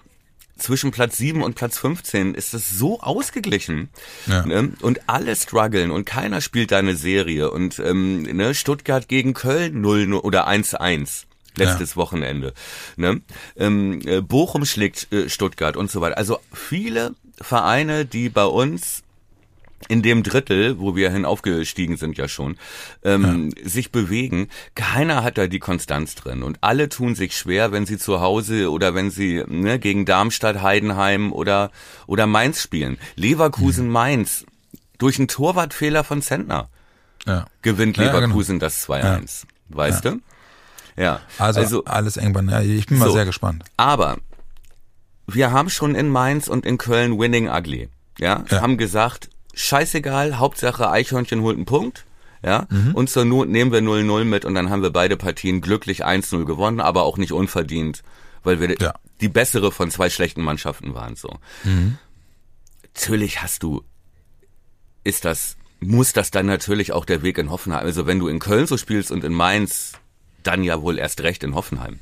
zwischen 0.62 0.92
Platz 0.92 1.18
7 1.18 1.44
und 1.44 1.56
Platz 1.56 1.78
15 1.78 2.36
ist 2.36 2.54
es 2.54 2.70
so 2.70 3.02
ausgeglichen. 3.02 3.90
Ja. 4.28 4.46
Ne? 4.46 4.74
Und 4.82 5.02
alle 5.08 5.36
strugglen 5.36 5.92
und 5.92 6.06
keiner 6.06 6.42
spielt 6.42 6.72
da 6.72 6.78
eine 6.78 6.96
Serie. 6.96 7.52
Und 7.52 7.80
ähm, 7.80 8.24
ne? 8.24 8.54
Stuttgart 8.54 9.08
gegen 9.08 9.34
Köln 9.34 9.82
0 9.82 10.14
oder 10.14 10.48
1-1 10.48 11.26
letztes 11.56 11.92
ja. 11.92 11.96
Wochenende. 11.98 12.54
Ne? 12.96 13.22
Ähm, 13.58 14.02
äh, 14.06 14.22
Bochum 14.22 14.66
schlägt 14.66 15.12
äh, 15.12 15.30
Stuttgart 15.30 15.76
und 15.76 15.92
so 15.92 16.02
weiter. 16.02 16.18
Also 16.18 16.40
viele 16.54 17.16
Vereine, 17.40 18.06
die 18.06 18.30
bei 18.30 18.46
uns 18.46 19.04
in 19.88 20.02
dem 20.02 20.24
Drittel, 20.24 20.80
wo 20.80 20.96
wir 20.96 21.12
hinaufgestiegen 21.12 21.98
sind 21.98 22.18
ja 22.18 22.28
schon, 22.28 22.58
ähm, 23.04 23.52
ja. 23.56 23.70
sich 23.70 23.92
bewegen. 23.92 24.48
Keiner 24.76 25.24
hat 25.24 25.38
da 25.38 25.48
die 25.48 25.60
Konstanz 25.60 26.16
drin 26.16 26.44
und 26.44 26.58
alle 26.62 26.90
tun 26.90 27.16
sich 27.16 27.38
schwer, 27.38 27.72
wenn 27.72 27.86
sie 27.86 27.98
zu 27.98 28.22
Hause 28.22 28.72
oder 28.72 28.96
wenn 28.96 29.12
sie 29.12 29.44
ne, 29.48 29.80
gegen 29.80 30.06
Darmstadt, 30.06 30.62
Heidenheim 30.62 31.32
oder 31.34 31.72
oder 32.08 32.28
Mainz 32.28 32.62
spielen. 32.62 32.98
Leverkusen, 33.16 33.88
mhm. 33.88 33.94
Mainz 33.94 34.46
durch 34.98 35.18
einen 35.18 35.28
Torwartfehler 35.28 36.04
von 36.04 36.22
Zentner 36.22 36.70
ja. 37.26 37.46
gewinnt 37.62 37.98
Leverkusen 37.98 38.60
ja, 38.60 38.60
genau. 38.60 38.66
das 38.66 38.88
2-1. 38.88 39.44
Weißt 39.70 40.06
du? 40.06 40.20
Ja. 40.98 41.22
Also, 41.38 41.62
also 41.62 41.86
alles 41.86 42.18
eng. 42.18 42.36
Ja, 42.50 42.62
ich 42.62 42.86
bin 42.86 43.00
mal 43.00 43.06
so, 43.06 43.14
sehr 43.14 43.26
gespannt. 43.26 43.64
Aber 43.78 44.18
wir 45.28 45.52
haben 45.52 45.70
schon 45.70 45.96
in 45.96 46.10
Mainz 46.10 46.48
und 46.48 46.66
in 46.66 46.78
Köln 46.78 47.18
Winning 47.18 47.50
Ugly. 47.50 47.90
Ja, 48.20 48.44
ja. 48.50 48.62
haben 48.62 48.78
gesagt, 48.78 49.30
scheißegal, 49.54 50.40
Hauptsache 50.40 50.90
Eichhörnchen 50.90 51.42
holt 51.42 51.58
einen 51.58 51.66
Punkt. 51.66 52.06
Ja, 52.44 52.66
mhm. 52.72 52.96
und 52.96 53.08
zur 53.08 53.24
Not 53.24 53.50
nehmen 53.50 53.72
wir 53.72 53.82
0-0 53.82 54.24
mit 54.24 54.46
und 54.46 54.56
dann 54.56 54.72
haben 54.72 54.82
wir 54.82 54.90
beide 54.90 55.16
Partien 55.16 55.62
glücklich 55.62 56.04
1-0 56.04 56.46
gewonnen, 56.46 56.80
aber 56.80 57.04
auch 57.04 57.18
nicht 57.18 57.34
unverdient, 57.34 58.02
weil 58.44 58.60
wir 58.60 58.82
ja. 58.82 58.96
die 59.22 59.30
bessere 59.30 59.72
von 59.72 59.92
zwei 59.92 60.10
schlechten 60.10 60.42
Mannschaften 60.42 60.96
waren, 60.96 61.16
so. 61.16 61.38
Mhm. 61.64 62.00
Natürlich 62.84 63.44
hast 63.44 63.62
du, 63.62 63.84
ist 65.04 65.24
das, 65.24 65.56
muss 65.80 66.14
das 66.14 66.32
dann 66.32 66.48
natürlich 66.48 66.94
auch 66.94 67.06
der 67.06 67.22
Weg 67.22 67.38
in 67.38 67.52
Hoffenheim, 67.52 67.86
also 67.86 68.08
wenn 68.08 68.18
du 68.18 68.28
in 68.28 68.40
Köln 68.40 68.66
so 68.66 68.76
spielst 68.76 69.12
und 69.12 69.24
in 69.24 69.34
Mainz, 69.34 69.94
dann 70.42 70.64
ja 70.64 70.82
wohl 70.82 70.98
erst 70.98 71.22
recht 71.22 71.44
in 71.44 71.54
Hoffenheim. 71.54 72.00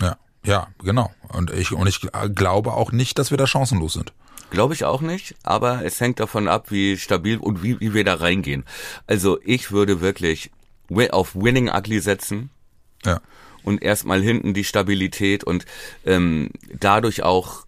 Ja, 0.00 0.16
ja, 0.44 0.68
genau. 0.82 1.12
Und 1.28 1.52
ich, 1.52 1.70
und 1.72 1.86
ich 1.86 2.00
glaube 2.34 2.72
auch 2.72 2.90
nicht, 2.90 3.18
dass 3.18 3.30
wir 3.30 3.38
da 3.38 3.46
chancenlos 3.46 3.92
sind. 3.92 4.12
Glaube 4.50 4.74
ich 4.74 4.84
auch 4.84 5.00
nicht, 5.00 5.34
aber 5.42 5.84
es 5.84 6.00
hängt 6.00 6.20
davon 6.20 6.48
ab, 6.48 6.70
wie 6.70 6.96
stabil 6.96 7.36
und 7.38 7.62
wie, 7.62 7.78
wie 7.80 7.92
wir 7.92 8.04
da 8.04 8.14
reingehen. 8.14 8.64
Also 9.06 9.38
ich 9.44 9.70
würde 9.72 10.00
wirklich 10.00 10.50
auf 11.10 11.34
Winning 11.34 11.68
Ugly 11.68 12.00
setzen. 12.00 12.50
Ja. 13.04 13.20
Und 13.62 13.82
erstmal 13.82 14.22
hinten 14.22 14.54
die 14.54 14.64
Stabilität 14.64 15.44
und 15.44 15.66
ähm, 16.06 16.50
dadurch 16.78 17.22
auch 17.22 17.66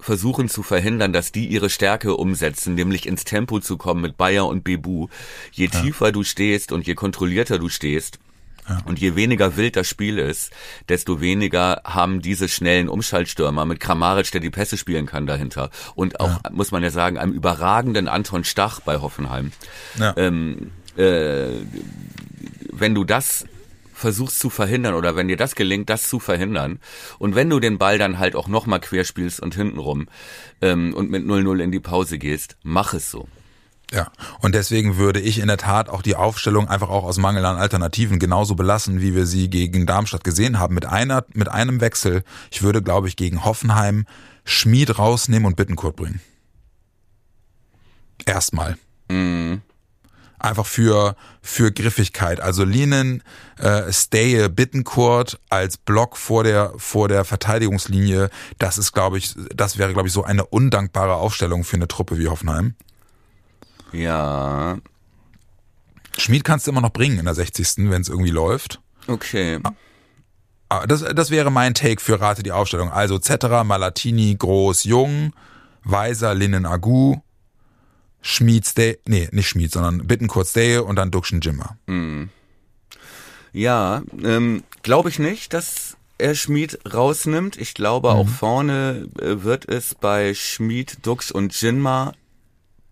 versuchen 0.00 0.48
zu 0.48 0.62
verhindern, 0.62 1.12
dass 1.12 1.32
die 1.32 1.46
ihre 1.46 1.70
Stärke 1.70 2.16
umsetzen, 2.16 2.74
nämlich 2.74 3.06
ins 3.06 3.24
Tempo 3.24 3.60
zu 3.60 3.78
kommen 3.78 4.02
mit 4.02 4.16
Bayer 4.16 4.46
und 4.46 4.62
Bebu. 4.62 5.08
Je 5.52 5.68
ja. 5.72 5.80
tiefer 5.80 6.12
du 6.12 6.24
stehst 6.24 6.72
und 6.72 6.86
je 6.86 6.94
kontrollierter 6.94 7.58
du 7.58 7.68
stehst, 7.68 8.18
ja. 8.68 8.80
Und 8.86 8.98
je 8.98 9.14
weniger 9.14 9.56
wild 9.56 9.76
das 9.76 9.88
Spiel 9.88 10.18
ist, 10.18 10.52
desto 10.88 11.20
weniger 11.20 11.82
haben 11.84 12.22
diese 12.22 12.48
schnellen 12.48 12.88
Umschaltstürmer 12.88 13.64
mit 13.66 13.80
Kramaric, 13.80 14.30
der 14.32 14.40
die 14.40 14.50
Pässe 14.50 14.78
spielen 14.78 15.06
kann, 15.06 15.26
dahinter. 15.26 15.70
Und 15.94 16.20
auch, 16.20 16.42
ja. 16.42 16.50
muss 16.50 16.70
man 16.70 16.82
ja 16.82 16.90
sagen, 16.90 17.18
einem 17.18 17.32
überragenden 17.32 18.08
Anton 18.08 18.44
Stach 18.44 18.80
bei 18.80 19.00
Hoffenheim. 19.00 19.52
Ja. 19.98 20.14
Ähm, 20.16 20.70
äh, 20.96 21.48
wenn 22.72 22.94
du 22.94 23.04
das 23.04 23.44
versuchst 23.92 24.40
zu 24.40 24.50
verhindern 24.50 24.94
oder 24.94 25.14
wenn 25.16 25.28
dir 25.28 25.36
das 25.36 25.54
gelingt, 25.54 25.88
das 25.88 26.08
zu 26.08 26.18
verhindern 26.18 26.80
und 27.18 27.34
wenn 27.34 27.48
du 27.48 27.60
den 27.60 27.78
Ball 27.78 27.96
dann 27.96 28.18
halt 28.18 28.34
auch 28.34 28.48
nochmal 28.48 28.80
querspielst 28.80 29.40
und 29.40 29.54
hintenrum 29.54 30.08
ähm, 30.60 30.94
und 30.94 31.10
mit 31.10 31.24
0-0 31.24 31.62
in 31.62 31.70
die 31.70 31.80
Pause 31.80 32.18
gehst, 32.18 32.56
mach 32.62 32.94
es 32.94 33.10
so. 33.10 33.28
Ja, 33.92 34.10
und 34.40 34.54
deswegen 34.54 34.96
würde 34.96 35.20
ich 35.20 35.38
in 35.38 35.46
der 35.46 35.56
Tat 35.56 35.88
auch 35.88 36.02
die 36.02 36.16
Aufstellung 36.16 36.68
einfach 36.68 36.88
auch 36.88 37.04
aus 37.04 37.18
Mangel 37.18 37.44
an 37.44 37.58
Alternativen 37.58 38.18
genauso 38.18 38.54
belassen, 38.54 39.00
wie 39.00 39.14
wir 39.14 39.26
sie 39.26 39.48
gegen 39.50 39.86
Darmstadt 39.86 40.24
gesehen 40.24 40.58
haben, 40.58 40.74
mit 40.74 40.86
einer, 40.86 41.24
mit 41.34 41.48
einem 41.48 41.80
Wechsel. 41.80 42.24
Ich 42.50 42.62
würde, 42.62 42.82
glaube 42.82 43.08
ich, 43.08 43.16
gegen 43.16 43.44
Hoffenheim 43.44 44.06
Schmied 44.44 44.98
rausnehmen 44.98 45.46
und 45.46 45.56
Bittenkurt 45.56 45.96
bringen. 45.96 46.20
Erstmal. 48.26 48.76
Mhm. 49.08 49.62
Einfach 50.38 50.66
für, 50.66 51.16
für 51.40 51.72
Griffigkeit. 51.72 52.40
Also 52.40 52.64
Linen, 52.64 53.22
äh, 53.58 53.90
Steye, 53.92 54.48
Bittenkurt 54.48 55.40
als 55.48 55.78
Block 55.78 56.16
vor 56.16 56.44
der, 56.44 56.72
vor 56.76 57.08
der 57.08 57.24
Verteidigungslinie, 57.24 58.28
das 58.58 58.76
ist, 58.76 58.92
glaube 58.92 59.18
ich, 59.18 59.34
das 59.54 59.78
wäre, 59.78 59.92
glaube 59.92 60.08
ich, 60.08 60.14
so 60.14 60.24
eine 60.24 60.44
undankbare 60.44 61.14
Aufstellung 61.14 61.64
für 61.64 61.76
eine 61.76 61.88
Truppe 61.88 62.18
wie 62.18 62.28
Hoffenheim. 62.28 62.74
Ja. 63.94 64.78
Schmied 66.16 66.44
kannst 66.44 66.66
du 66.66 66.70
immer 66.70 66.80
noch 66.80 66.92
bringen 66.92 67.18
in 67.18 67.24
der 67.24 67.34
60. 67.34 67.90
wenn 67.90 68.02
es 68.02 68.08
irgendwie 68.08 68.30
läuft. 68.30 68.80
Okay. 69.06 69.58
Ah, 69.62 69.72
ah, 70.68 70.86
das, 70.86 71.00
das 71.02 71.30
wäre 71.30 71.50
mein 71.50 71.74
Take 71.74 72.00
für 72.00 72.20
Rate 72.20 72.42
die 72.42 72.52
Aufstellung. 72.52 72.90
Also 72.90 73.18
Zetterer, 73.18 73.64
Malatini, 73.64 74.34
Groß, 74.38 74.84
Jung, 74.84 75.32
Weiser, 75.82 76.34
Linnen, 76.34 76.66
Agu, 76.66 77.16
Schmied, 78.22 78.66
Stay, 78.66 78.98
nee, 79.06 79.28
nicht 79.32 79.48
Schmied, 79.48 79.72
sondern 79.72 80.06
Bittenkurt, 80.06 80.46
Stay 80.46 80.78
und 80.78 80.96
dann 80.96 81.10
Duxchen, 81.10 81.40
Jimmer. 81.40 81.76
Hm. 81.86 82.30
Ja, 83.52 84.02
ähm, 84.22 84.64
glaube 84.82 85.10
ich 85.10 85.18
nicht, 85.18 85.52
dass 85.52 85.96
er 86.18 86.34
Schmied 86.34 86.78
rausnimmt. 86.92 87.56
Ich 87.56 87.74
glaube, 87.74 88.10
mhm. 88.10 88.16
auch 88.16 88.28
vorne 88.28 89.08
äh, 89.20 89.42
wird 89.42 89.68
es 89.68 89.94
bei 89.94 90.34
Schmied, 90.34 90.98
Dux 91.02 91.30
und 91.30 91.60
Jinma 91.60 92.14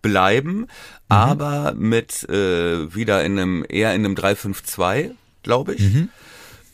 bleiben, 0.03 0.57
mhm. 0.57 0.67
aber 1.07 1.73
mit 1.73 2.29
äh, 2.29 2.93
wieder 2.93 3.25
in 3.25 3.39
einem 3.39 3.65
eher 3.67 3.95
in 3.95 4.05
einem 4.05 4.15
352, 4.15 5.15
glaube 5.41 5.73
ich. 5.73 5.81
Mhm. 5.81 6.09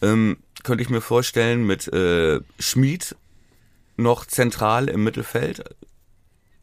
Ähm, 0.01 0.37
könnte 0.63 0.83
ich 0.83 0.89
mir 0.89 0.99
vorstellen 0.99 1.65
mit 1.65 1.87
äh, 1.87 2.41
Schmied 2.59 3.15
noch 3.95 4.25
zentral 4.25 4.89
im 4.89 5.05
Mittelfeld 5.05 5.63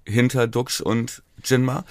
hinter 0.07 0.47
Dux 0.47 0.83
und 0.83 1.23
Jinma. 1.43 1.85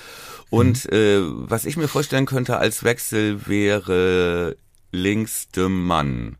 Und 0.52 0.86
mhm. 0.86 0.98
äh, 0.98 1.20
was 1.50 1.66
ich 1.66 1.78
mir 1.78 1.88
vorstellen 1.88 2.28
könnte 2.28 2.58
als 2.58 2.84
Wechsel 2.84 3.48
wäre 3.48 4.56
links 4.92 5.50
de 5.50 5.68
Mann 5.68 6.38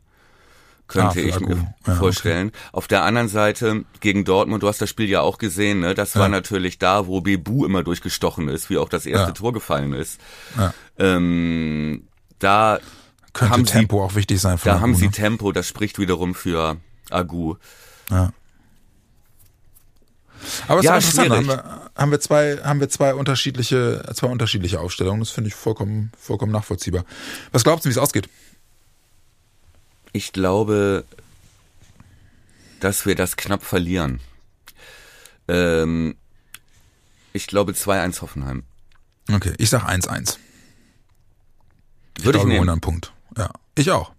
könnte 0.88 1.20
ah, 1.20 1.22
ich 1.22 1.40
mir 1.40 1.74
ja, 1.86 1.94
vorstellen. 1.94 2.48
Okay. 2.48 2.58
Auf 2.72 2.88
der 2.88 3.02
anderen 3.02 3.28
Seite 3.28 3.84
gegen 4.00 4.24
Dortmund, 4.24 4.62
du 4.62 4.68
hast 4.68 4.80
das 4.80 4.88
Spiel 4.88 5.08
ja 5.08 5.20
auch 5.20 5.38
gesehen, 5.38 5.80
ne? 5.80 5.94
Das 5.94 6.14
ja. 6.14 6.20
war 6.20 6.28
natürlich 6.28 6.78
da, 6.78 7.06
wo 7.06 7.20
Bebu 7.20 7.64
immer 7.64 7.82
durchgestochen 7.82 8.48
ist, 8.48 8.70
wie 8.70 8.78
auch 8.78 8.88
das 8.88 9.06
erste. 9.06 9.32
Tor 9.32 9.52
gefallen 9.52 9.92
ist. 9.92 10.20
Ähm, 10.98 12.06
da 12.38 12.78
könnte 13.32 13.52
haben 13.52 13.66
Tempo 13.66 13.98
sie, 13.98 14.02
auch 14.02 14.14
wichtig 14.14 14.40
sein. 14.40 14.58
Für 14.58 14.66
da 14.66 14.74
Agu, 14.74 14.82
haben 14.82 14.94
sie 14.94 15.06
ne? 15.06 15.10
Tempo, 15.12 15.52
das 15.52 15.66
spricht 15.66 15.98
wiederum 15.98 16.34
für 16.34 16.76
Agu. 17.10 17.56
Ja. 18.10 18.32
Aber 20.68 20.80
es 20.80 20.84
ja, 20.84 20.96
ist 20.96 21.18
interessant, 21.18 21.36
haben 21.36 21.46
wir, 21.48 21.90
haben 21.96 22.10
wir 22.10 22.20
zwei, 22.20 22.58
haben 22.58 22.80
wir 22.80 22.88
zwei 22.88 23.14
unterschiedliche, 23.14 24.04
zwei 24.14 24.28
unterschiedliche 24.28 24.80
Aufstellungen. 24.80 25.20
Das 25.20 25.30
finde 25.30 25.48
ich 25.48 25.54
vollkommen, 25.54 26.12
vollkommen 26.18 26.52
nachvollziehbar. 26.52 27.04
Was 27.52 27.64
glaubst 27.64 27.84
du, 27.84 27.88
wie 27.88 27.92
es 27.92 27.98
ausgeht? 27.98 28.28
Ich 30.16 30.32
glaube, 30.32 31.04
dass 32.80 33.04
wir 33.04 33.14
das 33.14 33.36
knapp 33.36 33.62
verlieren. 33.62 34.20
Ähm, 35.46 36.16
ich 37.34 37.46
glaube 37.46 37.72
2-1 37.72 38.22
Hoffenheim. 38.22 38.62
Okay, 39.30 39.52
ich 39.58 39.68
sag 39.68 39.82
1-1. 39.86 40.38
Würde 42.22 42.38
ich, 42.38 42.44
ich 42.44 42.48
nehmen. 42.48 42.66
einen 42.66 42.80
Punkt. 42.80 43.12
Ja, 43.36 43.50
ich 43.74 43.90
auch. 43.90 44.12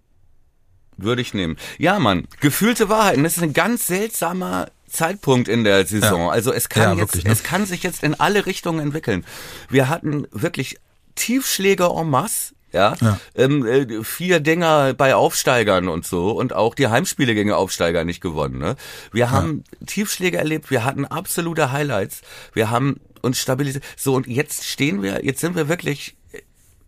Würde 0.96 1.20
ich 1.20 1.34
nehmen. 1.34 1.56
Ja, 1.78 1.98
Mann, 1.98 2.28
gefühlte 2.38 2.88
Wahrheiten, 2.88 3.24
das 3.24 3.36
ist 3.36 3.42
ein 3.42 3.52
ganz 3.52 3.88
seltsamer 3.88 4.70
Zeitpunkt 4.88 5.48
in 5.48 5.64
der 5.64 5.84
Saison. 5.84 6.26
Ja. 6.26 6.30
Also 6.30 6.52
es 6.52 6.68
kann 6.68 6.82
Ja, 6.82 6.90
jetzt, 6.92 7.00
wirklich, 7.00 7.24
ne? 7.24 7.32
es 7.32 7.42
kann 7.42 7.66
sich 7.66 7.82
jetzt 7.82 8.04
in 8.04 8.14
alle 8.14 8.46
Richtungen 8.46 8.78
entwickeln. 8.78 9.24
Wir 9.68 9.88
hatten 9.88 10.28
wirklich 10.30 10.78
Tiefschläge 11.16 11.86
en 11.86 12.08
masse. 12.08 12.54
Ja, 12.72 12.96
Ja. 13.00 13.18
Ähm, 13.34 13.64
äh, 13.66 14.04
vier 14.04 14.40
Dinger 14.40 14.92
bei 14.94 15.14
Aufsteigern 15.14 15.88
und 15.88 16.04
so 16.04 16.32
und 16.32 16.52
auch 16.52 16.74
die 16.74 16.88
Heimspiele 16.88 17.34
gegen 17.34 17.52
Aufsteiger 17.52 18.04
nicht 18.04 18.20
gewonnen. 18.20 18.58
Ne? 18.58 18.76
Wir 19.12 19.30
haben 19.30 19.64
Tiefschläge 19.86 20.36
erlebt, 20.36 20.70
wir 20.70 20.84
hatten 20.84 21.04
absolute 21.06 21.72
Highlights, 21.72 22.20
wir 22.52 22.70
haben 22.70 23.00
uns 23.22 23.38
stabilisiert. 23.38 23.84
So 23.96 24.14
und 24.14 24.26
jetzt 24.26 24.66
stehen 24.66 25.02
wir, 25.02 25.24
jetzt 25.24 25.40
sind 25.40 25.56
wir 25.56 25.68
wirklich 25.68 26.16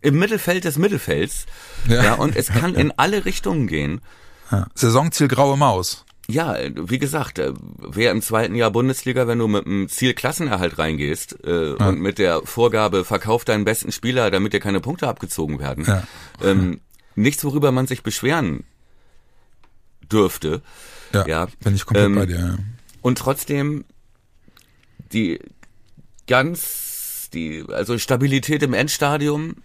im 0.01 0.17
Mittelfeld 0.19 0.65
des 0.65 0.77
Mittelfelds. 0.77 1.45
Ja. 1.87 2.03
Ja, 2.03 2.13
und 2.15 2.35
es 2.35 2.47
kann 2.47 2.75
in 2.75 2.91
alle 2.97 3.25
Richtungen 3.25 3.67
gehen. 3.67 4.01
Ja. 4.51 4.67
Saisonziel 4.75 5.27
Graue 5.27 5.57
Maus. 5.57 6.05
Ja, 6.31 6.55
wie 6.75 6.97
gesagt, 6.99 7.39
äh, 7.39 7.51
wer 7.77 8.11
im 8.11 8.21
zweiten 8.21 8.55
Jahr 8.55 8.71
Bundesliga, 8.71 9.27
wenn 9.27 9.39
du 9.39 9.47
mit 9.47 9.65
dem 9.65 9.89
Ziel 9.89 10.13
Klassenerhalt 10.13 10.77
reingehst 10.77 11.37
äh, 11.43 11.73
und 11.73 11.99
mit 11.99 12.19
der 12.19 12.41
Vorgabe, 12.45 13.03
verkauf 13.03 13.43
deinen 13.43 13.65
besten 13.65 13.91
Spieler, 13.91 14.31
damit 14.31 14.53
dir 14.53 14.59
keine 14.59 14.79
Punkte 14.79 15.07
abgezogen 15.07 15.59
werden, 15.59 15.85
Ja. 15.85 16.07
ähm, 16.43 16.79
nichts, 17.15 17.43
worüber 17.43 17.71
man 17.71 17.87
sich 17.87 18.03
beschweren 18.03 18.63
dürfte. 20.11 20.61
Ja, 21.13 21.27
Ja. 21.27 21.47
bin 21.63 21.75
ich 21.75 21.85
komplett 21.85 22.05
Ähm, 22.05 22.15
bei 22.15 22.25
dir. 22.25 22.39
Ja. 22.39 22.57
Und 23.01 23.17
trotzdem 23.17 23.83
die 25.11 25.39
ganz, 26.27 27.29
die, 27.33 27.65
also 27.67 27.97
Stabilität 27.97 28.63
im 28.63 28.73
Endstadium 28.73 29.55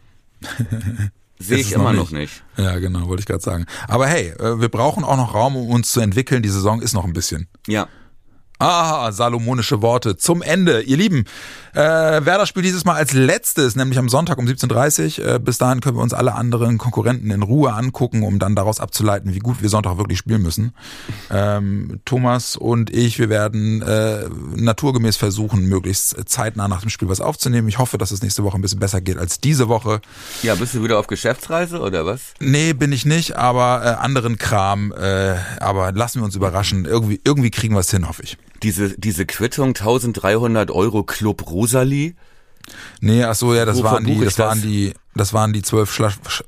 sehe 1.38 1.58
ich 1.58 1.70
noch 1.72 1.80
immer 1.80 1.92
noch 1.92 2.10
nicht. 2.10 2.42
nicht. 2.56 2.66
Ja, 2.66 2.78
genau, 2.78 3.08
wollte 3.08 3.20
ich 3.20 3.26
gerade 3.26 3.42
sagen. 3.42 3.66
Aber 3.88 4.06
hey, 4.06 4.28
äh, 4.38 4.60
wir 4.60 4.68
brauchen 4.68 5.04
auch 5.04 5.16
noch 5.16 5.34
Raum, 5.34 5.56
um 5.56 5.70
uns 5.70 5.90
zu 5.92 6.00
entwickeln. 6.00 6.42
Die 6.42 6.48
Saison 6.48 6.80
ist 6.80 6.92
noch 6.92 7.04
ein 7.04 7.12
bisschen. 7.12 7.48
Ja. 7.66 7.88
Ah, 8.58 9.12
salomonische 9.12 9.82
Worte 9.82 10.16
zum 10.16 10.40
Ende. 10.40 10.80
Ihr 10.80 10.96
Lieben, 10.96 11.24
äh, 11.74 11.78
Werder 12.24 12.46
spielt 12.46 12.64
dieses 12.64 12.86
Mal 12.86 12.94
als 12.94 13.12
letztes, 13.12 13.76
nämlich 13.76 13.98
am 13.98 14.08
Sonntag 14.08 14.38
um 14.38 14.46
17.30 14.46 15.20
Uhr. 15.20 15.34
Äh, 15.34 15.38
bis 15.38 15.58
dahin 15.58 15.80
können 15.80 15.98
wir 15.98 16.02
uns 16.02 16.14
alle 16.14 16.34
anderen 16.34 16.78
Konkurrenten 16.78 17.30
in 17.30 17.42
Ruhe 17.42 17.74
angucken, 17.74 18.22
um 18.22 18.38
dann 18.38 18.54
daraus 18.54 18.80
abzuleiten, 18.80 19.34
wie 19.34 19.40
gut 19.40 19.60
wir 19.60 19.68
Sonntag 19.68 19.98
wirklich 19.98 20.18
spielen 20.18 20.40
müssen. 20.40 20.72
Ähm, 21.30 22.00
Thomas 22.06 22.56
und 22.56 22.88
ich, 22.88 23.18
wir 23.18 23.28
werden 23.28 23.82
äh, 23.82 24.24
naturgemäß 24.56 25.18
versuchen, 25.18 25.66
möglichst 25.66 26.16
zeitnah 26.26 26.66
nach 26.66 26.80
dem 26.80 26.88
Spiel 26.88 27.10
was 27.10 27.20
aufzunehmen. 27.20 27.68
Ich 27.68 27.78
hoffe, 27.78 27.98
dass 27.98 28.10
es 28.10 28.22
nächste 28.22 28.42
Woche 28.42 28.56
ein 28.56 28.62
bisschen 28.62 28.80
besser 28.80 29.02
geht 29.02 29.18
als 29.18 29.38
diese 29.38 29.68
Woche. 29.68 30.00
Ja, 30.42 30.54
bist 30.54 30.72
du 30.72 30.82
wieder 30.82 30.98
auf 30.98 31.08
Geschäftsreise 31.08 31.80
oder 31.80 32.06
was? 32.06 32.20
Nee, 32.40 32.72
bin 32.72 32.90
ich 32.90 33.04
nicht, 33.04 33.36
aber 33.36 33.82
äh, 33.84 33.88
anderen 34.02 34.38
Kram. 34.38 34.92
Äh, 34.92 35.34
aber 35.60 35.92
lassen 35.92 36.20
wir 36.20 36.24
uns 36.24 36.36
überraschen. 36.36 36.86
Irgendwie, 36.86 37.20
irgendwie 37.22 37.50
kriegen 37.50 37.74
wir 37.74 37.80
es 37.80 37.90
hin, 37.90 38.08
hoffe 38.08 38.22
ich. 38.22 38.38
Diese, 38.62 38.98
diese 38.98 39.26
Quittung 39.26 39.68
1300 39.68 40.70
Euro 40.70 41.02
Club 41.02 41.50
Rosalie. 41.50 42.14
Nee, 43.00 43.22
ach 43.24 43.34
so, 43.34 43.54
ja, 43.54 43.64
das 43.64 43.78
Wo 43.78 43.84
waren 43.84 44.04
die, 44.04 44.14
ich 44.14 44.24
das 44.24 44.38
waren 44.38 44.58
das? 44.58 44.66
die, 44.66 44.94
das 45.14 45.32
waren 45.32 45.52
die 45.52 45.62
zwölf 45.62 45.90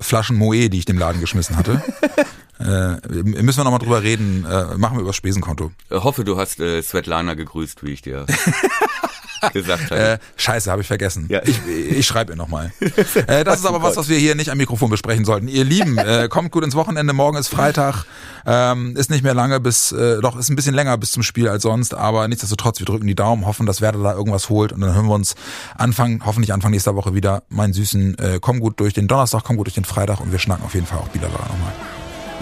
Flaschen 0.01 0.37
Moe, 0.37 0.69
die 0.69 0.79
ich 0.79 0.85
dem 0.85 0.99
Laden 0.99 1.21
geschmissen 1.21 1.57
hatte. 1.57 1.83
äh, 2.59 3.23
müssen 3.23 3.59
wir 3.59 3.65
nochmal 3.65 3.79
drüber 3.79 4.03
reden, 4.03 4.45
äh, 4.45 4.77
machen 4.77 4.97
wir 4.97 5.01
über 5.01 5.11
das 5.11 5.17
Spesenkonto. 5.17 5.71
Äh, 5.91 5.97
Hoffe, 5.97 6.25
du 6.25 6.37
hast 6.37 6.61
äh, 6.61 6.83
Svetlana 6.83 7.35
gegrüßt, 7.35 7.85
wie 7.85 7.93
ich 7.93 8.03
dir 8.03 8.27
gesagt 9.53 9.91
habe. 9.91 10.01
Äh, 10.01 10.19
scheiße, 10.37 10.71
habe 10.71 10.83
ich 10.83 10.89
vergessen. 10.89 11.27
Ja. 11.29 11.41
Ich, 11.45 11.61
ich 11.67 12.07
schreibe 12.07 12.33
ihr 12.33 12.37
nochmal. 12.37 12.73
äh, 13.27 13.45
das 13.45 13.61
ist 13.61 13.67
aber 13.67 13.83
was, 13.83 13.97
was 13.97 14.09
wir 14.09 14.19
hier 14.19 14.35
nicht 14.35 14.51
am 14.51 14.59
Mikrofon 14.59 14.91
besprechen 14.91 15.25
sollten. 15.25 15.49
Ihr 15.49 15.65
Lieben, 15.65 15.99
äh, 15.99 16.29
kommt 16.29 16.51
gut 16.51 16.65
ins 16.65 16.75
Wochenende. 16.75 17.13
Morgen 17.13 17.37
ist 17.37 17.49
Freitag. 17.49 18.05
Ähm, 18.47 18.97
ist 18.97 19.11
nicht 19.11 19.23
mehr 19.23 19.35
lange 19.35 19.61
bis, 19.61 19.93
äh, 19.93 20.21
doch 20.21 20.37
ist 20.39 20.49
ein 20.49 20.57
bisschen 20.57 20.75
länger 20.75 20.97
bis 20.97 21.13
zum 21.13 21.23
Spiel 21.23 21.49
als 21.49 21.63
sonst, 21.63 21.93
aber 21.93 22.27
nichtsdestotrotz, 22.29 22.79
wir 22.79 22.87
drücken 22.87 23.07
die 23.07 23.15
Daumen, 23.15 23.45
hoffen, 23.45 23.67
dass 23.67 23.81
Werder 23.83 24.03
da 24.03 24.15
irgendwas 24.15 24.49
holt 24.49 24.73
und 24.73 24.81
dann 24.81 24.95
hören 24.95 25.07
wir 25.07 25.15
uns 25.15 25.35
Anfang, 25.77 26.23
hoffentlich 26.25 26.53
Anfang 26.55 26.71
nächster 26.71 26.95
Woche 26.95 27.15
wieder. 27.15 27.43
Meinen 27.51 27.75
Süßen, 27.75 28.17
äh, 28.19 28.39
komm 28.41 28.61
gut 28.61 28.81
durch 28.81 28.95
den 28.95 29.07
Donnerstag, 29.07 29.43
komm 29.45 29.57
gut 29.57 29.67
durch 29.67 29.75
den 29.75 29.85
Freitag 29.85 30.21
und 30.21 30.33
wir 30.33 30.39
schnacken 30.39 30.65
auf 30.65 30.75
jeden 30.75 30.87
Fall 30.87 30.99
auch 30.99 31.09
Bielefeld 31.09 31.39
nochmal. 31.41 31.73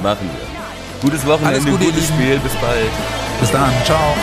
Machen 0.02 0.30
wir. 0.30 1.00
Gutes 1.00 1.24
Alles 1.24 1.42
Wochenende, 1.42 1.70
Gute, 1.70 1.84
ihr 1.84 1.90
gutes. 1.90 2.08
Spiel, 2.08 2.38
bis 2.38 2.54
bald. 2.54 2.90
Bis 3.40 3.50
dann, 3.50 3.72
ciao. 3.84 4.14